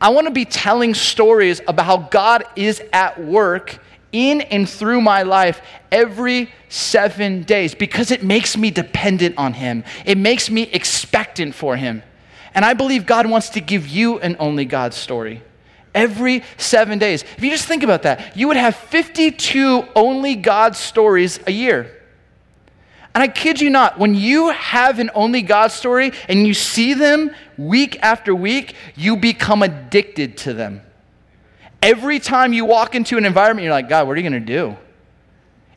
I 0.00 0.10
want 0.10 0.26
to 0.26 0.32
be 0.32 0.44
telling 0.44 0.94
stories 0.94 1.60
about 1.68 1.84
how 1.84 1.96
God 1.98 2.44
is 2.56 2.82
at 2.92 3.22
work 3.22 3.78
in 4.12 4.40
and 4.40 4.68
through 4.68 5.00
my 5.00 5.22
life 5.22 5.60
every 5.92 6.50
seven 6.68 7.42
days 7.42 7.74
because 7.74 8.10
it 8.10 8.24
makes 8.24 8.56
me 8.56 8.70
dependent 8.70 9.36
on 9.36 9.52
Him. 9.52 9.84
It 10.04 10.18
makes 10.18 10.50
me 10.50 10.62
expectant 10.62 11.54
for 11.54 11.76
Him. 11.76 12.02
And 12.54 12.64
I 12.64 12.74
believe 12.74 13.06
God 13.06 13.28
wants 13.28 13.50
to 13.50 13.60
give 13.60 13.86
you 13.86 14.18
an 14.20 14.36
only 14.40 14.64
God 14.64 14.94
story 14.94 15.42
every 15.94 16.42
seven 16.56 16.98
days. 16.98 17.22
If 17.36 17.44
you 17.44 17.50
just 17.50 17.66
think 17.66 17.82
about 17.82 18.02
that, 18.02 18.36
you 18.36 18.48
would 18.48 18.56
have 18.56 18.76
52 18.76 19.86
only 19.94 20.34
God 20.34 20.76
stories 20.76 21.38
a 21.46 21.52
year. 21.52 21.99
And 23.14 23.22
I 23.22 23.28
kid 23.28 23.60
you 23.60 23.70
not, 23.70 23.98
when 23.98 24.14
you 24.14 24.50
have 24.50 24.98
an 24.98 25.10
only 25.14 25.42
God 25.42 25.72
story 25.72 26.12
and 26.28 26.46
you 26.46 26.54
see 26.54 26.94
them 26.94 27.34
week 27.58 27.98
after 28.02 28.34
week, 28.34 28.74
you 28.94 29.16
become 29.16 29.62
addicted 29.62 30.36
to 30.38 30.52
them. 30.54 30.82
Every 31.82 32.20
time 32.20 32.52
you 32.52 32.64
walk 32.64 32.94
into 32.94 33.18
an 33.18 33.24
environment, 33.24 33.64
you're 33.64 33.72
like, 33.72 33.88
God, 33.88 34.06
what 34.06 34.12
are 34.12 34.20
you 34.20 34.28
going 34.28 34.40
to 34.40 34.46
do? 34.46 34.76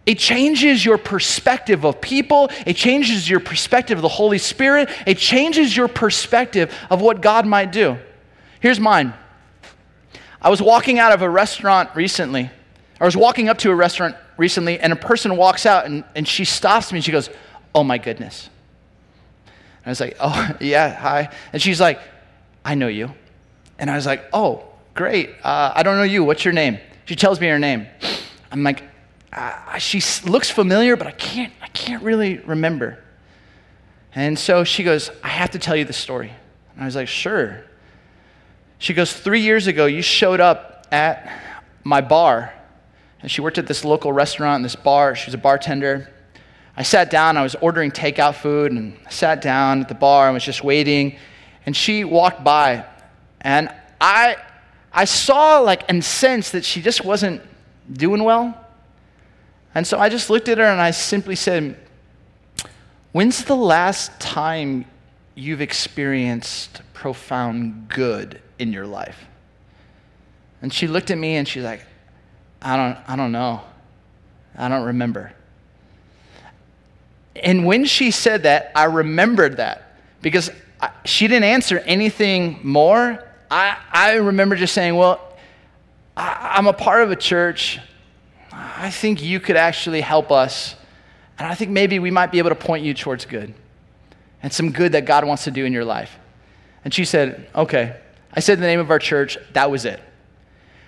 It 0.06 0.20
changes 0.20 0.84
your 0.84 0.98
perspective 0.98 1.86
of 1.86 2.02
people. 2.02 2.50
It 2.68 2.76
changes 2.76 3.30
your 3.30 3.40
perspective 3.40 3.98
of 3.98 4.02
the 4.02 4.10
Holy 4.10 4.38
Spirit. 4.38 4.90
It 5.08 5.18
changes 5.18 5.76
your 5.76 5.88
perspective 5.88 6.76
of 6.90 7.02
what 7.02 7.22
God 7.22 7.46
might 7.46 7.72
do. 7.72 7.98
Here's 8.60 8.82
mine. 8.82 9.14
I 10.42 10.50
was 10.50 10.62
walking 10.62 11.00
out 11.00 11.14
of 11.14 11.22
a 11.22 11.30
restaurant 11.30 11.90
recently. 11.96 12.52
I 13.00 13.06
was 13.06 13.16
walking 13.16 13.48
up 13.48 13.58
to 13.60 13.72
a 13.72 13.76
restaurant 13.76 14.16
recently, 14.38 14.80
and 14.80 14.94
a 14.94 14.96
person 14.96 15.36
walks 15.38 15.66
out 15.66 15.86
and, 15.86 16.04
and 16.16 16.28
she 16.28 16.46
stops 16.46 16.92
me 16.92 16.98
and 16.98 17.06
she 17.06 17.12
goes, 17.12 17.30
Oh 17.76 17.84
my 17.84 17.98
goodness. 17.98 18.50
And 19.46 19.88
I 19.88 19.90
was 19.90 20.00
like, 20.00 20.16
Oh, 20.20 20.50
yeah, 20.60 20.94
hi. 20.94 21.30
And 21.52 21.62
she's 21.62 21.82
like, 21.82 22.00
I 22.64 22.76
know 22.76 22.88
you. 22.88 23.14
And 23.80 23.90
I 23.90 23.96
was 23.96 24.06
like, 24.06 24.26
Oh, 24.34 24.64
great. 24.94 25.32
Uh, 25.44 25.74
I 25.76 25.84
don't 25.84 25.98
know 25.98 26.04
you. 26.04 26.24
What's 26.24 26.46
your 26.46 26.54
name? 26.54 26.80
She 27.06 27.16
tells 27.16 27.40
me 27.40 27.48
her 27.48 27.60
name. 27.60 27.88
I'm 28.52 28.64
like, 28.64 28.84
uh, 29.32 29.78
she 29.78 30.02
looks 30.30 30.50
familiar, 30.50 30.96
but 30.96 31.08
I 31.08 31.12
can't, 31.12 31.52
I 31.62 31.68
can't 31.68 32.04
really 32.04 32.38
remember. 32.40 33.04
And 34.16 34.38
so 34.38 34.64
she 34.64 34.84
goes, 34.84 35.10
I 35.24 35.30
have 35.30 35.52
to 35.52 35.60
tell 35.60 35.76
you 35.76 35.86
the 35.86 35.94
story. 35.94 36.32
And 36.74 36.82
I 36.82 36.86
was 36.86 36.96
like, 36.96 37.08
Sure. 37.08 37.64
She 38.78 38.94
goes, 38.94 39.14
Three 39.14 39.42
years 39.42 39.68
ago, 39.68 39.86
you 39.86 40.02
showed 40.02 40.40
up 40.40 40.88
at 40.92 41.32
my 41.84 42.02
bar 42.02 42.54
she 43.32 43.42
worked 43.42 43.58
at 43.58 43.68
this 43.68 43.86
local 43.86 44.12
restaurant, 44.12 44.64
this 44.64 44.76
bar. 44.76 45.16
She 45.16 45.28
was 45.28 45.34
a 45.34 45.38
bartender. 45.38 46.10
I 46.76 46.84
sat 46.84 47.10
down, 47.10 47.38
I 47.38 47.44
was 47.44 47.56
ordering 47.56 47.92
takeout 47.92 48.36
food, 48.36 48.72
and 48.72 48.98
I 49.06 49.10
sat 49.10 49.42
down 49.42 49.82
at 49.82 49.90
the 49.90 49.96
bar 49.96 50.28
and 50.28 50.34
was 50.34 50.44
just 50.44 50.64
waiting. 50.64 51.18
And 51.66 51.76
she 51.76 52.04
walked 52.04 52.44
by, 52.44 52.86
and 53.42 53.70
I, 54.02 54.36
I 54.92 55.06
saw 55.06 55.60
like 55.60 55.84
and 55.88 56.04
sensed 56.04 56.52
that 56.52 56.66
she 56.66 56.82
just 56.82 57.06
wasn't 57.06 57.42
doing 57.92 58.24
well. 58.24 58.60
And 59.76 59.88
so 59.88 59.98
I 59.98 60.10
just 60.10 60.30
looked 60.30 60.50
at 60.50 60.58
her 60.58 60.66
and 60.66 60.82
I 60.82 60.92
simply 60.92 61.36
said, 61.36 61.78
When's 63.14 63.44
the 63.44 63.56
last 63.56 64.20
time 64.20 64.86
you've 65.36 65.62
experienced 65.62 66.82
profound 66.94 67.88
good 67.88 68.42
in 68.58 68.74
your 68.74 68.88
life? 68.88 69.26
And 70.62 70.74
she 70.74 70.88
looked 70.88 71.12
at 71.12 71.18
me 71.18 71.36
and 71.36 71.48
she's 71.48 71.64
like, 71.64 71.86
I 72.64 72.78
don't, 72.78 72.97
I 73.09 73.16
don't 73.16 73.32
know. 73.32 73.61
I 74.57 74.70
don't 74.70 74.86
remember. 74.86 75.34
And 77.36 77.66
when 77.66 77.86
she 77.86 78.11
said 78.11 78.43
that, 78.43 78.72
I 78.76 78.86
remembered 78.86 79.57
that 79.57 79.97
because 80.22 80.49
I, 80.80 80.91
she 81.03 81.28
didn't 81.28 81.45
answer 81.45 81.80
anything 81.80 82.59
more. 82.64 83.24
I, 83.51 83.78
I 83.91 84.14
remember 84.16 84.55
just 84.55 84.74
saying, 84.74 84.95
Well, 84.95 85.20
I, 86.16 86.55
I'm 86.57 86.68
a 86.68 86.74
part 86.74 87.03
of 87.03 87.11
a 87.11 87.16
church. 87.16 87.80
I 88.51 88.91
think 88.91 89.22
you 89.22 89.39
could 89.39 89.57
actually 89.57 90.01
help 90.01 90.32
us. 90.32 90.76
And 91.39 91.47
I 91.47 91.55
think 91.55 91.72
maybe 91.72 91.97
we 91.99 92.11
might 92.11 92.32
be 92.32 92.38
able 92.38 92.49
to 92.49 92.55
point 92.55 92.86
you 92.86 92.93
towards 92.93 93.26
good 93.26 93.53
and 94.43 94.53
some 94.53 94.72
good 94.72 94.91
that 94.91 95.05
God 95.05 95.26
wants 95.26 95.45
to 95.45 95.51
do 95.51 95.66
in 95.66 95.74
your 95.74 95.86
life. 95.86 96.18
And 96.86 96.93
she 96.93 97.03
said, 97.03 97.49
Okay. 97.55 97.97
I 98.36 98.39
said 98.39 98.57
the 98.57 98.66
name 98.66 98.80
of 98.80 98.89
our 98.89 98.99
church. 98.99 99.38
That 99.53 99.70
was 99.70 99.86
it. 99.86 99.99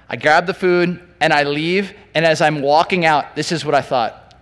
I 0.10 0.16
grab 0.16 0.46
the 0.46 0.54
food 0.54 1.02
and 1.20 1.34
I 1.34 1.44
leave, 1.44 1.94
and 2.14 2.26
as 2.26 2.42
I'm 2.42 2.62
walking 2.62 3.06
out, 3.06 3.36
this 3.36 3.52
is 3.52 3.66
what 3.66 3.74
I 3.74 3.82
thought 3.82 4.36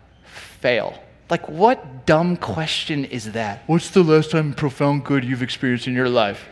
fail. 0.59 0.97
Like, 1.30 1.47
what 1.49 2.05
dumb 2.05 2.38
question 2.38 3.05
is 3.05 3.32
that? 3.32 3.64
What's 3.68 3.89
the 3.89 4.03
last 4.03 4.32
time 4.32 4.53
profound 4.53 5.05
good 5.05 5.24
you've 5.24 5.41
experienced 5.41 5.88
in 5.88 5.93
your 5.93 6.09
life? 6.09 6.45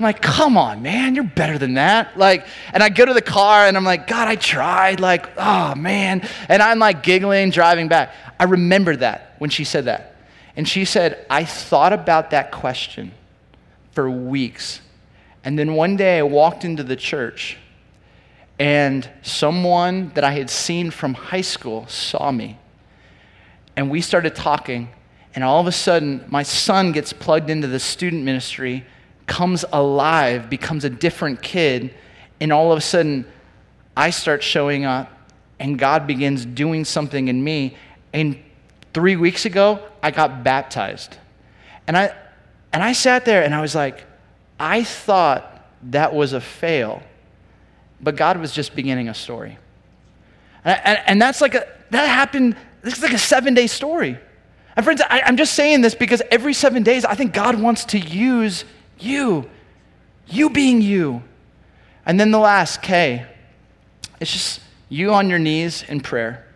I'm 0.00 0.04
like, 0.04 0.22
come 0.22 0.56
on, 0.56 0.80
man, 0.80 1.14
you're 1.14 1.24
better 1.24 1.58
than 1.58 1.74
that. 1.74 2.16
Like, 2.16 2.46
and 2.72 2.82
I 2.82 2.88
go 2.88 3.04
to 3.04 3.12
the 3.12 3.20
car 3.20 3.66
and 3.66 3.76
I'm 3.76 3.84
like, 3.84 4.06
God, 4.06 4.28
I 4.28 4.36
tried. 4.36 4.98
Like, 4.98 5.28
oh, 5.36 5.74
man. 5.74 6.26
And 6.48 6.62
I'm 6.62 6.78
like 6.78 7.02
giggling, 7.02 7.50
driving 7.50 7.88
back. 7.88 8.14
I 8.38 8.44
remember 8.44 8.96
that 8.96 9.34
when 9.38 9.50
she 9.50 9.64
said 9.64 9.84
that. 9.84 10.16
And 10.56 10.66
she 10.66 10.86
said, 10.86 11.26
I 11.28 11.44
thought 11.44 11.92
about 11.92 12.30
that 12.30 12.50
question 12.50 13.12
for 13.92 14.10
weeks. 14.10 14.80
And 15.44 15.58
then 15.58 15.74
one 15.74 15.96
day 15.96 16.18
I 16.18 16.22
walked 16.22 16.64
into 16.64 16.82
the 16.82 16.96
church 16.96 17.58
and 18.60 19.08
someone 19.22 20.10
that 20.14 20.22
I 20.22 20.32
had 20.32 20.50
seen 20.50 20.90
from 20.90 21.14
high 21.14 21.40
school 21.40 21.86
saw 21.88 22.30
me. 22.30 22.58
And 23.74 23.90
we 23.90 24.02
started 24.02 24.36
talking. 24.36 24.90
And 25.34 25.42
all 25.42 25.62
of 25.62 25.66
a 25.66 25.72
sudden, 25.72 26.26
my 26.28 26.42
son 26.42 26.92
gets 26.92 27.14
plugged 27.14 27.48
into 27.48 27.66
the 27.66 27.80
student 27.80 28.22
ministry, 28.22 28.84
comes 29.26 29.64
alive, 29.72 30.50
becomes 30.50 30.84
a 30.84 30.90
different 30.90 31.40
kid. 31.40 31.94
And 32.38 32.52
all 32.52 32.70
of 32.70 32.76
a 32.76 32.82
sudden, 32.82 33.24
I 33.96 34.10
start 34.10 34.42
showing 34.42 34.84
up, 34.84 35.10
and 35.58 35.78
God 35.78 36.06
begins 36.06 36.44
doing 36.44 36.84
something 36.84 37.28
in 37.28 37.42
me. 37.42 37.78
And 38.12 38.38
three 38.92 39.16
weeks 39.16 39.46
ago, 39.46 39.82
I 40.02 40.10
got 40.10 40.44
baptized. 40.44 41.16
And 41.86 41.96
I, 41.96 42.14
and 42.74 42.82
I 42.82 42.92
sat 42.92 43.24
there 43.24 43.42
and 43.42 43.54
I 43.54 43.62
was 43.62 43.74
like, 43.74 44.04
I 44.58 44.84
thought 44.84 45.64
that 45.84 46.12
was 46.12 46.34
a 46.34 46.42
fail 46.42 47.02
but 48.02 48.16
God 48.16 48.38
was 48.38 48.52
just 48.52 48.74
beginning 48.74 49.08
a 49.08 49.14
story. 49.14 49.58
And, 50.64 50.80
and, 50.84 50.98
and 51.06 51.22
that's 51.22 51.40
like 51.40 51.54
a, 51.54 51.66
that 51.90 52.06
happened, 52.06 52.56
this 52.82 52.96
is 52.96 53.02
like 53.02 53.12
a 53.12 53.18
seven 53.18 53.54
day 53.54 53.66
story. 53.66 54.18
And 54.76 54.84
friends, 54.84 55.02
I, 55.08 55.22
I'm 55.22 55.36
just 55.36 55.54
saying 55.54 55.80
this 55.80 55.94
because 55.94 56.22
every 56.30 56.54
seven 56.54 56.82
days, 56.82 57.04
I 57.04 57.14
think 57.14 57.34
God 57.34 57.60
wants 57.60 57.84
to 57.86 57.98
use 57.98 58.64
you, 58.98 59.48
you 60.26 60.50
being 60.50 60.80
you. 60.80 61.22
And 62.06 62.18
then 62.18 62.30
the 62.30 62.38
last, 62.38 62.80
K, 62.80 63.26
it's 64.20 64.32
just 64.32 64.60
you 64.88 65.12
on 65.12 65.28
your 65.28 65.38
knees 65.38 65.82
in 65.82 66.00
prayer. 66.00 66.46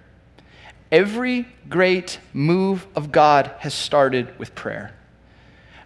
every 0.94 1.46
great 1.68 2.20
move 2.32 2.86
of 2.94 3.10
God 3.10 3.50
has 3.58 3.74
started 3.74 4.38
with 4.38 4.54
prayer. 4.54 4.94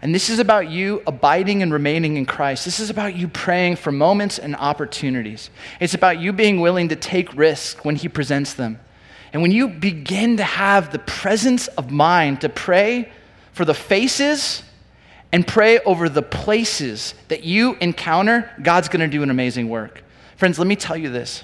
And 0.00 0.14
this 0.14 0.30
is 0.30 0.38
about 0.38 0.70
you 0.70 1.02
abiding 1.06 1.62
and 1.62 1.72
remaining 1.72 2.16
in 2.16 2.24
Christ. 2.24 2.64
This 2.64 2.78
is 2.78 2.88
about 2.88 3.16
you 3.16 3.26
praying 3.26 3.76
for 3.76 3.90
moments 3.90 4.38
and 4.38 4.54
opportunities. 4.54 5.50
It's 5.80 5.94
about 5.94 6.20
you 6.20 6.32
being 6.32 6.60
willing 6.60 6.88
to 6.90 6.96
take 6.96 7.34
risks 7.34 7.84
when 7.84 7.96
He 7.96 8.08
presents 8.08 8.54
them. 8.54 8.78
And 9.32 9.42
when 9.42 9.50
you 9.50 9.68
begin 9.68 10.36
to 10.36 10.44
have 10.44 10.92
the 10.92 11.00
presence 11.00 11.66
of 11.68 11.90
mind 11.90 12.40
to 12.42 12.48
pray 12.48 13.10
for 13.52 13.64
the 13.64 13.74
faces 13.74 14.62
and 15.32 15.46
pray 15.46 15.80
over 15.80 16.08
the 16.08 16.22
places 16.22 17.14
that 17.26 17.44
you 17.44 17.74
encounter, 17.80 18.50
God's 18.62 18.88
going 18.88 19.00
to 19.00 19.08
do 19.08 19.22
an 19.22 19.30
amazing 19.30 19.68
work. 19.68 20.02
Friends, 20.36 20.58
let 20.58 20.68
me 20.68 20.76
tell 20.76 20.96
you 20.96 21.10
this 21.10 21.42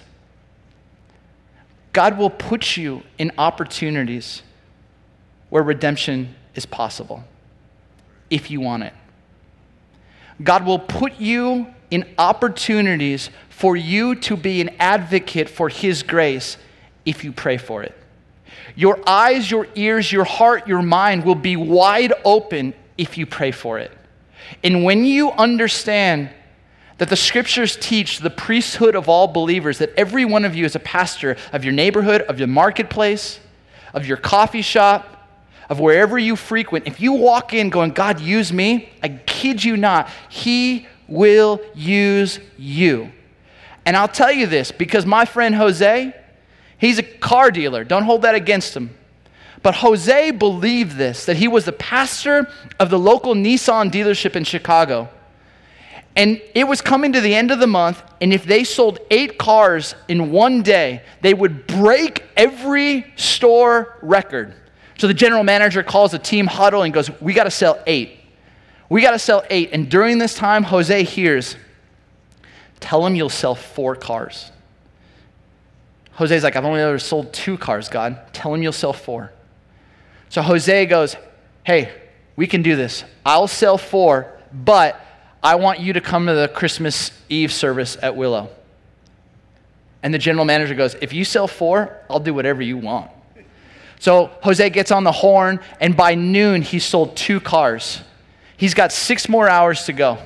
God 1.92 2.16
will 2.16 2.30
put 2.30 2.76
you 2.76 3.02
in 3.18 3.32
opportunities 3.36 4.42
where 5.50 5.62
redemption 5.62 6.36
is 6.54 6.64
possible 6.64 7.24
if 8.30 8.50
you 8.50 8.60
want 8.60 8.84
it. 8.84 8.92
God 10.42 10.66
will 10.66 10.78
put 10.78 11.20
you 11.20 11.66
in 11.90 12.06
opportunities 12.18 13.30
for 13.48 13.76
you 13.76 14.16
to 14.16 14.36
be 14.36 14.60
an 14.60 14.70
advocate 14.80 15.48
for 15.48 15.68
His 15.68 16.02
grace 16.02 16.56
if 17.04 17.22
you 17.22 17.32
pray 17.32 17.56
for 17.56 17.82
it. 17.82 17.96
Your 18.74 19.00
eyes, 19.08 19.50
your 19.50 19.68
ears, 19.74 20.10
your 20.10 20.24
heart, 20.24 20.66
your 20.66 20.82
mind 20.82 21.24
will 21.24 21.34
be 21.34 21.56
wide 21.56 22.12
open 22.24 22.74
if 22.98 23.16
you 23.16 23.26
pray 23.26 23.52
for 23.52 23.78
it. 23.78 23.92
And 24.62 24.84
when 24.84 25.04
you 25.04 25.30
understand 25.32 26.30
that 26.98 27.08
the 27.08 27.16
scriptures 27.16 27.76
teach 27.76 28.18
the 28.18 28.30
priesthood 28.30 28.94
of 28.94 29.08
all 29.08 29.26
believers, 29.28 29.78
that 29.78 29.92
every 29.96 30.24
one 30.24 30.44
of 30.44 30.54
you 30.54 30.64
is 30.64 30.76
a 30.76 30.80
pastor 30.80 31.36
of 31.52 31.64
your 31.64 31.72
neighborhood, 31.72 32.22
of 32.22 32.38
your 32.38 32.48
marketplace, 32.48 33.40
of 33.92 34.06
your 34.06 34.16
coffee 34.16 34.62
shop, 34.62 35.13
of 35.68 35.80
wherever 35.80 36.18
you 36.18 36.36
frequent, 36.36 36.86
if 36.86 37.00
you 37.00 37.12
walk 37.12 37.54
in 37.54 37.70
going, 37.70 37.90
God, 37.90 38.20
use 38.20 38.52
me, 38.52 38.90
I 39.02 39.08
kid 39.08 39.62
you 39.64 39.76
not, 39.76 40.08
He 40.28 40.86
will 41.08 41.60
use 41.74 42.40
you. 42.56 43.12
And 43.86 43.96
I'll 43.96 44.08
tell 44.08 44.32
you 44.32 44.46
this 44.46 44.72
because 44.72 45.04
my 45.04 45.24
friend 45.24 45.54
Jose, 45.54 46.14
he's 46.78 46.98
a 46.98 47.02
car 47.02 47.50
dealer. 47.50 47.84
Don't 47.84 48.04
hold 48.04 48.22
that 48.22 48.34
against 48.34 48.74
him. 48.74 48.96
But 49.62 49.76
Jose 49.76 50.30
believed 50.32 50.96
this 50.96 51.26
that 51.26 51.36
he 51.36 51.48
was 51.48 51.64
the 51.64 51.72
pastor 51.72 52.50
of 52.78 52.90
the 52.90 52.98
local 52.98 53.34
Nissan 53.34 53.90
dealership 53.90 54.36
in 54.36 54.44
Chicago. 54.44 55.08
And 56.16 56.40
it 56.54 56.64
was 56.64 56.80
coming 56.80 57.12
to 57.12 57.20
the 57.20 57.34
end 57.34 57.50
of 57.50 57.58
the 57.58 57.66
month, 57.66 58.00
and 58.20 58.32
if 58.32 58.44
they 58.44 58.62
sold 58.62 59.00
eight 59.10 59.36
cars 59.36 59.96
in 60.06 60.30
one 60.30 60.62
day, 60.62 61.02
they 61.22 61.34
would 61.34 61.66
break 61.66 62.22
every 62.36 63.12
store 63.16 63.98
record. 64.00 64.54
So 64.98 65.06
the 65.06 65.14
general 65.14 65.44
manager 65.44 65.82
calls 65.82 66.14
a 66.14 66.18
team 66.18 66.46
huddle 66.46 66.82
and 66.82 66.94
goes, 66.94 67.10
We 67.20 67.32
got 67.32 67.44
to 67.44 67.50
sell 67.50 67.82
eight. 67.86 68.20
We 68.88 69.02
got 69.02 69.12
to 69.12 69.18
sell 69.18 69.44
eight. 69.50 69.70
And 69.72 69.90
during 69.90 70.18
this 70.18 70.34
time, 70.34 70.62
Jose 70.64 71.04
hears, 71.04 71.56
Tell 72.80 73.04
him 73.06 73.14
you'll 73.14 73.28
sell 73.28 73.54
four 73.54 73.96
cars. 73.96 74.50
Jose's 76.12 76.44
like, 76.44 76.54
I've 76.54 76.64
only 76.64 76.80
ever 76.80 76.98
sold 76.98 77.32
two 77.32 77.56
cars, 77.56 77.88
God. 77.88 78.32
Tell 78.32 78.54
him 78.54 78.62
you'll 78.62 78.72
sell 78.72 78.92
four. 78.92 79.32
So 80.28 80.42
Jose 80.42 80.86
goes, 80.86 81.16
Hey, 81.64 81.92
we 82.36 82.46
can 82.46 82.62
do 82.62 82.76
this. 82.76 83.04
I'll 83.24 83.48
sell 83.48 83.78
four, 83.78 84.38
but 84.52 85.00
I 85.42 85.56
want 85.56 85.80
you 85.80 85.94
to 85.94 86.00
come 86.00 86.26
to 86.26 86.34
the 86.34 86.48
Christmas 86.48 87.10
Eve 87.28 87.52
service 87.52 87.96
at 88.00 88.16
Willow. 88.16 88.50
And 90.02 90.12
the 90.12 90.18
general 90.18 90.44
manager 90.44 90.74
goes, 90.74 90.94
If 91.00 91.12
you 91.12 91.24
sell 91.24 91.48
four, 91.48 91.98
I'll 92.08 92.20
do 92.20 92.34
whatever 92.34 92.62
you 92.62 92.76
want. 92.76 93.10
So 93.98 94.30
Jose 94.42 94.68
gets 94.70 94.90
on 94.90 95.04
the 95.04 95.12
horn, 95.12 95.60
and 95.80 95.96
by 95.96 96.14
noon, 96.14 96.62
he 96.62 96.78
sold 96.78 97.16
two 97.16 97.40
cars. 97.40 98.00
He's 98.56 98.74
got 98.74 98.92
six 98.92 99.28
more 99.28 99.48
hours 99.48 99.84
to 99.84 99.92
go. 99.92 100.18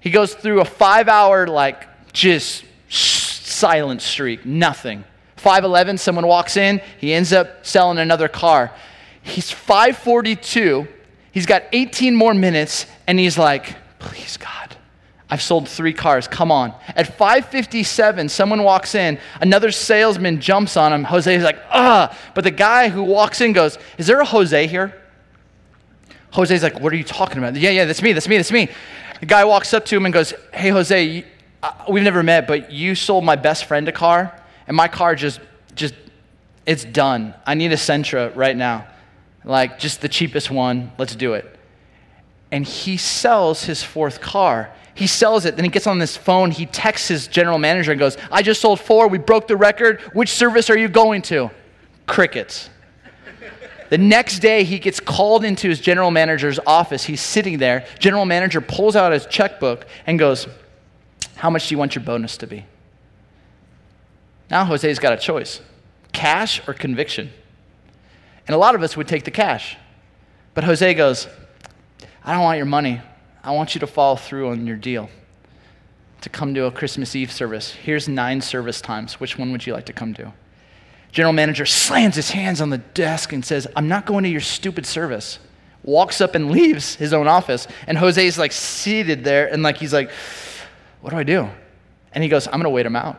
He 0.00 0.10
goes 0.10 0.34
through 0.34 0.60
a 0.60 0.64
five 0.64 1.08
hour, 1.08 1.46
like, 1.46 1.86
just 2.12 2.64
silent 2.88 4.02
streak, 4.02 4.44
nothing. 4.44 5.04
511, 5.36 5.98
someone 5.98 6.26
walks 6.26 6.56
in, 6.56 6.80
he 6.98 7.12
ends 7.12 7.32
up 7.32 7.66
selling 7.66 7.98
another 7.98 8.28
car. 8.28 8.72
He's 9.22 9.50
542. 9.50 10.86
He's 11.32 11.46
got 11.46 11.64
18 11.72 12.14
more 12.14 12.34
minutes, 12.34 12.86
and 13.06 13.18
he's 13.18 13.38
like, 13.38 13.76
please, 13.98 14.36
God, 14.36 14.61
I've 15.32 15.40
sold 15.40 15.66
three 15.66 15.94
cars. 15.94 16.28
Come 16.28 16.52
on. 16.52 16.74
At 16.94 17.16
557, 17.16 18.28
someone 18.28 18.62
walks 18.62 18.94
in. 18.94 19.18
Another 19.40 19.70
salesman 19.70 20.40
jumps 20.40 20.76
on 20.76 20.92
him. 20.92 21.04
Jose's 21.04 21.42
like, 21.42 21.58
ah. 21.70 22.16
But 22.34 22.44
the 22.44 22.50
guy 22.50 22.90
who 22.90 23.02
walks 23.02 23.40
in 23.40 23.52
goes, 23.52 23.78
Is 23.96 24.06
there 24.06 24.20
a 24.20 24.24
Jose 24.24 24.66
here? 24.66 24.94
Jose's 26.32 26.62
like, 26.62 26.78
What 26.80 26.92
are 26.92 26.96
you 26.96 27.04
talking 27.04 27.38
about? 27.38 27.56
Yeah, 27.56 27.70
yeah, 27.70 27.86
that's 27.86 28.02
me, 28.02 28.12
that's 28.12 28.28
me, 28.28 28.36
that's 28.36 28.52
me. 28.52 28.68
The 29.20 29.26
guy 29.26 29.44
walks 29.44 29.72
up 29.72 29.86
to 29.86 29.96
him 29.96 30.04
and 30.04 30.12
goes, 30.12 30.34
Hey, 30.52 30.68
Jose, 30.68 31.24
uh, 31.62 31.72
we've 31.88 32.04
never 32.04 32.22
met, 32.22 32.46
but 32.46 32.70
you 32.70 32.94
sold 32.94 33.24
my 33.24 33.36
best 33.36 33.64
friend 33.64 33.88
a 33.88 33.92
car, 33.92 34.38
and 34.66 34.76
my 34.76 34.88
car 34.88 35.14
just, 35.14 35.40
just, 35.74 35.94
it's 36.66 36.84
done. 36.84 37.34
I 37.46 37.54
need 37.54 37.72
a 37.72 37.76
Sentra 37.76 38.36
right 38.36 38.56
now 38.56 38.86
like 39.44 39.78
just 39.78 40.00
the 40.00 40.08
cheapest 40.08 40.50
one, 40.50 40.92
let's 40.98 41.16
do 41.16 41.34
it. 41.34 41.58
And 42.50 42.66
he 42.66 42.96
sells 42.96 43.64
his 43.64 43.82
fourth 43.82 44.20
car. 44.20 44.70
He 44.94 45.06
sells 45.06 45.44
it, 45.46 45.56
then 45.56 45.64
he 45.64 45.70
gets 45.70 45.86
on 45.86 45.98
this 45.98 46.16
phone, 46.16 46.50
he 46.50 46.66
texts 46.66 47.08
his 47.08 47.26
general 47.26 47.58
manager 47.58 47.92
and 47.92 47.98
goes, 47.98 48.16
I 48.30 48.42
just 48.42 48.60
sold 48.60 48.78
four, 48.78 49.08
we 49.08 49.18
broke 49.18 49.48
the 49.48 49.56
record. 49.56 50.00
Which 50.12 50.28
service 50.28 50.68
are 50.68 50.76
you 50.76 50.88
going 50.88 51.22
to? 51.22 51.50
Crickets. 52.06 52.68
The 53.88 53.98
next 53.98 54.38
day, 54.38 54.64
he 54.64 54.78
gets 54.78 55.00
called 55.00 55.44
into 55.44 55.68
his 55.68 55.78
general 55.78 56.10
manager's 56.10 56.58
office. 56.66 57.04
He's 57.04 57.20
sitting 57.20 57.58
there. 57.58 57.86
General 57.98 58.24
manager 58.24 58.62
pulls 58.62 58.96
out 58.96 59.12
his 59.12 59.26
checkbook 59.26 59.86
and 60.06 60.18
goes, 60.18 60.46
How 61.34 61.50
much 61.50 61.68
do 61.68 61.74
you 61.74 61.78
want 61.78 61.94
your 61.94 62.02
bonus 62.02 62.38
to 62.38 62.46
be? 62.46 62.64
Now, 64.50 64.64
Jose's 64.64 64.98
got 64.98 65.12
a 65.12 65.18
choice 65.18 65.60
cash 66.12 66.66
or 66.68 66.74
conviction. 66.74 67.30
And 68.46 68.54
a 68.54 68.58
lot 68.58 68.74
of 68.74 68.82
us 68.82 68.96
would 68.96 69.08
take 69.08 69.24
the 69.24 69.30
cash. 69.30 69.76
But 70.54 70.64
Jose 70.64 70.94
goes, 70.94 71.26
I 72.24 72.32
don't 72.32 72.42
want 72.42 72.56
your 72.56 72.66
money. 72.66 73.00
I 73.44 73.50
want 73.50 73.74
you 73.74 73.80
to 73.80 73.86
follow 73.86 74.16
through 74.16 74.50
on 74.50 74.66
your 74.66 74.76
deal 74.76 75.10
to 76.20 76.28
come 76.28 76.54
to 76.54 76.66
a 76.66 76.70
Christmas 76.70 77.16
Eve 77.16 77.32
service. 77.32 77.72
Here's 77.72 78.08
nine 78.08 78.40
service 78.40 78.80
times. 78.80 79.18
Which 79.18 79.36
one 79.36 79.50
would 79.50 79.66
you 79.66 79.72
like 79.72 79.86
to 79.86 79.92
come 79.92 80.14
to? 80.14 80.32
General 81.10 81.32
manager 81.32 81.66
slams 81.66 82.14
his 82.14 82.30
hands 82.30 82.60
on 82.60 82.70
the 82.70 82.78
desk 82.78 83.32
and 83.32 83.44
says, 83.44 83.66
I'm 83.74 83.88
not 83.88 84.06
going 84.06 84.22
to 84.24 84.30
your 84.30 84.40
stupid 84.40 84.86
service. 84.86 85.40
Walks 85.82 86.20
up 86.20 86.36
and 86.36 86.50
leaves 86.52 86.94
his 86.94 87.12
own 87.12 87.26
office. 87.26 87.66
And 87.88 87.98
Jose's 87.98 88.38
like 88.38 88.52
seated 88.52 89.24
there 89.24 89.52
and 89.52 89.62
like 89.62 89.76
he's 89.76 89.92
like, 89.92 90.10
What 91.00 91.10
do 91.10 91.16
I 91.16 91.24
do? 91.24 91.48
And 92.12 92.22
he 92.22 92.30
goes, 92.30 92.46
I'm 92.46 92.54
going 92.54 92.64
to 92.64 92.70
wait 92.70 92.86
him 92.86 92.96
out. 92.96 93.18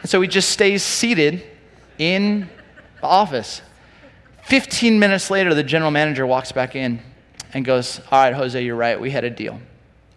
And 0.00 0.08
so 0.08 0.20
he 0.20 0.28
just 0.28 0.50
stays 0.50 0.82
seated 0.82 1.42
in 1.98 2.48
the 3.00 3.06
office. 3.06 3.60
15 4.44 4.98
minutes 4.98 5.30
later, 5.30 5.54
the 5.54 5.62
general 5.64 5.90
manager 5.90 6.26
walks 6.26 6.52
back 6.52 6.76
in 6.76 7.00
and 7.54 7.64
goes, 7.64 8.00
All 8.10 8.22
right, 8.22 8.34
Jose, 8.34 8.62
you're 8.62 8.76
right. 8.76 9.00
We 9.00 9.10
had 9.10 9.24
a 9.24 9.30
deal. 9.30 9.60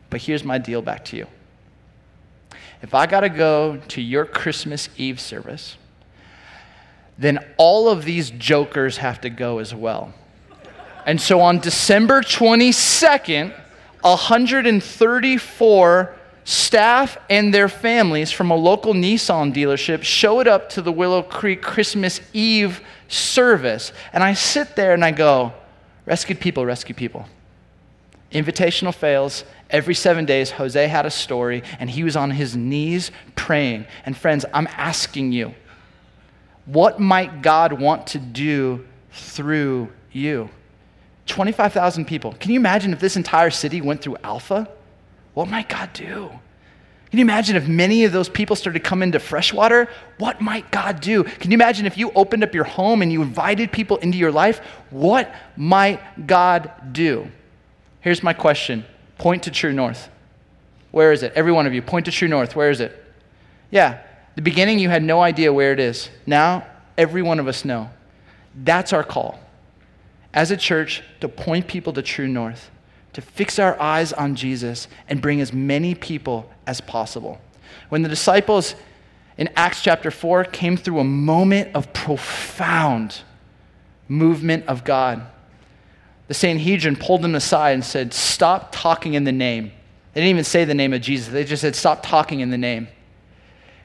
But 0.10 0.22
here's 0.22 0.44
my 0.44 0.58
deal 0.58 0.82
back 0.82 1.06
to 1.06 1.18
you. 1.18 1.28
If 2.82 2.94
I 2.94 3.06
got 3.06 3.22
to 3.22 3.30
go 3.30 3.82
to 3.90 4.02
your 4.02 4.26
Christmas 4.26 4.90
Eve 4.98 5.20
service, 5.20 5.78
then 7.18 7.40
all 7.58 7.90
of 7.90 8.06
these 8.06 8.30
jokers 8.32 8.98
have 8.98 9.22
to 9.22 9.30
go 9.30 9.60
as 9.60 9.74
well. 9.74 10.14
And 11.06 11.22
so 11.22 11.42
on 11.42 11.60
December 11.60 12.22
22nd, 12.22 13.54
134 14.02 16.16
staff 16.44 17.18
and 17.30 17.54
their 17.54 17.68
families 17.68 18.32
from 18.32 18.52
a 18.52 18.56
local 18.56 18.94
Nissan 18.94 19.54
dealership 19.54 20.04
showed 20.04 20.48
up 20.48 20.70
to 20.70 20.82
the 20.82 20.92
Willow 20.92 21.24
Creek 21.24 21.62
Christmas 21.62 22.22
Eve 22.34 22.82
service. 23.08 23.92
And 24.14 24.24
I 24.24 24.34
sit 24.34 24.76
there 24.76 24.94
and 24.94 25.04
I 25.04 25.12
go, 25.12 25.54
rescued 26.06 26.40
people, 26.40 26.66
rescue 26.66 26.96
people. 26.96 27.26
Invitational 28.32 28.94
fails. 28.94 29.44
Every 29.70 29.96
seven 29.96 30.26
days, 30.26 30.52
Jose 30.52 30.88
had 30.88 31.06
a 31.06 31.12
story 31.12 31.64
and 31.80 31.90
he 31.90 32.04
was 32.04 32.16
on 32.16 32.32
his 32.32 32.56
knees 32.56 33.12
praying. 33.36 33.86
And 34.06 34.16
friends, 34.16 34.46
I'm 34.54 34.68
asking 34.68 35.32
you, 35.32 35.54
what 36.66 37.00
might 37.00 37.42
God 37.42 37.74
want 37.74 38.08
to 38.08 38.20
do 38.20 38.86
through 39.12 39.92
you? 40.12 40.50
25,000 41.28 42.06
people. 42.06 42.34
Can 42.34 42.52
you 42.52 42.60
imagine 42.60 42.94
if 42.94 43.00
this 43.00 43.16
entire 43.16 43.50
city 43.50 43.82
went 43.82 44.02
through 44.02 44.18
Alpha? 44.24 44.68
What 45.34 45.48
might 45.48 45.70
God 45.70 45.92
do? 45.94 46.32
Can 47.16 47.20
you 47.20 47.26
imagine 47.28 47.56
if 47.56 47.66
many 47.66 48.04
of 48.04 48.12
those 48.12 48.28
people 48.28 48.58
started 48.58 48.84
to 48.84 48.90
come 48.90 49.02
into 49.02 49.22
freshwater? 49.22 49.88
What 50.18 50.42
might 50.42 50.70
God 50.70 51.00
do? 51.00 51.24
Can 51.24 51.50
you 51.50 51.56
imagine 51.56 51.86
if 51.86 51.98
you 51.98 52.12
opened 52.12 52.44
up 52.44 52.54
your 52.54 52.66
home 52.66 53.02
and 53.02 53.10
you 53.10 53.22
invited 53.22 53.72
people 53.72 53.96
into 54.00 54.18
your 54.18 54.34
life? 54.34 54.60
What 54.90 55.34
might 55.56 56.28
God 56.28 56.70
do? 56.92 57.32
Here's 58.02 58.22
my 58.22 58.34
question 58.34 58.84
point 59.18 59.44
to 59.44 59.52
true 59.52 59.72
north. 59.72 60.10
Where 60.92 61.14
is 61.14 61.24
it? 61.24 61.32
Every 61.36 61.54
one 61.54 61.66
of 61.66 61.74
you, 61.74 61.82
point 61.82 62.04
to 62.08 62.12
true 62.12 62.28
north. 62.28 62.54
Where 62.54 62.70
is 62.70 62.82
it? 62.82 63.02
Yeah, 63.72 64.02
the 64.36 64.42
beginning 64.42 64.80
you 64.80 64.90
had 64.90 65.02
no 65.02 65.22
idea 65.22 65.54
where 65.54 65.72
it 65.72 65.80
is. 65.80 66.10
Now 66.26 66.68
every 66.98 67.22
one 67.22 67.40
of 67.40 67.48
us 67.48 67.64
know. 67.64 67.92
That's 68.54 68.92
our 68.92 69.06
call. 69.06 69.40
As 70.34 70.52
a 70.52 70.58
church, 70.58 71.02
to 71.22 71.30
point 71.30 71.70
people 71.70 71.94
to 71.94 72.02
true 72.02 72.28
north, 72.28 72.70
to 73.14 73.22
fix 73.22 73.58
our 73.58 73.80
eyes 73.80 74.12
on 74.12 74.36
Jesus 74.36 74.90
and 75.08 75.22
bring 75.22 75.40
as 75.40 75.54
many 75.54 75.96
people 75.96 76.52
as 76.68 76.82
possible. 76.82 77.40
When 77.90 78.02
the 78.02 78.10
disciples 78.10 78.76
in 79.38 79.50
Acts 79.56 79.82
chapter 79.82 80.12
4 80.12 80.46
came 80.46 80.78
through 80.78 81.00
a 81.00 81.04
moment 81.04 81.76
of 81.76 81.94
profound 81.94 83.22
movement 84.08 84.66
of 84.68 84.84
God, 84.84 85.26
the 86.28 86.34
Sanhedrin 86.34 86.96
pulled 86.96 87.22
them 87.22 87.36
aside 87.36 87.72
and 87.74 87.84
said, 87.84 88.14
Stop 88.14 88.72
talking 88.72 89.14
in 89.14 89.24
the 89.24 89.32
name. 89.32 89.72
They 90.14 90.22
didn't 90.22 90.30
even 90.30 90.44
say 90.44 90.66
the 90.66 90.74
name 90.74 90.94
of 90.94 91.02
Jesus, 91.02 91.28
they 91.28 91.44
just 91.44 91.62
said, 91.62 91.76
Stop 91.76 92.04
talking 92.04 92.40
in 92.40 92.50
the 92.50 92.58
name. 92.58 92.88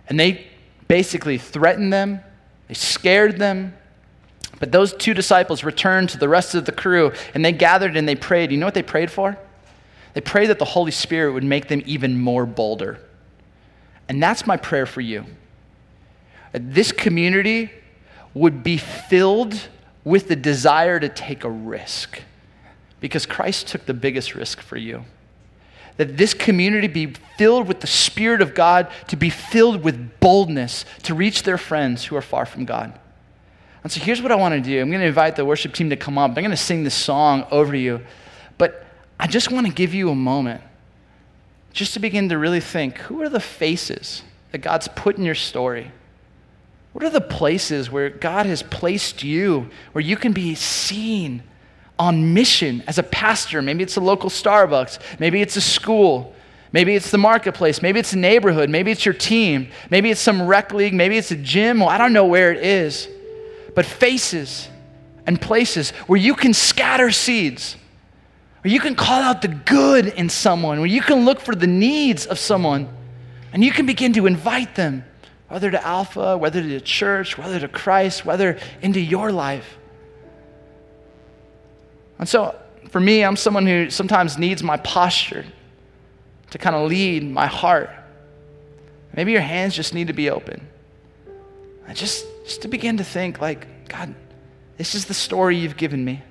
And 0.09 0.19
they 0.19 0.47
basically 0.89 1.39
threatened 1.39 1.93
them, 1.93 2.21
they 2.69 2.75
scared 2.75 3.39
them. 3.39 3.75
But 4.59 4.73
those 4.73 4.93
two 4.93 5.15
disciples 5.15 5.65
returned 5.65 6.11
to 6.11 6.19
the 6.19 6.29
rest 6.29 6.55
of 6.55 6.67
the 6.67 6.73
crew 6.73 7.13
and 7.35 7.43
they 7.43 7.53
gathered 7.53 7.97
and 7.97 8.07
they 8.07 8.15
prayed. 8.15 8.53
You 8.53 8.59
know 8.59 8.67
what 8.67 8.75
they 8.75 8.83
prayed 8.83 9.11
for? 9.11 9.39
They 10.15 10.21
pray 10.21 10.47
that 10.47 10.59
the 10.59 10.65
Holy 10.65 10.91
Spirit 10.91 11.33
would 11.33 11.45
make 11.45 11.69
them 11.69 11.83
even 11.87 12.19
more 12.21 12.47
bolder. 12.47 12.99
And 14.09 14.23
that's 14.23 14.47
my 14.47 14.57
prayer 14.57 14.87
for 14.87 15.01
you. 15.01 15.25
This 16.53 16.91
community 16.91 17.71
would 18.35 18.63
be 18.63 18.77
filled 18.77 19.69
with 20.05 20.29
the 20.29 20.37
desire 20.37 20.99
to 20.99 21.09
take 21.09 21.45
a 21.45 21.51
risk 21.51 22.23
because 23.01 23.27
Christ 23.27 23.69
took 23.69 23.87
the 23.87 23.95
biggest 23.95 24.35
risk 24.35 24.61
for 24.61 24.77
you. 24.77 25.05
That 25.97 26.17
this 26.17 26.35
community 26.35 26.89
be 26.89 27.15
filled 27.37 27.69
with 27.69 27.81
the 27.81 27.87
Spirit 27.87 28.41
of 28.41 28.55
God, 28.55 28.91
to 29.09 29.17
be 29.17 29.31
filled 29.31 29.83
with 29.85 30.19
boldness 30.21 30.85
to 31.05 31.15
reach 31.15 31.43
their 31.43 31.59
friends 31.59 32.05
who 32.05 32.17
are 32.17 32.23
far 32.23 32.47
from 32.47 32.65
God. 32.65 32.99
And 33.83 33.91
so 33.91 34.01
here's 34.01 34.21
what 34.21 34.33
I 34.33 34.35
want 34.35 34.55
to 34.55 34.61
do 34.61 34.81
I'm 34.81 34.91
going 34.91 35.01
to 35.01 35.07
invite 35.07 35.37
the 35.37 35.45
worship 35.45 35.73
team 35.73 35.91
to 35.91 35.97
come 35.97 36.19
up. 36.19 36.31
I'm 36.31 36.35
going 36.35 36.51
to 36.51 36.57
sing 36.57 36.85
this 36.85 36.95
song 36.95 37.47
over 37.51 37.75
you. 37.75 38.01
But 38.59 38.85
I 39.21 39.27
just 39.27 39.53
want 39.53 39.67
to 39.67 39.73
give 39.73 39.93
you 39.93 40.09
a 40.09 40.15
moment 40.15 40.63
just 41.75 41.93
to 41.93 42.01
begin 42.01 42.31
to 42.31 42.39
really 42.39 42.59
think 42.59 42.97
who 42.97 43.21
are 43.21 43.29
the 43.29 43.39
faces 43.39 44.23
that 44.51 44.59
God's 44.59 44.89
put 44.89 45.19
in 45.19 45.25
your 45.25 45.35
story? 45.35 45.93
What 46.95 47.05
are 47.05 47.11
the 47.11 47.21
places 47.21 47.91
where 47.91 48.09
God 48.09 48.47
has 48.47 48.63
placed 48.63 49.23
you 49.23 49.69
where 49.93 50.01
you 50.01 50.17
can 50.17 50.33
be 50.33 50.55
seen 50.55 51.43
on 51.99 52.33
mission 52.33 52.83
as 52.87 52.97
a 52.97 53.03
pastor? 53.03 53.61
Maybe 53.61 53.83
it's 53.83 53.99
a 53.99 54.01
local 54.01 54.31
Starbucks, 54.31 54.99
maybe 55.21 55.43
it's 55.43 55.55
a 55.55 55.61
school, 55.61 56.35
maybe 56.73 56.97
it's 56.97 57.11
the 57.11 57.19
marketplace, 57.19 57.83
maybe 57.83 58.01
it's 58.01 58.15
a 58.15 58.19
neighborhood, 58.19 58.71
maybe 58.71 58.91
it's 58.91 59.05
your 59.05 59.15
team, 59.15 59.69
maybe 59.91 60.11
it's 60.11 60.21
some 60.21 60.47
rec 60.47 60.73
league, 60.73 60.95
maybe 60.95 61.19
it's 61.19 61.31
a 61.31 61.37
gym. 61.37 61.81
Well, 61.81 61.91
I 61.91 61.99
don't 61.99 62.15
know 62.15 62.25
where 62.25 62.53
it 62.53 62.65
is, 62.65 63.07
but 63.75 63.85
faces 63.85 64.71
and 65.27 65.39
places 65.39 65.91
where 66.07 66.19
you 66.19 66.35
can 66.35 66.55
scatter 66.55 67.11
seeds 67.11 67.77
where 68.63 68.73
you 68.73 68.81
can 68.81 68.95
call 68.95 69.23
out 69.23 69.43
the 69.43 69.49
good 69.49 70.07
in 70.07 70.29
someone, 70.29 70.79
where 70.79 70.89
you 70.89 71.01
can 71.01 71.25
look 71.25 71.41
for 71.41 71.55
the 71.55 71.67
needs 71.67 72.27
of 72.27 72.39
someone, 72.39 72.89
and 73.53 73.65
you 73.65 73.73
can 73.73 73.87
begin 73.87 74.13
to 74.15 74.27
invite 74.27 74.75
them, 74.75 75.05
whether 75.49 75.71
to 75.71 75.87
Alpha, 75.87 76.37
whether 76.37 76.61
to 76.61 76.69
the 76.69 76.81
church, 76.81 77.39
whether 77.39 77.59
to 77.59 77.69
Christ, 77.69 78.25
whether 78.25 78.59
into 78.83 79.01
your 79.01 79.33
life. 79.33 79.79
And 82.19 82.29
so, 82.29 82.55
for 82.91 83.01
me, 83.01 83.25
I'm 83.25 83.37
someone 83.37 83.67
who 83.67 83.89
sometimes 83.89 84.37
needs 84.37 84.63
my 84.63 84.77
posture 84.77 85.47
to 86.51 86.59
kind 86.59 86.77
of 86.77 86.89
lead 86.89 87.23
my 87.23 87.47
heart. 87.47 87.91
Maybe 89.15 89.33
your 89.33 89.41
hands 89.41 89.75
just 89.75 89.95
need 89.95 90.09
to 90.09 90.13
be 90.13 90.29
open. 90.29 90.67
And 91.87 91.97
just, 91.97 92.27
just 92.45 92.63
to 92.63 92.69
begin 92.69 92.99
to 92.99 93.05
think, 93.05 93.41
like, 93.41 93.89
God, 93.89 94.15
this 94.77 94.95
is 94.95 95.07
the 95.07 95.15
story 95.15 95.57
you've 95.57 95.77
given 95.77 96.05
me. 96.05 96.23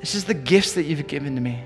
This 0.00 0.14
is 0.14 0.24
the 0.24 0.34
gifts 0.34 0.72
that 0.72 0.84
you've 0.84 1.06
given 1.06 1.34
to 1.34 1.40
me. 1.40 1.62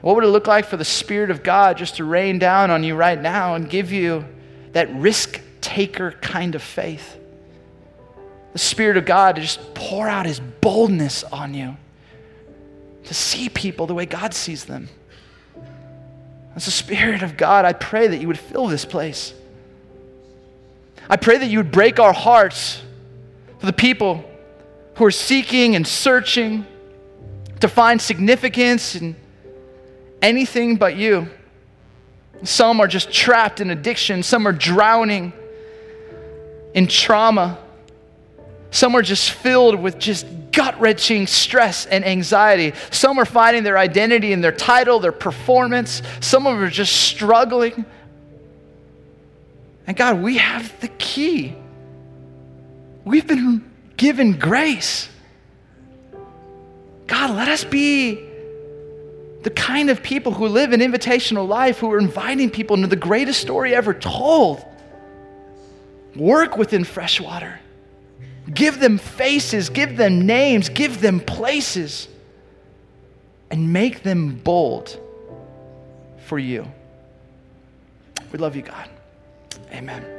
What 0.00 0.14
would 0.14 0.24
it 0.24 0.28
look 0.28 0.46
like 0.46 0.66
for 0.66 0.76
the 0.76 0.84
Spirit 0.84 1.30
of 1.30 1.42
God 1.42 1.76
just 1.76 1.96
to 1.96 2.04
rain 2.04 2.38
down 2.38 2.70
on 2.70 2.84
you 2.84 2.94
right 2.94 3.20
now 3.20 3.54
and 3.54 3.68
give 3.68 3.90
you 3.90 4.24
that 4.72 4.94
risk 4.94 5.40
taker 5.60 6.12
kind 6.12 6.54
of 6.54 6.62
faith? 6.62 7.18
The 8.52 8.58
Spirit 8.58 8.96
of 8.96 9.06
God 9.06 9.36
to 9.36 9.40
just 9.40 9.74
pour 9.74 10.08
out 10.08 10.26
His 10.26 10.40
boldness 10.40 11.24
on 11.24 11.54
you, 11.54 11.76
to 13.04 13.14
see 13.14 13.48
people 13.48 13.86
the 13.86 13.94
way 13.94 14.06
God 14.06 14.34
sees 14.34 14.66
them. 14.66 14.88
As 16.54 16.66
the 16.66 16.70
Spirit 16.70 17.22
of 17.22 17.36
God, 17.36 17.64
I 17.64 17.72
pray 17.72 18.08
that 18.08 18.20
you 18.20 18.28
would 18.28 18.38
fill 18.38 18.66
this 18.66 18.84
place. 18.84 19.32
I 21.08 21.16
pray 21.16 21.38
that 21.38 21.46
you 21.46 21.58
would 21.58 21.72
break 21.72 21.98
our 21.98 22.12
hearts 22.12 22.82
for 23.58 23.66
the 23.66 23.72
people 23.72 24.27
who 24.98 25.04
are 25.04 25.12
seeking 25.12 25.76
and 25.76 25.86
searching 25.86 26.66
to 27.60 27.68
find 27.68 28.02
significance 28.02 28.96
in 28.96 29.14
anything 30.20 30.74
but 30.74 30.96
you. 30.96 31.28
Some 32.42 32.80
are 32.80 32.88
just 32.88 33.12
trapped 33.12 33.60
in 33.60 33.70
addiction, 33.70 34.24
some 34.24 34.46
are 34.46 34.52
drowning 34.52 35.32
in 36.74 36.88
trauma. 36.88 37.58
Some 38.70 38.94
are 38.94 39.02
just 39.02 39.30
filled 39.30 39.80
with 39.80 39.98
just 39.98 40.26
gut 40.52 40.78
wrenching 40.78 41.26
stress 41.26 41.86
and 41.86 42.04
anxiety. 42.04 42.76
Some 42.90 43.18
are 43.18 43.24
finding 43.24 43.62
their 43.62 43.78
identity 43.78 44.32
in 44.32 44.42
their 44.42 44.52
title, 44.52 45.00
their 45.00 45.12
performance. 45.12 46.02
Some 46.20 46.46
of 46.46 46.54
them 46.54 46.64
are 46.64 46.70
just 46.70 46.94
struggling. 46.94 47.86
And 49.86 49.96
God, 49.96 50.20
we 50.20 50.36
have 50.36 50.78
the 50.80 50.88
key. 50.88 51.54
We've 53.06 53.26
been 53.26 53.67
given 53.98 54.38
grace. 54.38 55.10
God, 57.06 57.36
let 57.36 57.48
us 57.48 57.64
be 57.64 58.24
the 59.42 59.50
kind 59.50 59.90
of 59.90 60.02
people 60.02 60.32
who 60.32 60.48
live 60.48 60.72
an 60.72 60.80
invitational 60.80 61.46
life, 61.46 61.78
who 61.78 61.92
are 61.92 61.98
inviting 61.98 62.50
people 62.50 62.76
into 62.76 62.88
the 62.88 62.96
greatest 62.96 63.40
story 63.40 63.74
ever 63.74 63.92
told. 63.92 64.64
Work 66.16 66.56
within 66.56 66.84
Freshwater. 66.84 67.60
Give 68.52 68.80
them 68.80 68.96
faces, 68.96 69.68
give 69.68 69.96
them 69.96 70.26
names, 70.26 70.70
give 70.70 71.00
them 71.00 71.20
places, 71.20 72.08
and 73.50 73.72
make 73.72 74.02
them 74.02 74.36
bold 74.36 74.98
for 76.24 76.38
you. 76.38 76.66
We 78.32 78.38
love 78.38 78.56
you, 78.56 78.62
God. 78.62 78.88
Amen. 79.72 80.17